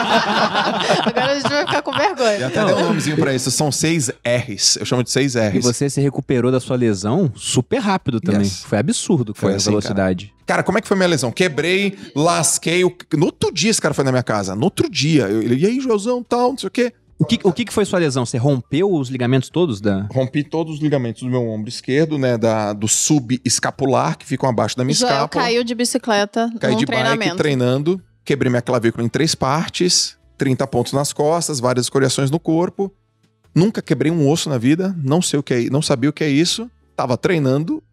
[1.06, 2.48] Agora a gente vai ficar com Já vergonha.
[2.48, 3.52] até deu um nomezinho pra isso.
[3.52, 4.78] São seis R's.
[4.78, 5.64] Eu chamo de seis E R's.
[5.64, 8.42] você se recuperou da sua lesão super rápido também.
[8.42, 8.64] Yes.
[8.64, 10.34] Foi absurdo, Foi cara, a assim, velocidade.
[10.46, 11.32] Cara, como é que foi minha lesão?
[11.32, 12.84] Quebrei, lasquei.
[12.84, 14.56] o- No outro dia esse cara foi na minha casa.
[14.56, 15.24] No outro dia.
[15.24, 16.94] Eu, ele, e aí, Joãozão, tal, não sei o quê.
[17.22, 18.26] O que, o que que foi sua lesão?
[18.26, 20.08] Você rompeu os ligamentos todos da...
[20.12, 22.36] Rompi todos os ligamentos do meu ombro esquerdo, né?
[22.38, 25.44] Da, do subescapular, que ficam abaixo da minha Joel escápula.
[25.44, 27.20] caiu de bicicleta Caí num de treinamento.
[27.26, 28.02] bike treinando.
[28.26, 30.18] Quebrei minha clavícula em três partes.
[30.38, 32.92] 30 pontos nas costas, várias escoriações no corpo.
[33.54, 34.96] Nunca quebrei um osso na vida.
[35.04, 36.70] Não sei o que é, não sabia o que é isso.
[36.96, 37.84] Tava treinando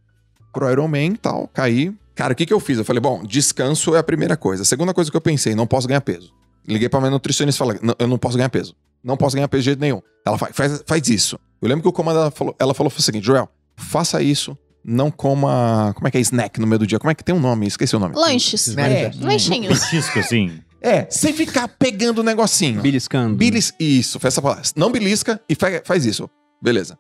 [0.52, 1.48] pro Ironman e tal.
[1.52, 1.92] Caí.
[2.14, 2.78] Cara, o que, que eu fiz?
[2.78, 4.62] Eu falei, bom, descanso é a primeira coisa.
[4.62, 6.32] A segunda coisa que eu pensei, não posso ganhar peso.
[6.66, 8.74] Liguei pra minha nutricionista e falei, "Não, eu não posso ganhar peso.
[9.02, 10.00] Não posso ganhar peso de jeito nenhum.
[10.26, 11.38] Ela faz, faz, faz isso.
[11.60, 15.10] Eu lembro que o comando ela falou, ela falou o seguinte, Joel, faça isso, não
[15.10, 15.92] coma.
[15.94, 16.98] Como é que é snack no meio do dia?
[16.98, 17.66] Como é que tem um nome?
[17.66, 18.14] Esqueci o nome.
[18.16, 18.76] Lanches.
[18.76, 19.10] É.
[19.20, 19.78] Lanchinhos.
[19.80, 20.60] Petisco, assim.
[20.80, 22.80] É, sem ficar pegando o negocinho.
[22.80, 23.34] Beliscando?
[23.36, 24.62] Bilis, isso, foi essa palavra.
[24.76, 26.30] Não belisca e fa- faz isso.
[26.62, 26.96] Beleza.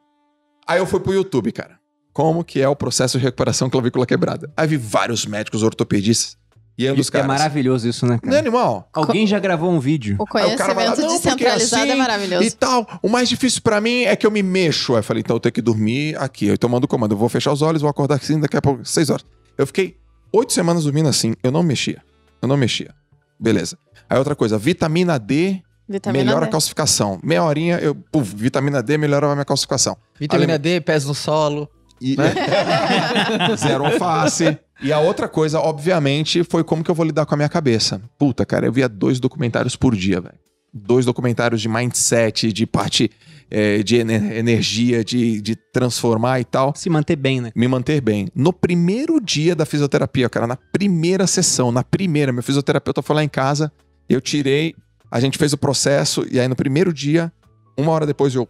[0.66, 1.78] Aí eu fui pro YouTube, cara.
[2.12, 4.52] como que é o processo de recuperação clavícula quebrada.
[4.56, 6.36] Aí vi vários médicos ortopedistas
[6.78, 7.26] e um dos é caras.
[7.26, 8.38] maravilhoso isso, né, Não é cara?
[8.38, 8.88] animal?
[8.92, 10.16] Alguém já gravou um vídeo.
[10.18, 12.44] O Aí cara conhecimento "Não, porque descentralizado assim é maravilhoso.
[12.44, 12.86] E tal.
[13.02, 14.92] O mais difícil pra mim é que eu me mexo.
[14.92, 16.46] Aí eu falei, então eu tenho que dormir aqui.
[16.46, 17.12] Eu tomando o comando.
[17.12, 19.24] Eu vou fechar os olhos, vou acordar assim daqui a pouco, seis horas.
[19.56, 19.96] Eu fiquei
[20.32, 21.34] oito semanas dormindo assim.
[21.42, 22.00] Eu não mexia.
[22.40, 22.94] Eu não mexia.
[23.40, 23.76] Beleza.
[24.08, 26.48] Aí outra coisa, vitamina D Vitamina melhora D.
[26.48, 27.18] a calcificação.
[27.22, 29.96] Meia horinha, eu, puf, vitamina D melhora a minha calcificação.
[30.18, 31.68] Vitamina D, pés no solo.
[32.00, 32.16] E,
[33.56, 34.58] Zero alface.
[34.82, 38.00] E a outra coisa, obviamente, foi como que eu vou lidar com a minha cabeça.
[38.18, 40.34] Puta, cara, eu via dois documentários por dia, velho.
[40.72, 43.10] Dois documentários de mindset, de parte
[43.50, 46.72] eh, de ener- energia, de, de transformar e tal.
[46.76, 47.50] Se manter bem, né?
[47.56, 48.28] Me manter bem.
[48.34, 53.24] No primeiro dia da fisioterapia, cara, na primeira sessão, na primeira, meu fisioterapeuta foi lá
[53.24, 53.72] em casa,
[54.08, 54.74] eu tirei,
[55.10, 57.32] a gente fez o processo, e aí no primeiro dia,
[57.76, 58.46] uma hora depois eu.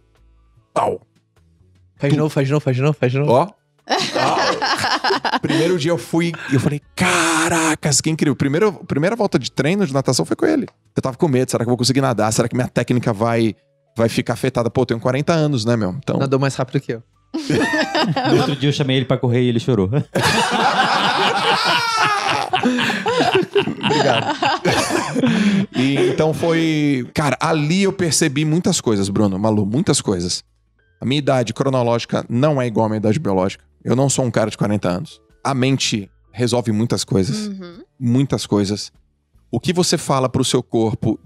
[0.73, 1.01] Pau!
[1.99, 3.31] Faz de novo, faz de novo, faz de novo, faz de novo.
[3.31, 3.49] Ó.
[5.41, 8.35] Primeiro dia eu fui e eu falei, caracas, que incrível.
[8.35, 10.65] Primeiro, primeira volta de treino de natação foi com ele.
[10.95, 12.31] Eu tava com medo, será que eu vou conseguir nadar?
[12.31, 13.53] Será que minha técnica vai,
[13.97, 14.69] vai ficar afetada?
[14.69, 15.91] Pô, eu tenho 40 anos, né, meu?
[15.97, 17.03] Então, Nadou mais rápido que eu.
[18.31, 19.89] No outro dia eu chamei ele pra correr e ele chorou.
[23.85, 24.35] Obrigado.
[25.75, 27.07] E então foi.
[27.13, 30.43] Cara, ali eu percebi muitas coisas, Bruno, Malu, muitas coisas.
[30.99, 33.63] A minha idade cronológica não é igual à minha idade biológica.
[33.83, 35.21] Eu não sou um cara de 40 anos.
[35.43, 37.47] A mente resolve muitas coisas.
[37.47, 37.83] Uhum.
[37.99, 38.91] Muitas coisas.
[39.51, 41.19] O que você fala pro seu corpo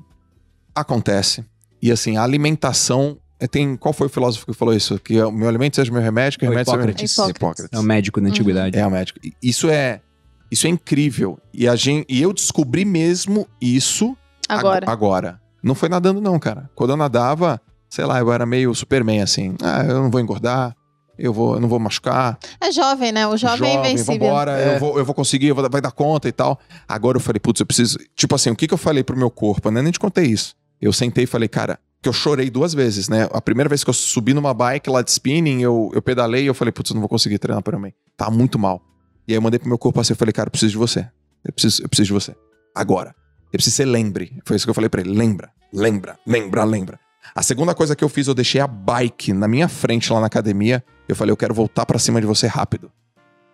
[0.76, 1.44] acontece.
[1.82, 3.18] E assim, a alimentação.
[3.40, 5.00] é, Tem, qual foi o filósofo que falou isso?
[5.00, 7.18] Que o meu alimento seja meu remédio, que o O remédio seja meu Hipócrates.
[7.36, 7.70] Hipócrates.
[7.74, 8.78] É o médico da antiguidade.
[8.78, 9.20] é o médico.
[9.42, 10.02] Isso é,
[10.50, 11.38] isso é incrível.
[11.54, 14.16] E, a gente, e eu descobri mesmo isso
[14.48, 14.86] Agora.
[14.86, 15.42] Ag- agora.
[15.62, 16.70] Não foi nadando, não, cara.
[16.76, 17.60] Quando eu nadava,
[17.94, 19.56] sei lá, eu era meio Superman, assim.
[19.62, 20.76] Ah, eu não vou engordar,
[21.18, 22.40] eu, vou, eu não vou machucar.
[22.60, 23.28] É jovem, né?
[23.28, 24.20] O jovem, é invencível.
[24.28, 24.76] vambora, É.
[24.76, 26.60] eu, vou, eu vou conseguir, eu vou, dar- vai dar conta e tal.
[26.88, 27.98] Agora eu falei, putz, eu preciso.
[28.16, 29.70] Tipo assim, o que, que eu falei pro meu corpo?
[29.70, 29.80] né?
[29.80, 30.56] Eu nem te contei isso.
[30.82, 33.30] Eu sentei e falei, cara, que eu chorei duas vezes, né?
[33.32, 36.48] A primeira vez que eu subi numa bike lá de spinning, eu, eu pedalei e
[36.48, 37.94] eu falei, putz, eu não vou conseguir treinar para mim.
[38.18, 38.82] Tá muito mal.
[39.28, 41.08] E aí eu mandei pro meu corpo assim, eu falei, cara, eu preciso de você.
[41.46, 42.36] Eu preciso, eu preciso de você.
[42.76, 43.16] Agora.
[43.46, 44.40] Eu preciso que você lembre.
[44.46, 45.12] Foi isso que eu falei pra ele.
[45.16, 47.00] Lembra, lembra, lembra, lembra.
[47.36, 50.28] A segunda coisa que eu fiz, eu deixei a bike na minha frente lá na
[50.28, 50.84] academia.
[51.08, 52.92] Eu falei, eu quero voltar pra cima de você rápido.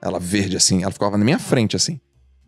[0.02, 2.00] Ela verde assim, ela ficava na minha frente assim.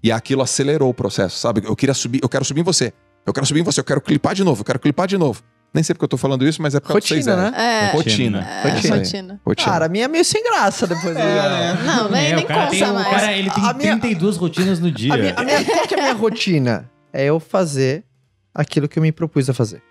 [0.03, 1.61] E aquilo acelerou o processo, sabe?
[1.65, 2.93] Eu queria subir, eu quero subir em você.
[3.26, 5.43] Eu quero subir em você, eu quero clipar de novo, eu quero clipar de novo.
[5.74, 7.53] Nem sei porque eu tô falando isso, mas é por causa que vocês né?
[7.55, 8.39] É, Rotina.
[8.41, 8.95] é, Rotina.
[8.97, 9.41] rotina.
[9.45, 9.72] Rotina.
[9.72, 11.15] Cara, a minha é meio sem graça depois.
[11.15, 13.07] do- Não, nem, É, nem o cara conta tem, o mais.
[13.09, 15.13] cara, ele tem A minha- 32 rotinas no dia.
[15.13, 16.89] A minha, a minha- qual que é a minha rotina?
[17.13, 18.03] É eu fazer
[18.53, 19.82] aquilo que eu me propus a fazer.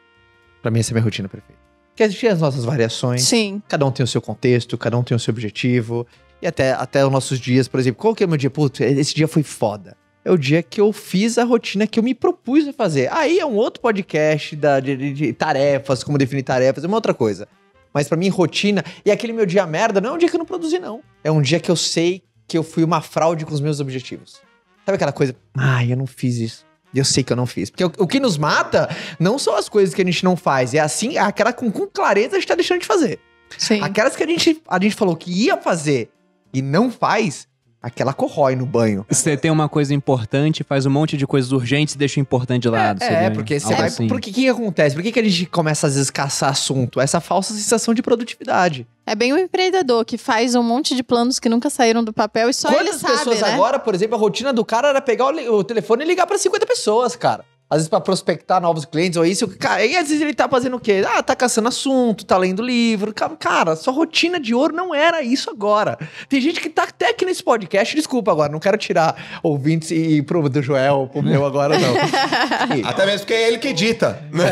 [0.63, 1.61] Pra mim, essa é a minha rotina perfeita.
[1.91, 3.63] Porque a gente tem as nossas variações, Sim.
[3.69, 6.07] cada um tem o seu contexto, cada um tem o seu objetivo.
[6.41, 8.49] E até, até os nossos dias, por exemplo, qual que é o meu dia?
[8.51, 9.97] Putz, esse dia foi foda.
[10.25, 13.11] É o dia que eu fiz a rotina que eu me propus a fazer.
[13.13, 16.97] Aí é um outro podcast da, de, de- de tarefas, como definir tarefas, é uma
[16.97, 17.49] outra coisa.
[17.93, 18.85] Mas pra mim, rotina.
[19.05, 21.01] E aquele meu dia merda não é um dia que eu não produzi, não.
[21.25, 24.41] É um dia que eu sei que eu fui uma fraude com os meus objetivos.
[24.87, 25.35] Sabe aquela coisa?
[25.57, 26.65] Ai, eu não fiz isso.
[26.95, 27.71] Eu sei que eu não fiz.
[27.71, 28.89] Porque o, o que nos mata
[29.19, 30.75] não são as coisas que a gente não faz.
[30.75, 33.21] É assim, é aquela com, com clareza a gente tá deixando de fazer.
[33.57, 33.81] Sim.
[33.83, 36.11] Aquelas que a gente, a gente falou que ia fazer
[36.53, 37.47] e não faz,
[37.83, 39.07] aquela corrói no banho.
[39.09, 42.63] Você tem uma coisa importante, faz um monte de coisas urgentes e deixa o importante
[42.63, 43.03] de lado.
[43.03, 43.87] É, seria porque você vai.
[43.87, 44.09] assim.
[44.09, 44.95] Por que que acontece?
[44.95, 47.01] Por que, que a gente começa às vezes a caçar assunto?
[47.01, 48.87] Essa falsa sensação de produtividade.
[49.07, 52.49] É bem o empreendedor que faz um monte de planos que nunca saíram do papel
[52.51, 53.55] e só ele Quantas sabe, pessoas né?
[53.55, 56.67] agora, por exemplo, a rotina do cara era pegar o, telefone e ligar pra 50
[56.67, 57.45] pessoas, cara.
[57.71, 59.47] Às vezes pra prospectar novos clientes ou isso.
[59.57, 61.05] Cara, e às vezes ele tá fazendo o quê?
[61.07, 63.15] Ah, tá caçando assunto, tá lendo livro.
[63.15, 65.97] Ca- Cara, sua rotina de ouro não era isso agora.
[66.29, 70.17] Tem gente que tá até aqui nesse podcast, desculpa agora, não quero tirar ouvintes e,
[70.17, 71.95] e pro do Joel, pro meu agora, não.
[72.77, 74.21] E- Até mesmo porque é ele que edita.
[74.33, 74.51] Né?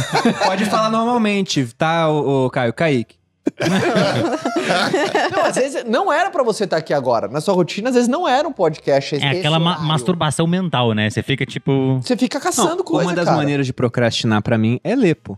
[0.46, 2.72] Pode falar normalmente, tá, o, Caio?
[2.72, 3.19] Kaique.
[5.32, 7.28] Não, às vezes não era pra você estar aqui agora.
[7.28, 9.16] Na sua rotina, às vezes não era um podcast.
[9.16, 11.08] É aquela ma- masturbação mental, né?
[11.10, 12.00] Você fica tipo.
[12.02, 13.36] Você fica caçando Não, coisa, uma das cara.
[13.36, 15.36] maneiras de procrastinar pra mim é ler, pô.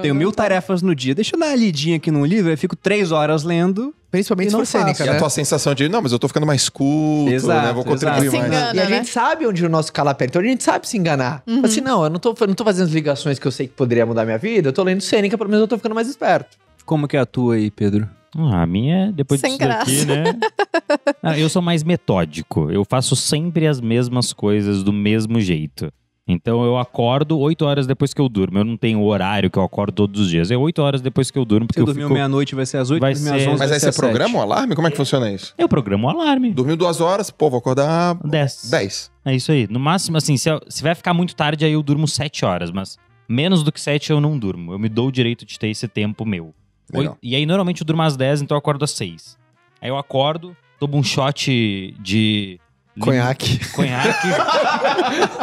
[0.00, 1.14] Tenho mil tarefas no dia.
[1.14, 3.94] Deixa eu dar uma lidinha aqui num livro, eu fico três horas lendo.
[4.10, 5.04] Principalmente E se for cênica, faço.
[5.04, 5.18] E a né?
[5.18, 7.72] tua sensação de, não, mas eu tô ficando mais culto, Exato, né?
[7.72, 8.34] Vou contribuir mais.
[8.46, 8.74] engana.
[8.74, 8.96] E a né?
[8.96, 10.28] gente sabe onde o nosso cala pega.
[10.28, 11.42] Então a gente sabe se enganar.
[11.46, 11.62] Uhum.
[11.64, 13.72] Assim, não, eu não tô, eu não tô fazendo as ligações que eu sei que
[13.72, 14.68] poderia mudar minha vida.
[14.68, 16.58] Eu tô lendo cênica, pelo menos eu tô ficando mais esperto.
[16.84, 18.08] Como que é a tua aí, Pedro?
[18.36, 20.24] Ah, a minha, é depois Sem disso daqui, né?
[21.22, 22.70] Ah, eu sou mais metódico.
[22.70, 25.92] Eu faço sempre as mesmas coisas do mesmo jeito.
[26.26, 28.58] Então eu acordo 8 horas depois que eu durmo.
[28.58, 30.50] Eu não tenho o horário que eu acordo todos os dias.
[30.50, 32.14] É 8 horas depois que eu durmo, porque Se eu dormiu fico...
[32.14, 33.94] meia-noite, vai ser às 8, Vai dormiu às ser- 11, Mas aí ser você às
[33.96, 34.04] 7.
[34.04, 34.74] programa o alarme?
[34.74, 35.52] Como é que funciona isso?
[35.58, 36.52] Eu programo o alarme.
[36.52, 38.70] Dormiu duas horas, pô, vou acordar 10.
[38.70, 39.10] 10.
[39.24, 39.66] É isso aí.
[39.68, 42.70] No máximo, assim, se, eu- se vai ficar muito tarde, aí eu durmo 7 horas.
[42.70, 42.96] Mas
[43.28, 44.72] menos do que 7 eu não durmo.
[44.72, 46.54] Eu me dou o direito de ter esse tempo meu.
[47.00, 47.18] Legal.
[47.22, 49.36] E aí, normalmente, eu durmo às 10, então eu acordo às 6.
[49.80, 52.60] Aí eu acordo, tomo um shot de...
[53.00, 53.58] Conhaque.
[53.70, 54.28] Conhaque.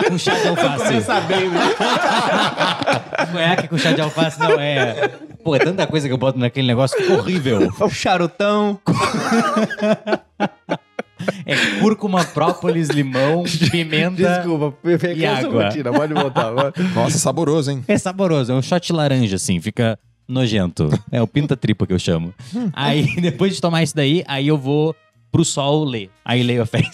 [0.07, 0.93] com chá de alface.
[3.31, 5.07] Conhaque com chá de alface, não, é...
[5.43, 7.71] Pô, é tanta coisa que eu boto naquele negócio, horrível.
[7.89, 8.79] Charutão.
[11.45, 14.15] É cúrcuma, própolis, limão, pimenta...
[14.15, 15.65] Desculpa, peguei E essa água.
[15.65, 16.51] rotina, pode voltar.
[16.95, 17.83] Nossa, saboroso, hein?
[17.87, 19.99] É saboroso, é um shot laranja, assim, fica
[20.29, 20.89] nojento.
[21.11, 22.33] É o pinta-tripa que eu chamo.
[22.73, 24.95] Aí, depois de tomar isso daí, aí eu vou
[25.31, 26.09] pro sol ler.
[26.23, 26.81] Aí leio a fé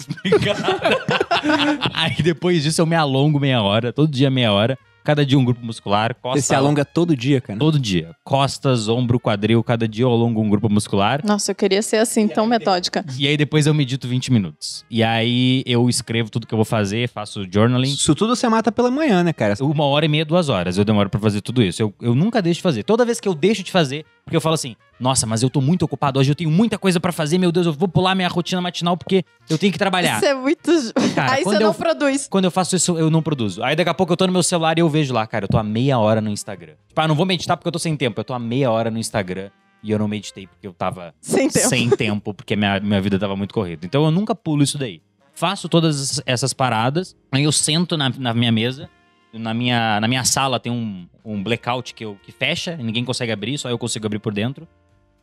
[1.93, 4.77] aí depois disso eu me alongo meia hora, todo dia meia hora.
[5.05, 6.41] Cada dia um grupo muscular, costa...
[6.41, 7.59] Você se alonga todo dia, cara.
[7.59, 8.15] Todo dia.
[8.23, 11.21] Costas, ombro, quadril, cada dia eu alongo um grupo muscular.
[11.23, 13.05] Nossa, eu queria ser assim, tão metódica.
[13.17, 14.83] E aí depois eu medito 20 minutos.
[14.89, 17.93] E aí eu escrevo tudo que eu vou fazer, faço journaling.
[17.93, 19.53] Isso tudo você mata pela manhã, né, cara?
[19.61, 21.81] Uma hora e meia, duas horas eu demoro pra fazer tudo isso.
[21.81, 22.83] Eu, eu nunca deixo de fazer.
[22.83, 25.59] Toda vez que eu deixo de fazer, porque eu falo assim, nossa, mas eu tô
[25.61, 28.27] muito ocupado hoje, eu tenho muita coisa pra fazer, meu Deus, eu vou pular minha
[28.27, 30.17] rotina matinal porque eu tenho que trabalhar.
[30.17, 30.71] Isso é muito.
[31.13, 32.27] Cara, Aí você eu- não produz.
[32.29, 33.61] Quando eu faço isso, eu não produzo.
[33.63, 35.49] Aí daqui a pouco eu tô no meu celular e eu vejo lá, cara, eu
[35.49, 36.73] tô há meia hora no Instagram.
[36.87, 38.19] Tipo, ah, não vou meditar porque eu tô sem tempo.
[38.19, 39.49] Eu tô há meia hora no Instagram
[39.83, 41.67] e eu não meditei porque eu tava Sem tempo.
[41.67, 43.85] sem tempo, porque minha, minha vida tava muito corrida.
[43.85, 45.01] Então eu nunca pulo isso daí.
[45.33, 48.89] Faço todas essas paradas, aí eu sento na, na minha mesa.
[49.33, 53.33] Na minha, na minha sala tem um, um blackout que, eu, que fecha, ninguém consegue
[53.33, 54.65] abrir, só eu consigo abrir por dentro.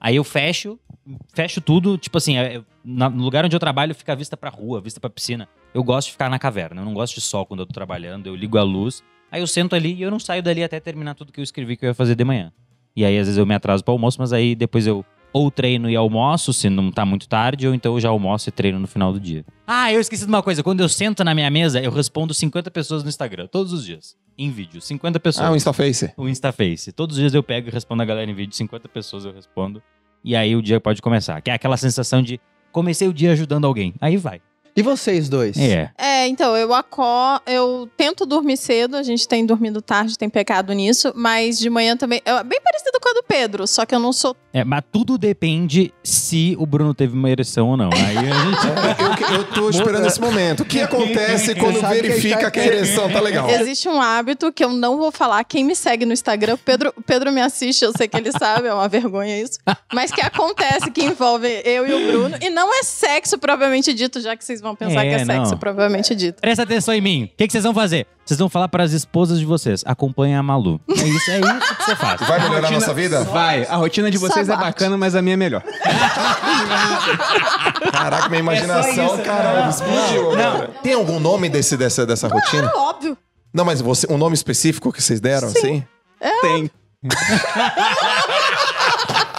[0.05, 0.77] Aí eu fecho,
[1.33, 4.37] fecho tudo, tipo assim, é- é- na- no lugar onde eu trabalho fica a vista
[4.37, 5.49] pra rua, vista pra piscina.
[5.73, 8.27] Eu gosto de ficar na caverna, eu não gosto de sol quando eu tô trabalhando,
[8.27, 9.01] eu ligo a luz,
[9.31, 11.77] aí eu sento ali e eu não saio dali até terminar tudo que eu escrevi
[11.77, 12.53] que eu ia fazer de manhã.
[12.97, 15.89] E aí às vezes eu me atraso pro almoço, mas aí depois eu ou treino
[15.89, 18.87] e almoço, se não tá muito tarde, ou então eu já almoço e treino no
[18.87, 19.45] final do dia.
[19.67, 22.71] Ah, eu esqueci de uma coisa, quando eu sento na minha mesa, eu respondo 50
[22.71, 25.47] pessoas no Instagram, todos os dias, em vídeo, 50 pessoas.
[25.47, 26.13] Ah, o Instaface.
[26.17, 26.93] O Instaface.
[26.93, 29.83] Todos os dias eu pego e respondo a galera em vídeo, 50 pessoas eu respondo.
[30.25, 31.41] E aí o dia pode começar.
[31.41, 33.95] Que é aquela sensação de comecei o dia ajudando alguém.
[34.01, 34.41] Aí vai.
[34.75, 35.57] E vocês dois?
[35.59, 35.91] É.
[35.99, 40.73] É, então, eu acordo, eu tento dormir cedo, a gente tem dormido tarde, tem pecado
[40.73, 43.99] nisso, mas de manhã também, é bem parecido com a do Pedro, só que eu
[43.99, 47.91] não sou É, mas tudo depende se o Bruno teve uma ereção ou não.
[47.93, 49.33] Aí a gente.
[49.33, 50.61] Eu, eu tô esperando esse momento.
[50.63, 53.49] O que acontece quando Sabe que verifica tá- que a ereção tá legal?
[53.51, 55.45] Existe um hábito que eu não vou falar.
[55.45, 58.33] Quem me segue no Instagram, o Pedro, o Pedro me assiste, eu sei que ele
[58.33, 59.59] sabe, é uma vergonha isso.
[59.93, 62.37] Mas que acontece, que envolve eu e o Bruno.
[62.41, 65.51] E não é sexo propriamente dito, já que vocês vão pensar É, que é sexo
[65.51, 65.59] não.
[65.59, 66.41] propriamente dito.
[66.41, 67.25] Presta atenção em mim.
[67.25, 68.07] O que, que vocês vão fazer?
[68.25, 69.83] Vocês vão falar para as esposas de vocês.
[69.85, 70.81] Acompanhem a Malu.
[70.89, 72.21] É isso, é isso que você faz.
[72.21, 73.25] Vai melhorar a nossa vida?
[73.25, 73.65] Vai.
[73.67, 75.63] A rotina de vocês é bacana, mas a minha é melhor.
[77.91, 80.31] Caraca, minha imaginação, caralho, explodiu.
[80.33, 80.71] agora.
[80.83, 82.71] Tem algum nome desse, dessa, dessa rotina?
[82.73, 83.19] É óbvio.
[83.53, 85.85] Não, mas você, um nome específico que vocês deram, assim?
[86.41, 86.71] Tem.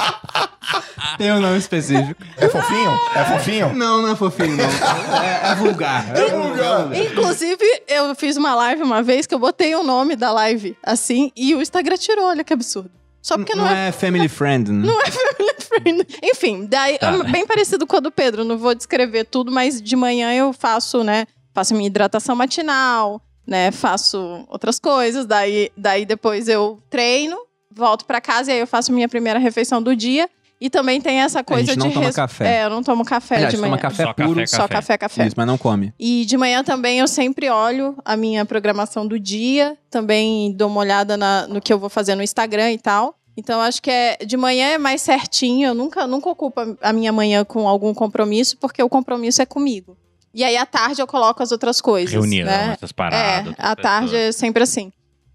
[1.18, 2.24] Tem um nome específico.
[2.38, 2.92] É fofinho?
[3.16, 3.74] É fofinho?
[3.74, 4.66] Não, não é fofinho, não.
[5.22, 6.16] É, é vulgar.
[6.16, 6.96] É vulgar.
[6.96, 11.32] Inclusive, eu fiz uma live uma vez que eu botei o nome da live assim
[11.36, 12.90] e o Instagram tirou, olha que absurdo.
[13.22, 14.86] Só porque não, não é é family friend, né?
[14.86, 16.08] Não é family friend.
[16.24, 17.14] Enfim, daí Tá.
[17.14, 18.44] é bem parecido com a do Pedro.
[18.44, 21.26] Não vou descrever tudo, mas de manhã eu faço, né?
[21.54, 23.72] Faço minha hidratação matinal, né?
[23.72, 25.26] Faço outras coisas.
[25.26, 27.38] Daí, daí depois eu treino,
[27.76, 30.30] volto pra casa e aí eu faço minha primeira refeição do dia.
[30.62, 32.60] E também tem essa coisa gente não de toma res- café.
[32.62, 33.72] É, eu não tomo café Aliás, de manhã.
[33.72, 34.36] toma café Só puro.
[34.36, 35.26] café, Só café, café.
[35.28, 35.94] Isso, mas não come.
[36.00, 40.80] E de manhã também eu sempre olho a minha programação do dia, também dou uma
[40.80, 43.14] olhada na- no que eu vou fazer no Instagram e tal.
[43.36, 46.94] Então acho que é de manhã é mais certinho, eu nunca nunca ocupo a- a
[46.94, 49.98] minha manhã com algum compromisso, porque o compromisso é comigo.
[50.34, 52.72] E aí à tarde eu coloco as outras coisas, Reunião, né?
[52.74, 53.52] essas paradas.
[53.52, 54.94] É, à tarde é sempre assim.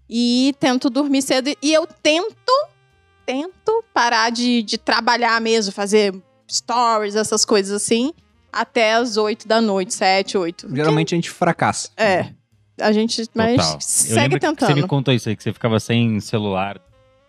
[0.09, 1.51] E tento dormir cedo.
[1.61, 2.67] E eu tento,
[3.25, 6.15] tento parar de, de trabalhar mesmo, fazer
[6.49, 8.11] stories, essas coisas assim,
[8.51, 10.75] até as 8 da noite, 7, 8.
[10.75, 11.89] Geralmente a gente fracassa.
[11.95, 12.33] É.
[12.81, 13.73] A gente mas Total.
[13.75, 14.75] Eu segue que Você tentando.
[14.75, 16.81] me contou isso aí, que você ficava sem celular,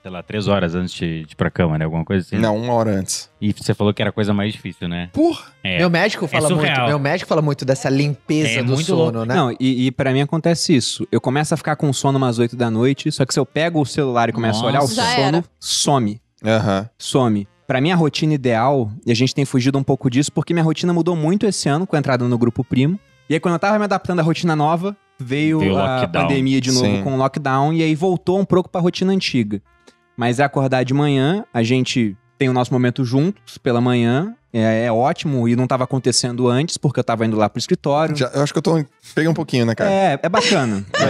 [0.02, 1.84] sei lá, três horas antes de, de ir pra cama, né?
[1.84, 2.36] Alguma coisa assim.
[2.38, 3.30] Não, uma hora antes.
[3.40, 5.10] E você falou que era a coisa mais difícil, né?
[5.12, 5.46] Porra!
[5.62, 5.78] É.
[5.78, 6.60] Meu médico fala muito.
[6.60, 6.88] surreal.
[6.88, 9.24] Meu médico fala muito dessa limpeza É do muito sono, louco.
[9.26, 9.34] né?
[9.34, 11.06] Não, e, e para mim acontece isso.
[11.12, 13.80] Eu começo a ficar com sono umas 8 da noite, só que se eu pego
[13.80, 14.94] o celular e começo a olhar, o Nossa.
[15.02, 15.44] Sono era.
[15.58, 16.20] some.
[16.44, 16.88] Aham.
[16.98, 17.46] Some.
[17.66, 20.64] Pra mim, a rotina ideal, e a gente tem fugido um pouco disso, porque minha
[20.64, 22.98] rotina mudou muito esse ano com a entrada no grupo primo.
[23.28, 26.22] E aí, quando eu tava me adaptando à rotina nova, veio, Veio a lockdown.
[26.26, 27.02] pandemia de novo Sim.
[27.04, 29.62] com o lockdown e aí voltou um pouco pra rotina antiga.
[30.20, 34.84] Mas é acordar de manhã, a gente tem o nosso momento juntos pela manhã, é,
[34.84, 38.14] é ótimo e não tava acontecendo antes porque eu tava indo lá pro escritório.
[38.14, 38.84] Já- eu acho que eu tô.
[39.14, 39.90] Peguei um pouquinho, né, cara?
[39.90, 40.84] É, é bacana.
[40.92, 41.06] É,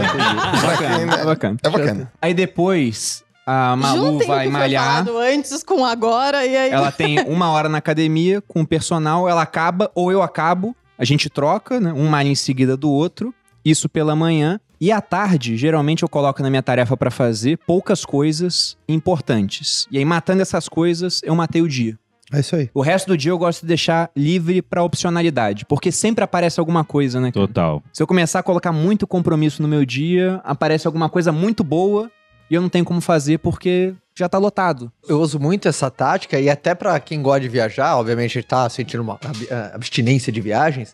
[0.64, 1.56] bacana, é bacana.
[1.60, 2.12] É bacana.
[2.22, 5.04] Aí depois a Malu Juntem vai o que malhar.
[5.08, 6.70] antes com agora e aí...
[6.70, 11.04] Ela tem uma hora na academia com o personal, ela acaba ou eu acabo, a
[11.04, 11.92] gente troca, né?
[11.92, 13.34] Um malha em seguida do outro,
[13.64, 14.60] isso pela manhã.
[14.80, 19.86] E à tarde, geralmente eu coloco na minha tarefa pra fazer poucas coisas importantes.
[19.90, 21.98] E aí, matando essas coisas, eu matei o dia.
[22.32, 22.70] É isso aí.
[22.72, 26.84] O resto do dia eu gosto de deixar livre pra opcionalidade, porque sempre aparece alguma
[26.84, 27.30] coisa, né?
[27.30, 27.46] cara?
[27.46, 27.82] Total.
[27.92, 32.10] Se eu começar a colocar muito compromisso no meu dia, aparece alguma coisa muito boa
[32.48, 34.92] e eu não tenho como fazer porque já tá lotado.
[35.08, 39.02] Eu uso muito essa tática e até pra quem gosta de viajar, obviamente tá sentindo
[39.02, 39.18] uma
[39.50, 40.92] ah, abstinência de viagens,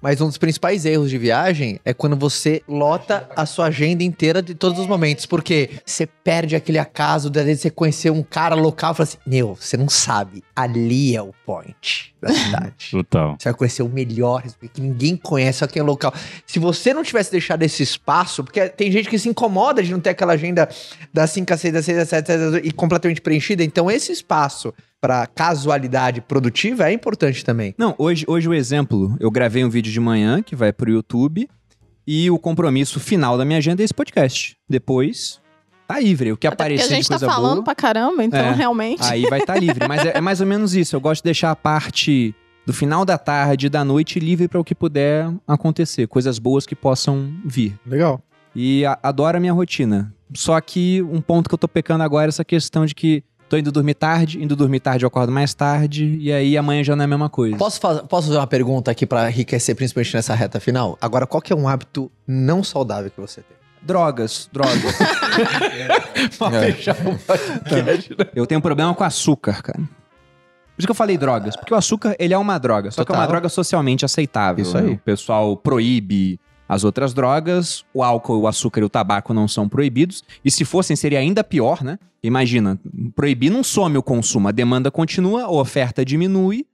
[0.00, 4.40] mas um dos principais erros de viagem é quando você lota a sua agenda inteira
[4.40, 8.92] de todos os momentos, porque você perde aquele acaso de você conhecer um cara local
[8.92, 12.90] e fala assim, meu, você não sabe, ali é o point da cidade.
[12.90, 13.36] Total.
[13.38, 14.42] Você vai conhecer o melhor,
[14.72, 16.12] que ninguém conhece, só quem é local.
[16.46, 20.00] Se você não tivesse deixado esse espaço, porque tem gente que se incomoda de não
[20.00, 20.68] ter aquela agenda
[21.12, 24.12] das 5 às 6, das 6 às 7 às 8, e completamente preenchida, então esse
[24.12, 27.74] espaço para casualidade produtiva é importante também.
[27.78, 31.48] Não, hoje, hoje o exemplo, eu gravei um vídeo de manhã que vai pro YouTube
[32.06, 34.56] e o compromisso final da minha agenda é esse podcast.
[34.68, 35.40] Depois,
[35.86, 36.32] tá livre.
[36.32, 38.52] O que Até aparecer a gente de tá coisa falando boa, pra caramba, então É.
[38.52, 39.02] realmente...
[39.04, 39.86] aí vai estar tá livre.
[39.86, 40.96] Mas é, é mais ou menos isso.
[40.96, 42.34] Eu gosto de deixar a parte
[42.66, 46.06] do final da tarde, da noite, livre para o que puder acontecer.
[46.08, 47.78] Coisas boas que possam vir.
[47.86, 48.20] Legal.
[48.54, 50.12] E a- adoro a minha rotina.
[50.34, 53.56] Só que um ponto que eu tô pecando agora é essa questão de que tô
[53.56, 57.02] indo dormir tarde, indo dormir tarde eu acordo mais tarde, e aí amanhã já não
[57.02, 57.56] é a mesma coisa.
[57.56, 60.96] Posso, fa- posso fazer uma pergunta aqui para enriquecer, principalmente nessa reta final?
[61.00, 63.56] Agora, qual que é um hábito não saudável que você tem?
[63.80, 64.94] Drogas, drogas.
[66.52, 67.82] É.
[67.82, 68.28] né?
[68.34, 69.78] eu tenho um problema com açúcar, cara.
[69.78, 73.10] Por isso que eu falei drogas, porque o açúcar, ele é uma droga, só que
[73.10, 73.32] é uma Total.
[73.40, 74.62] droga socialmente aceitável.
[74.62, 74.84] Isso aí.
[74.84, 74.90] né?
[74.92, 76.38] O pessoal proíbe
[76.68, 80.64] as outras drogas, o álcool, o açúcar e o tabaco não são proibidos, e se
[80.64, 81.98] fossem seria ainda pior, né?
[82.22, 82.78] Imagina,
[83.14, 86.66] proibir não some o consumo, a demanda continua, a oferta diminui,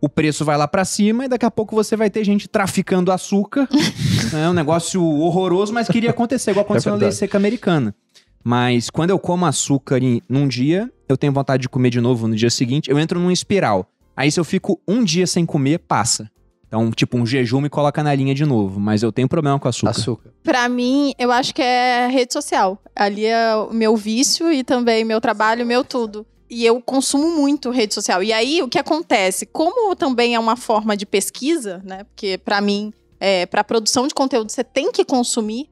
[0.00, 3.12] o preço vai lá pra cima e daqui a pouco você vai ter gente traficando
[3.12, 3.68] açúcar.
[4.34, 7.94] é um negócio horroroso, mas queria acontecer, igual aconteceu na lei seca americana.
[8.42, 12.26] Mas quando eu como açúcar em, num dia, eu tenho vontade de comer de novo
[12.26, 13.86] no dia seguinte, eu entro numa espiral.
[14.16, 16.28] Aí se eu fico um dia sem comer, passa.
[16.72, 18.80] Então, tipo, um jejum me coloca na linha de novo.
[18.80, 19.90] Mas eu tenho problema com açúcar.
[19.90, 20.30] Açúcar.
[20.42, 22.78] Pra mim, eu acho que é rede social.
[22.96, 26.24] Ali é o meu vício e também meu trabalho, meu tudo.
[26.48, 28.22] E eu consumo muito rede social.
[28.22, 29.44] E aí, o que acontece?
[29.44, 32.04] Como também é uma forma de pesquisa, né?
[32.04, 32.90] Porque pra mim,
[33.20, 35.68] é, para produção de conteúdo, você tem que consumir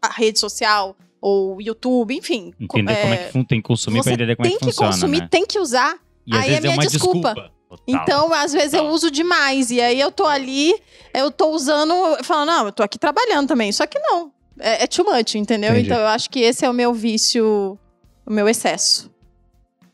[0.00, 2.54] a rede social ou YouTube, enfim.
[2.58, 4.72] Entender como é que tem que consumir pra você entender como é tem que que
[4.72, 5.28] funciona, consumir, né?
[5.30, 5.98] tem que usar.
[6.26, 7.34] E às aí é é minha uma desculpa.
[7.34, 7.57] desculpa.
[7.68, 7.84] Total.
[7.86, 8.94] Então, às vezes eu Total.
[8.94, 9.70] uso demais.
[9.70, 10.74] E aí eu tô ali,
[11.12, 13.70] eu tô usando, falando, não, eu tô aqui trabalhando também.
[13.72, 14.32] Só que não.
[14.58, 15.72] É, é too much, entendeu?
[15.72, 15.86] Entendi.
[15.86, 17.78] Então eu acho que esse é o meu vício,
[18.26, 19.10] o meu excesso.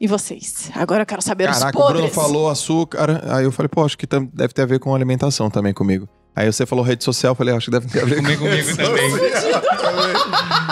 [0.00, 0.70] E vocês?
[0.74, 2.10] Agora eu quero saber Caraca, os o podres.
[2.10, 3.22] Bruno falou açúcar.
[3.34, 6.08] Aí eu falei, pô, acho que deve ter a ver com alimentação também comigo.
[6.36, 8.76] Aí você falou rede social, eu falei, acho que deve ter a ver Comigo, comigo
[8.76, 9.10] também.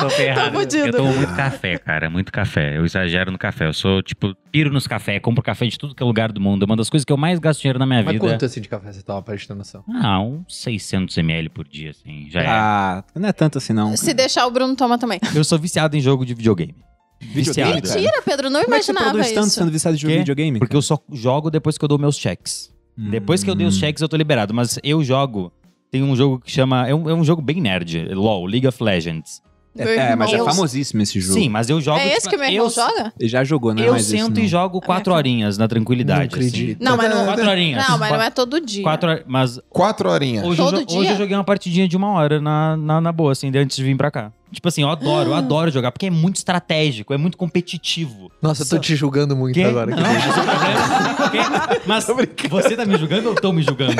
[0.00, 0.58] Tô ferrado.
[0.58, 0.86] fudido.
[0.88, 2.10] eu tomo muito café, cara.
[2.10, 2.76] Muito café.
[2.76, 3.66] Eu exagero no café.
[3.66, 5.20] Eu sou, tipo, piro nos cafés.
[5.22, 6.64] Compro café de tudo que é lugar do mundo.
[6.64, 8.26] É uma das coisas que eu mais gasto dinheiro na minha Mas vida.
[8.26, 9.84] quanto assim de café você toma, pra gente ter noção?
[10.02, 12.26] Ah, uns 600 ml por dia, assim.
[12.28, 12.46] Já é.
[12.48, 13.96] Ah, não é tanto assim, não.
[13.96, 15.20] Se deixar, o Bruno toma também.
[15.34, 16.74] Eu sou viciado em jogo de videogame.
[17.20, 17.80] Viciado.
[17.82, 17.94] cara?
[18.00, 19.58] Mentira, Pedro, não Como é que você imaginava produz tanto isso.
[19.60, 20.18] sendo viciado de Quê?
[20.18, 20.58] videogame?
[20.58, 22.71] Porque eu só jogo depois que eu dou meus cheques.
[22.96, 24.52] Depois que eu dei os cheques, eu tô liberado.
[24.52, 25.52] Mas eu jogo.
[25.90, 26.86] Tem um jogo que chama.
[26.88, 28.08] É um, é um jogo bem nerd.
[28.14, 29.42] LOL, League of Legends.
[29.74, 31.32] Meu É, mas é famosíssimo esse jogo.
[31.40, 31.98] Sim, mas eu jogo.
[31.98, 33.12] É esse tipo, que o meu irmão eu, joga?
[33.18, 35.16] Ele já jogou, não é Eu esse, sento e jogo quatro É.
[35.16, 36.20] horinhas na tranquilidade.
[36.20, 36.84] Não acredito.
[36.84, 37.26] Não, mas não, Assim.
[37.26, 37.88] Quatro horinhas.
[37.88, 38.82] não, mas não é todo dia.
[38.82, 39.08] Quatro.
[39.26, 40.44] Mas Quatro horinhas.
[40.44, 40.98] hoje, eu, Todo jo- dia?
[40.98, 43.82] hoje eu joguei uma partidinha de uma hora na, na, na boa, assim, antes de
[43.82, 44.30] vir pra cá.
[44.52, 48.30] Tipo assim, eu adoro, eu adoro jogar, porque é muito estratégico, é muito competitivo.
[48.40, 49.90] Nossa, eu tô te julgando muito agora.
[49.96, 50.02] Não,
[51.86, 52.06] mas?
[52.06, 52.06] Mas
[52.50, 53.94] você tá me julgando ou estão me julgando?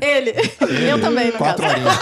[0.00, 0.32] Ele.
[0.88, 1.74] Eu também, no Quatro caso.
[1.74, 1.98] horinhas.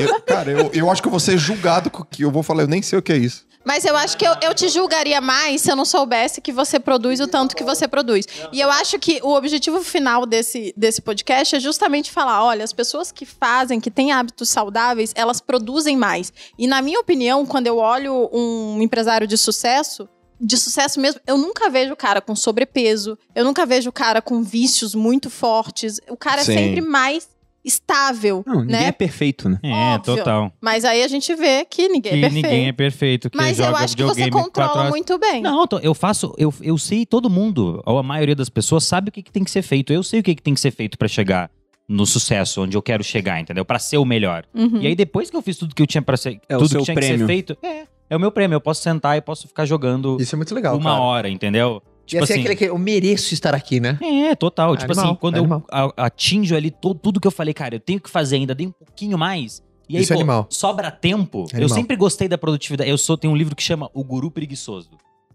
[0.10, 2.42] Eu- cara, eu, eu acho que eu vou ser julgado com o que eu vou
[2.42, 3.44] falar, eu nem sei o que é isso.
[3.64, 6.80] Mas eu acho que eu, eu te julgaria mais se eu não soubesse que você
[6.80, 8.26] produz o tanto que você produz.
[8.52, 12.72] E eu acho que o objetivo final desse, desse podcast é justamente falar: olha, as
[12.72, 16.32] pessoas que fazem, que têm hábitos saudáveis, elas produzem mais.
[16.58, 20.08] E na minha opinião, quando eu olho um empresário de sucesso,
[20.40, 24.22] de sucesso mesmo, eu nunca vejo o cara com sobrepeso, eu nunca vejo o cara
[24.22, 26.00] com vícios muito fortes.
[26.08, 26.52] O cara Sim.
[26.52, 27.28] é sempre mais
[27.64, 28.86] estável, Não, ninguém né?
[28.86, 29.58] é perfeito, né?
[29.62, 30.16] É, Óbvio.
[30.16, 30.52] total.
[30.60, 32.34] Mas aí a gente vê que ninguém Que é perfeito.
[32.46, 33.30] ninguém é perfeito.
[33.30, 35.40] Que Mas eu acho que você controla muito bem.
[35.42, 39.12] Não, eu faço, eu, eu sei, todo mundo, ou a maioria das pessoas sabe o
[39.12, 39.92] que, que tem que ser feito.
[39.92, 41.50] Eu sei o que, que tem que ser feito pra chegar
[41.88, 43.64] no sucesso, onde eu quero chegar, entendeu?
[43.64, 44.44] Pra ser o melhor.
[44.54, 44.80] Uhum.
[44.80, 46.68] E aí depois que eu fiz tudo que eu tinha para ser, É o tudo
[46.70, 47.18] seu que tinha que prêmio.
[47.18, 48.54] ser feito, é, é o meu prêmio.
[48.54, 51.02] Eu posso sentar e posso ficar jogando Isso é muito legal, uma cara.
[51.02, 51.82] hora, entendeu?
[52.12, 53.98] E assim, aquele que eu mereço estar aqui, né?
[54.02, 54.76] É, total.
[54.76, 55.64] Tipo Animal, assim, quando animal.
[55.70, 58.66] eu a- atinjo ali tudo que eu falei, cara, eu tenho que fazer ainda, dei
[58.66, 59.62] um pouquinho mais.
[59.88, 60.46] E aí, Isso é pô, animal.
[60.50, 61.46] sobra tempo.
[61.52, 61.68] Eu Animal.
[61.76, 62.88] sempre gostei da produtividade.
[62.88, 64.90] Eu sou, tem um livro que chama O Guru Preguiçoso.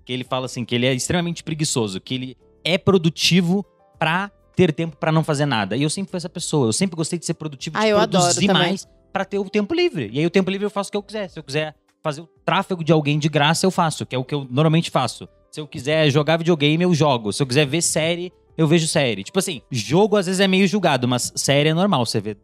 [0.06, 3.66] Que ele fala assim, que ele é extremamente preguiçoso, que ele é produtivo
[4.00, 5.76] pra ter tempo pra não fazer nada.
[5.76, 6.68] E eu sempre fui essa pessoa.
[6.70, 9.50] Eu sempre gostei de ser produtivo, de Ah, eu adoro produzir mais pra ter o
[9.50, 10.10] tempo livre.
[10.14, 11.30] E aí o tempo livre eu faço o que eu quiser.
[11.30, 14.24] Se eu quiser fazer o tráfego de alguém de graça, eu faço, que é o
[14.24, 15.28] que eu normalmente faço.
[15.56, 17.32] Se eu quiser jogar videogame, eu jogo.
[17.32, 19.24] Se eu quiser ver série, eu vejo série.
[19.24, 22.38] Tipo assim, jogo às vezes é meio julgado, mas série é normal você ver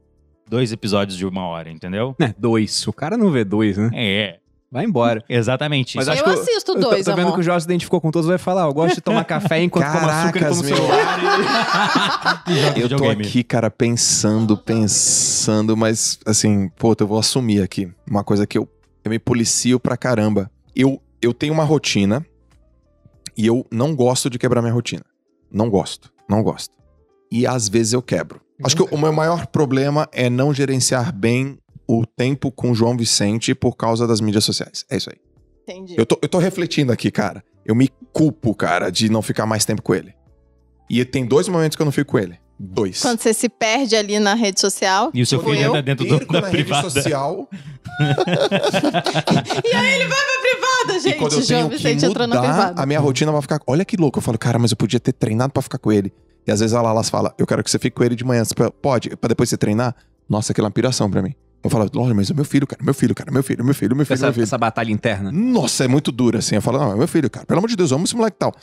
[0.49, 2.15] dois episódios de uma hora, entendeu?
[2.21, 2.87] É, dois.
[2.87, 3.89] O cara não vê dois, né?
[3.93, 4.39] É,
[4.71, 5.21] Vai embora.
[5.27, 5.97] exatamente.
[5.97, 7.33] Mas acho eu que eu- assisto Eu tô, dois, tô vendo amor.
[7.33, 9.91] que o Jorge se identificou com todos, vai falar, eu gosto de tomar café enquanto
[9.91, 12.43] como açúcar e Caracas, celular.
[12.79, 18.47] Eu tô aqui, cara, pensando, pensando, mas assim, pô, eu vou assumir aqui uma coisa
[18.47, 18.69] que eu,
[19.03, 20.49] eu me policio pra caramba.
[20.73, 22.25] Eu, eu tenho uma rotina
[23.37, 25.05] e eu não gosto de quebrar minha rotina.
[25.51, 26.73] Não gosto, não gosto.
[27.31, 28.41] E às vezes eu quebro.
[28.63, 32.95] Acho que o meu maior problema é não gerenciar bem o tempo com o João
[32.95, 34.85] Vicente por causa das mídias sociais.
[34.89, 35.17] É isso aí.
[35.63, 35.95] Entendi.
[35.97, 37.43] Eu tô, eu tô refletindo aqui, cara.
[37.65, 40.13] Eu me culpo, cara, de não ficar mais tempo com ele.
[40.89, 42.39] E tem dois momentos que eu não fico com ele.
[42.63, 43.01] Dois.
[43.01, 45.09] Quando você se perde ali na rede social.
[45.13, 46.89] E o seu filho anda dentro do, da na rede privada.
[46.89, 47.49] social
[49.65, 51.47] E aí ele vai pra privada, e quando eu gente.
[51.49, 52.81] João tenho que Vicente entrou na mudar, privada.
[52.81, 53.59] a minha rotina vai ficar...
[53.67, 54.19] Olha que louco.
[54.19, 56.11] Eu falo, cara, mas eu podia ter treinado pra ficar com ele.
[56.45, 58.43] E às vezes a Lalas fala, eu quero que você fique com ele de manhã.
[58.43, 59.15] Você pode?
[59.17, 59.95] Pra depois você treinar?
[60.29, 61.33] Nossa, aquela é uma piração pra mim.
[61.63, 62.83] Eu falo, olha, mas é meu filho, cara.
[62.83, 63.31] Meu filho, cara.
[63.31, 64.43] Meu filho, meu filho, meu filho, Essa, meu filho.
[64.43, 65.31] essa batalha interna.
[65.31, 66.55] Nossa, é muito dura, assim.
[66.55, 67.45] Eu falo, não, é meu filho, cara.
[67.45, 68.55] Pelo amor de Deus, vamos esse moleque e tal.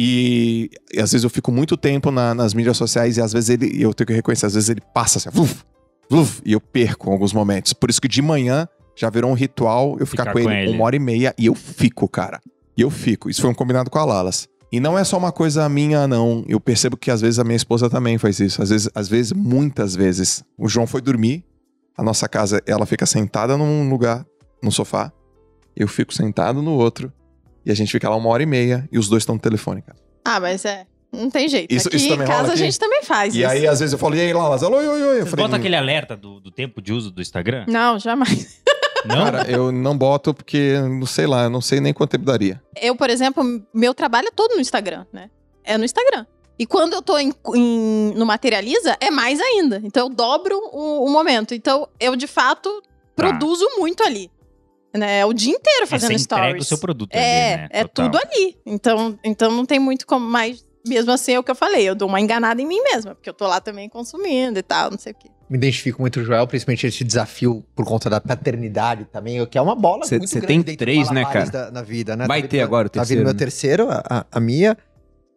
[0.00, 3.50] E, e às vezes eu fico muito tempo na- nas mídias sociais e às vezes
[3.50, 5.64] ele, eu tenho que reconhecer, às vezes ele passa assim, vluf,
[6.08, 7.72] vluf, e eu perco em alguns momentos.
[7.72, 10.68] Por isso que de manhã já virou um ritual eu ficar, Ficar com, com ele,
[10.68, 10.76] ele.
[10.76, 12.40] uma hora e meia e eu fico, cara.
[12.76, 13.28] E eu fico.
[13.28, 14.48] Isso foi um combinado com a Lalas.
[14.70, 16.44] E não é só uma coisa minha, não.
[16.46, 18.62] Eu percebo que às vezes a minha esposa também faz isso.
[18.62, 20.44] Às vezes, às vezes, muitas vezes.
[20.56, 21.44] O João foi dormir.
[21.96, 24.24] A nossa casa, ela fica sentada num lugar,
[24.62, 25.10] no sofá.
[25.74, 27.12] Eu fico sentado no outro.
[27.64, 28.88] E a gente fica lá uma hora e meia.
[28.90, 29.98] E os dois estão no telefone, cara.
[30.24, 30.86] Ah, mas é.
[31.12, 31.74] Não tem jeito.
[31.74, 32.62] Isso- aqui isso em também rola casa a aqui?
[32.64, 33.48] gente também faz E isso.
[33.48, 34.62] aí, às vezes, eu falo, e aí, Lalas?
[34.62, 35.20] Oi, oi, oi.
[35.20, 37.64] Eu Você falei, bota "Hum, aquele alerta do, do tempo de uso do Instagram?
[37.66, 38.62] Não, jamais.
[39.06, 39.24] Não?
[39.24, 42.60] Cara, eu não boto porque, não sei lá, eu não sei nem quanto tempo daria.
[42.80, 45.30] Eu, por exemplo, meu trabalho é todo no Instagram, né?
[45.64, 46.26] É no Instagram.
[46.58, 49.80] E quando eu tô em, em- no Materializa, é mais ainda.
[49.84, 51.54] Então eu dobro o, o momento.
[51.54, 52.82] Então eu, de fato,
[53.14, 54.28] produzo muito ali.
[54.94, 55.20] Né?
[55.20, 56.64] É o dia inteiro É, fazendo você entrega stories.
[56.64, 57.68] o seu produto É, ali, né?
[57.70, 58.10] é Total.
[58.10, 58.56] tudo ali.
[58.64, 60.64] Então, então não tem muito como mais.
[60.86, 61.86] Mesmo assim, é o que eu falei.
[61.86, 64.90] Eu dou uma enganada em mim mesma, porque eu tô lá também consumindo e tal,
[64.90, 65.28] não sei o quê.
[65.50, 69.58] Me identifico muito com o Joel, principalmente esse desafio por conta da paternidade também, que
[69.58, 71.50] é uma bola Cê- muito cê grande tem dentro do três, né, cara?
[71.50, 72.26] Da, na vida, né?
[72.26, 73.38] Vai Tá ter vindo- agora o Tá terceiro, vindo meu né?
[73.38, 74.76] terceiro, a, a, a Mia.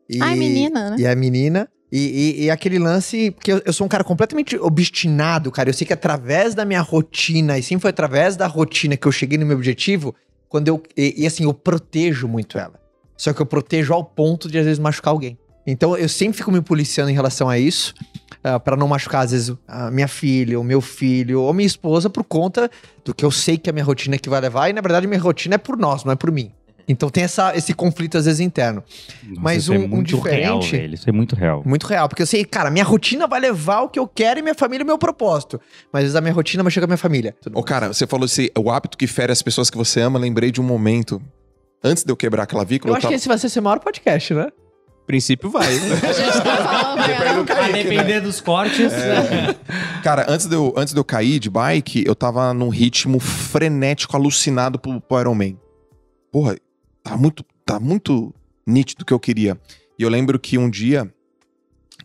[0.09, 0.95] E, Ai, menina, né?
[0.99, 1.69] E a menina.
[1.91, 1.97] E,
[2.41, 5.69] e- e aquele lance, porque eu, eu sou um cara completamente obstinado, cara.
[5.69, 9.11] Eu sei que através da minha rotina, e sim foi através da rotina que eu
[9.11, 10.15] cheguei no meu objetivo,
[10.47, 10.81] quando eu.
[10.95, 12.79] E, e assim, eu protejo muito ela.
[13.17, 15.37] Só que eu protejo ao ponto de às vezes machucar alguém.
[15.67, 17.93] Então eu sempre fico me policiando em relação a isso.
[18.43, 22.09] ah, pra não machucar, às vezes, a minha filha, o meu filho, ou minha esposa,
[22.09, 22.71] por conta
[23.05, 24.69] do que eu sei que é a minha rotina que vai levar.
[24.69, 26.51] E na verdade, minha rotina é por nós, não é por mim.
[26.87, 28.83] Então tem essa, esse conflito, às vezes, interno.
[29.23, 30.93] Nossa, Mas isso é um- um muito real, diferente- velho.
[30.95, 31.63] Isso é muito real.
[31.65, 34.41] Muito real, porque eu sei, cara, minha rotina vai levar o que eu quero e
[34.43, 35.59] minha família o meu propósito.
[35.91, 37.35] Mas às vezes a minha rotina vai chegar minha família.
[37.53, 40.51] Ô, cara, você falou esse, o hábito que fere as pessoas que você ama, lembrei
[40.51, 41.21] de um momento.
[41.83, 43.11] Antes de eu quebrar a clavícula, Eu eu, acho tava...
[43.13, 44.49] que esse vai ser seu maior podcast, né?
[45.03, 45.65] A princípio vai.
[45.73, 45.79] A
[46.13, 48.93] gente tá falando, vai, não, A depender dos cortes.
[48.93, 49.55] É.
[50.03, 54.15] Cara, antes de, eu, antes de eu cair de bike, eu tava num ritmo frenético,
[54.15, 55.53] alucinado pro, pro Iron Man.
[56.31, 56.55] Porra,
[57.03, 58.33] tá muito, tá muito
[58.65, 59.59] nítido o que eu queria.
[59.97, 61.11] E eu lembro que um dia,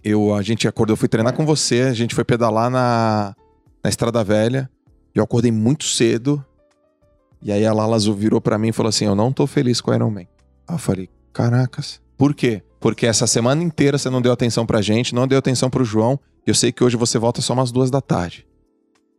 [0.02, 3.34] eu, a gente acordou, eu fui treinar com você, a gente foi pedalar na,
[3.82, 4.70] na Estrada Velha,
[5.14, 6.44] eu acordei muito cedo,
[7.40, 9.80] e aí a Lala Azul virou pra mim e falou assim, eu não tô feliz
[9.80, 10.26] com o Iron Man.
[10.66, 12.62] Aí eu falei, caracas, por quê?
[12.80, 16.18] Porque essa semana inteira você não deu atenção pra gente, não deu atenção pro João,
[16.46, 18.46] e eu sei que hoje você volta só umas duas da tarde.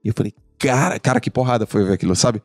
[0.04, 2.42] E eu falei, cara, cara, que porrada foi ver aquilo, sabe?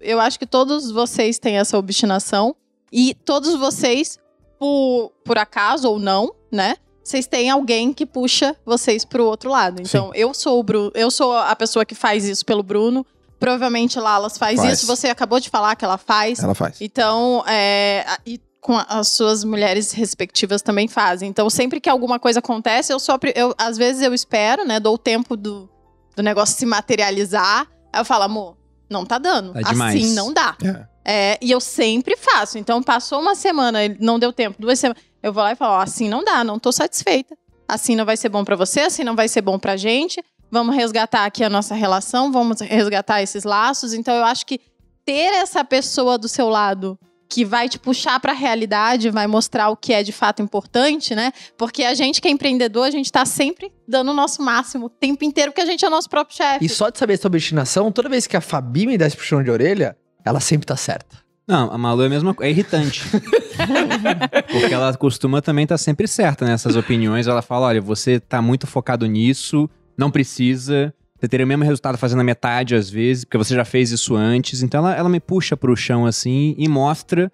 [0.00, 2.54] eu acho que todos vocês têm essa obstinação
[2.98, 4.18] e todos vocês,
[4.58, 6.76] por, por acaso ou não, né?
[7.04, 9.80] vocês têm alguém que puxa vocês pro outro lado.
[9.80, 13.06] Então, eu sou o Bruno, eu sou a pessoa que faz isso pelo Bruno.
[13.38, 14.72] Provavelmente Lalas faz, Faz.
[14.78, 14.86] isso.
[14.86, 16.40] Você acabou de falar que ela faz.
[16.40, 16.80] Ela faz.
[16.80, 21.28] Então, é, e com a- as suas mulheres respectivas também fazem.
[21.28, 23.18] Então, sempre que alguma coisa acontece, eu só.
[23.36, 24.80] Eu, às vezes eu espero, né?
[24.80, 25.68] Dou o tempo do,
[26.16, 27.68] do negócio se materializar.
[27.92, 28.56] Aí eu falo, amor,
[28.90, 29.52] não tá dando.
[29.52, 29.94] Tá demais.
[30.02, 30.56] assim não dá.
[30.64, 30.86] É.
[31.08, 32.58] É, e eu sempre faço.
[32.58, 35.00] Então, passou uma semana, não deu tempo, duas semanas.
[35.22, 37.36] Eu vou lá e falo, ó, assim não dá, não tô satisfeita.
[37.68, 40.20] Assim não vai ser bom pra você, assim não vai ser bom pra gente.
[40.50, 43.94] Vamos resgatar aqui a nossa relação, vamos resgatar esses laços.
[43.94, 44.60] Então, eu acho que
[45.04, 49.76] ter essa pessoa do seu lado que vai te puxar pra realidade, vai mostrar o
[49.76, 51.32] que é de fato importante, né?
[51.56, 54.88] Porque a gente que é empreendedor, a gente tá sempre dando o nosso máximo o
[54.88, 56.64] tempo inteiro, porque a gente é o nosso próprio chefe.
[56.64, 59.42] E só de saber sobre obstinação, toda vez que a Fabi me dá esse puxão
[59.42, 59.96] de orelha,
[60.26, 61.16] ela sempre tá certa.
[61.46, 62.48] Não, a Malu é a mesma coisa.
[62.48, 63.02] É irritante.
[64.50, 67.28] Porque ela costuma também estar sempre certa nessas opiniões.
[67.28, 70.92] Ela fala: olha, você tá muito focado nisso, não precisa.
[71.18, 74.14] Você teria o mesmo resultado fazendo a metade às vezes, porque você já fez isso
[74.16, 74.62] antes.
[74.62, 77.30] Então ela, ela me puxa pro chão assim e mostra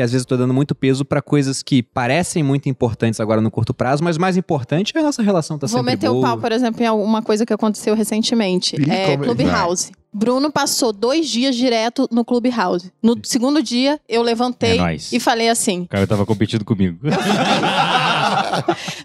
[0.00, 3.38] que às vezes eu tô dando muito peso pra coisas que parecem muito importantes agora
[3.42, 6.08] no curto prazo, mas o mais importante é a nossa relação tá Vou sempre meter
[6.08, 6.28] o boa.
[6.28, 8.76] pau, por exemplo, em alguma coisa que aconteceu recentemente.
[8.80, 9.92] Ih, É como- Clubhouse.
[10.12, 12.90] Bruno passou dois dias direto no Clubhouse.
[13.02, 15.82] No segundo dia, eu levantei É e falei assim.
[15.82, 16.98] O cara tava competindo comigo.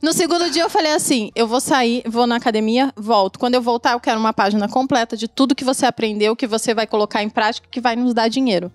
[0.01, 3.39] No segundo dia, eu falei assim: eu vou sair, vou na academia, volto.
[3.39, 6.73] Quando eu voltar, eu quero uma página completa de tudo que você aprendeu, que você
[6.73, 8.71] vai colocar em prática, que vai nos dar dinheiro.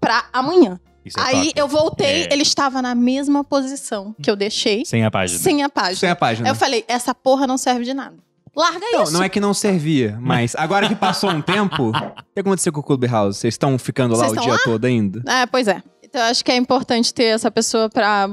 [0.00, 0.80] Pra amanhã.
[1.04, 1.52] Isso é Aí top.
[1.60, 2.32] eu voltei, É.
[2.32, 5.38] ele estava na mesma posição que eu deixei, Sem a página.
[5.38, 5.96] sem a página.
[5.96, 6.48] Sem a página.
[6.48, 8.16] Aí eu falei: essa porra não serve de nada.
[8.54, 9.12] Larga Não, isso.
[9.12, 12.80] não é que não servia, mas agora que passou um tempo, o que aconteceu com
[12.80, 13.38] o Clubhouse?
[13.38, 14.58] Vocês estão ficando lá Vocês o dia lá?
[14.64, 15.22] todo ainda?
[15.30, 15.80] É, pois é.
[16.02, 18.28] Então eu acho que é importante ter essa pessoa pra,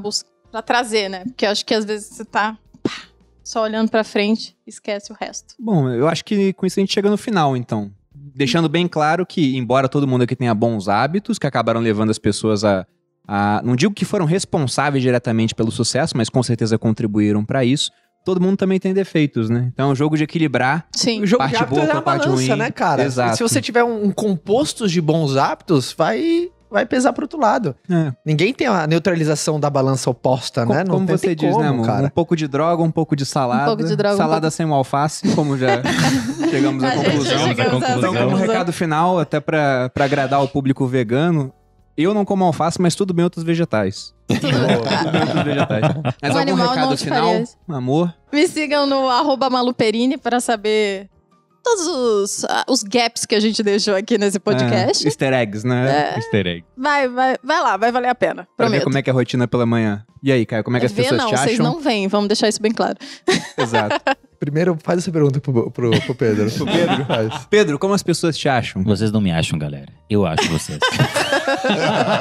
[0.51, 1.23] pra trazer, né?
[1.25, 2.91] Porque eu acho que às vezes você tá pá,
[3.43, 5.53] só olhando pra frente e esquece o resto.
[5.59, 7.91] Bom, eu acho que com isso a gente chega no final, então.
[8.37, 12.19] Deixando bem claro que, embora todo mundo aqui tenha bons hábitos, que acabaram levando as
[12.19, 12.85] pessoas a.
[13.27, 17.89] a- não digo que foram responsáveis diretamente pelo sucesso, mas com certeza contribuíram pra isso.
[18.23, 19.69] Todo mundo também tem defeitos, né?
[19.73, 20.85] Então é um jogo de equilibrar.
[20.91, 21.23] Sim.
[21.23, 22.59] O jogo Parte de hábitos boa é a parte balança, ruim.
[22.59, 23.03] né, cara?
[23.03, 23.37] Exato.
[23.37, 27.73] Se você tiver um, um composto de bons hábitos, vai, vai pesar pro outro lado.
[27.89, 30.83] É, Ninguém tem a neutralização da balança oposta, co- né?
[30.83, 31.83] Não como tem, você tem diz, como, né, amor?
[31.83, 32.09] Um cara.
[32.11, 33.65] pouco de droga, um pouco de salada.
[33.65, 35.81] pouco de droga, um salada pouco- sem o alface, como já
[36.49, 37.39] chegamos à conclusão.
[37.47, 37.97] chegamos à.
[37.97, 41.53] Então, como recado final, até pra, pra agradar o público vegano,
[41.97, 44.13] eu não como alface, mas tudo bem outros vegetais.
[44.27, 44.51] Tudo bem.
[44.51, 45.81] Tudo bem outros vegetais.
[46.21, 47.57] Mas Um algum animal recado não te final, isso.
[47.67, 48.13] amor?
[48.31, 51.09] Me sigam no arroba maluperini pra saber
[51.63, 55.03] todos os, ah, os gaps que a gente deixou aqui nesse podcast.
[55.03, 56.13] É, easter eggs, né?
[56.15, 56.65] Easter egg.
[56.77, 58.47] Vai, vai, vai lá, vai valer a pena.
[58.55, 58.83] Pra ver Prometo.
[58.85, 60.05] como é que é a rotina pela manhã.
[60.23, 61.45] E aí, Caio, como é que as Vê, pessoas não, te acham?
[61.45, 62.95] vocês não vêm, vamos deixar isso bem claro.
[63.57, 63.99] Exato.
[64.39, 66.49] Primeiro, faz essa pergunta pro, pro, pro Pedro.
[66.51, 67.05] pro Pedro?
[67.05, 67.45] Faz.
[67.49, 68.83] Pedro, como as pessoas te acham?
[68.83, 69.87] Vocês não me acham, galera.
[70.09, 70.77] Eu acho vocês.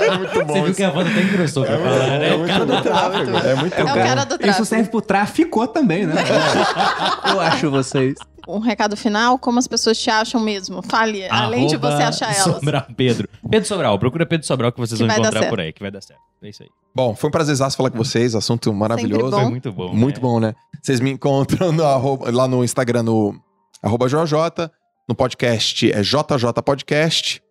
[0.01, 0.47] É muito bom.
[0.47, 0.75] Você viu isso.
[0.77, 2.29] que a voz até engrossou pra falar, né?
[2.31, 2.81] É muito bom.
[2.83, 3.37] tráfego.
[3.37, 3.95] É muito É o bom.
[3.95, 4.63] cara do tráfico.
[4.63, 6.15] Isso serve pro tráfico também, né?
[7.31, 8.15] eu acho vocês.
[8.47, 10.83] Um recado final, como as pessoas te acham mesmo.
[10.83, 12.55] Fale, além de Arroba você achar elas.
[12.55, 13.29] Sobral Pedro.
[13.51, 13.99] Pedro Sobral.
[13.99, 16.21] Procura Pedro Sobral que vocês Que vão encontrar por aí, que vai dar certo.
[16.43, 16.69] É isso aí.
[16.95, 18.35] Bom, foi um prazerzaço falar com vocês.
[18.35, 19.33] Assunto maravilhoso.
[19.33, 19.95] Foi muito bom.
[19.95, 20.23] Muito né?
[20.23, 20.55] bom, né?
[20.81, 23.35] Vocês me encontram no arroba- lá no Instagram, no
[23.83, 24.71] arroba JJ.
[25.09, 27.43] No podcast é JJ Podcast,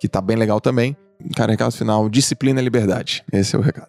[0.00, 0.96] que tá bem legal também.
[1.36, 3.24] Cara, recado final: disciplina e liberdade.
[3.32, 3.88] Esse é o recado.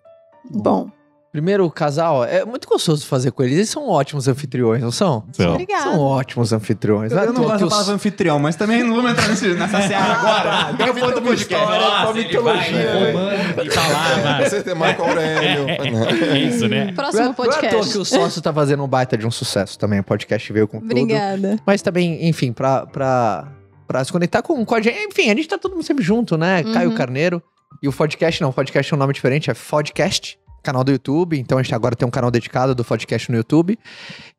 [0.50, 0.90] Bom,
[1.36, 3.56] Primeiro, casal, é muito gostoso fazer com eles.
[3.58, 5.26] Eles são ótimos anfitriões, não são?
[5.30, 5.84] Então, obrigada.
[5.84, 7.12] São ótimos anfitriões.
[7.12, 9.50] Eu, é à não gosto da os- palavra anfitrião, mas também não vamos entrar nesse,
[9.50, 10.72] nessa seara agora.
[10.78, 12.94] Deve ter uma história, Nossa, ele vai mitologia.
[12.94, 14.44] roubando e falava.
[14.50, 15.66] Você tem Marco Aurélio.
[16.26, 16.86] É isso, né?
[16.86, 17.92] Não é, próximo não é à toa podcast.
[17.92, 20.00] que o sócio tá fazendo um baita de um sucesso também.
[20.00, 20.90] O podcast veio com tudo.
[20.90, 21.60] Obrigada.
[21.66, 23.48] Mas também, enfim, pra, pra,
[23.86, 24.98] pra se conectar com, com a gente.
[25.00, 26.64] Enfim, a gente tá todo mundo sempre junto, né?
[26.66, 26.72] Uhum.
[26.74, 27.44] Caio Carneiro.
[27.84, 31.38] E o podcast não, o podcast é um nome diferente, é Podcast, canal do YouTube.
[31.40, 33.80] Então a gente agora tem um canal dedicado do podcast no YouTube.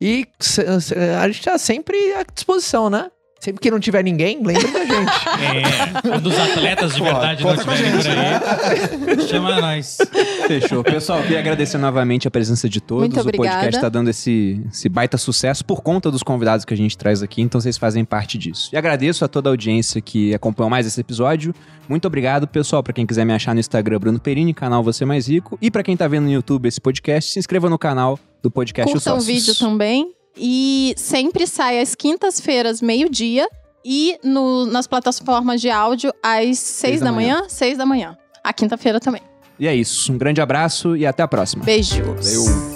[0.01, 0.27] E
[1.19, 3.11] a gente tá sempre à disposição, né?
[3.38, 4.96] Sempre que não tiver ninguém, lembre da gente.
[5.36, 9.98] É, quando os atletas de Pô, verdade não com a estiverem por aí, chama nós.
[10.46, 10.82] Fechou.
[10.82, 13.02] Pessoal, queria agradecer novamente a presença de todos.
[13.02, 13.68] Muito o podcast obrigada.
[13.68, 17.42] está dando esse, esse baita sucesso por conta dos convidados que a gente traz aqui,
[17.42, 18.70] então vocês fazem parte disso.
[18.72, 21.54] E agradeço a toda a audiência que acompanhou mais esse episódio.
[21.88, 22.82] Muito obrigado, pessoal.
[22.82, 25.58] Para quem quiser me achar no Instagram, Bruno Perini, canal Você Mais Rico.
[25.60, 28.88] E para quem tá vendo no YouTube esse podcast, se inscreva no canal do podcast
[28.88, 29.26] Os Curta o Sócios.
[29.46, 30.12] vídeo também.
[30.36, 33.48] E sempre sai às quintas-feiras, meio-dia.
[33.84, 38.16] E no- nas plataformas de áudio às seis da da manhã, seis da manhã.
[38.42, 39.22] A quinta-feira também.
[39.58, 40.12] E é isso.
[40.12, 41.64] Um grande abraço e até a próxima.
[41.64, 41.98] Beijos.
[42.04, 42.76] Valeu.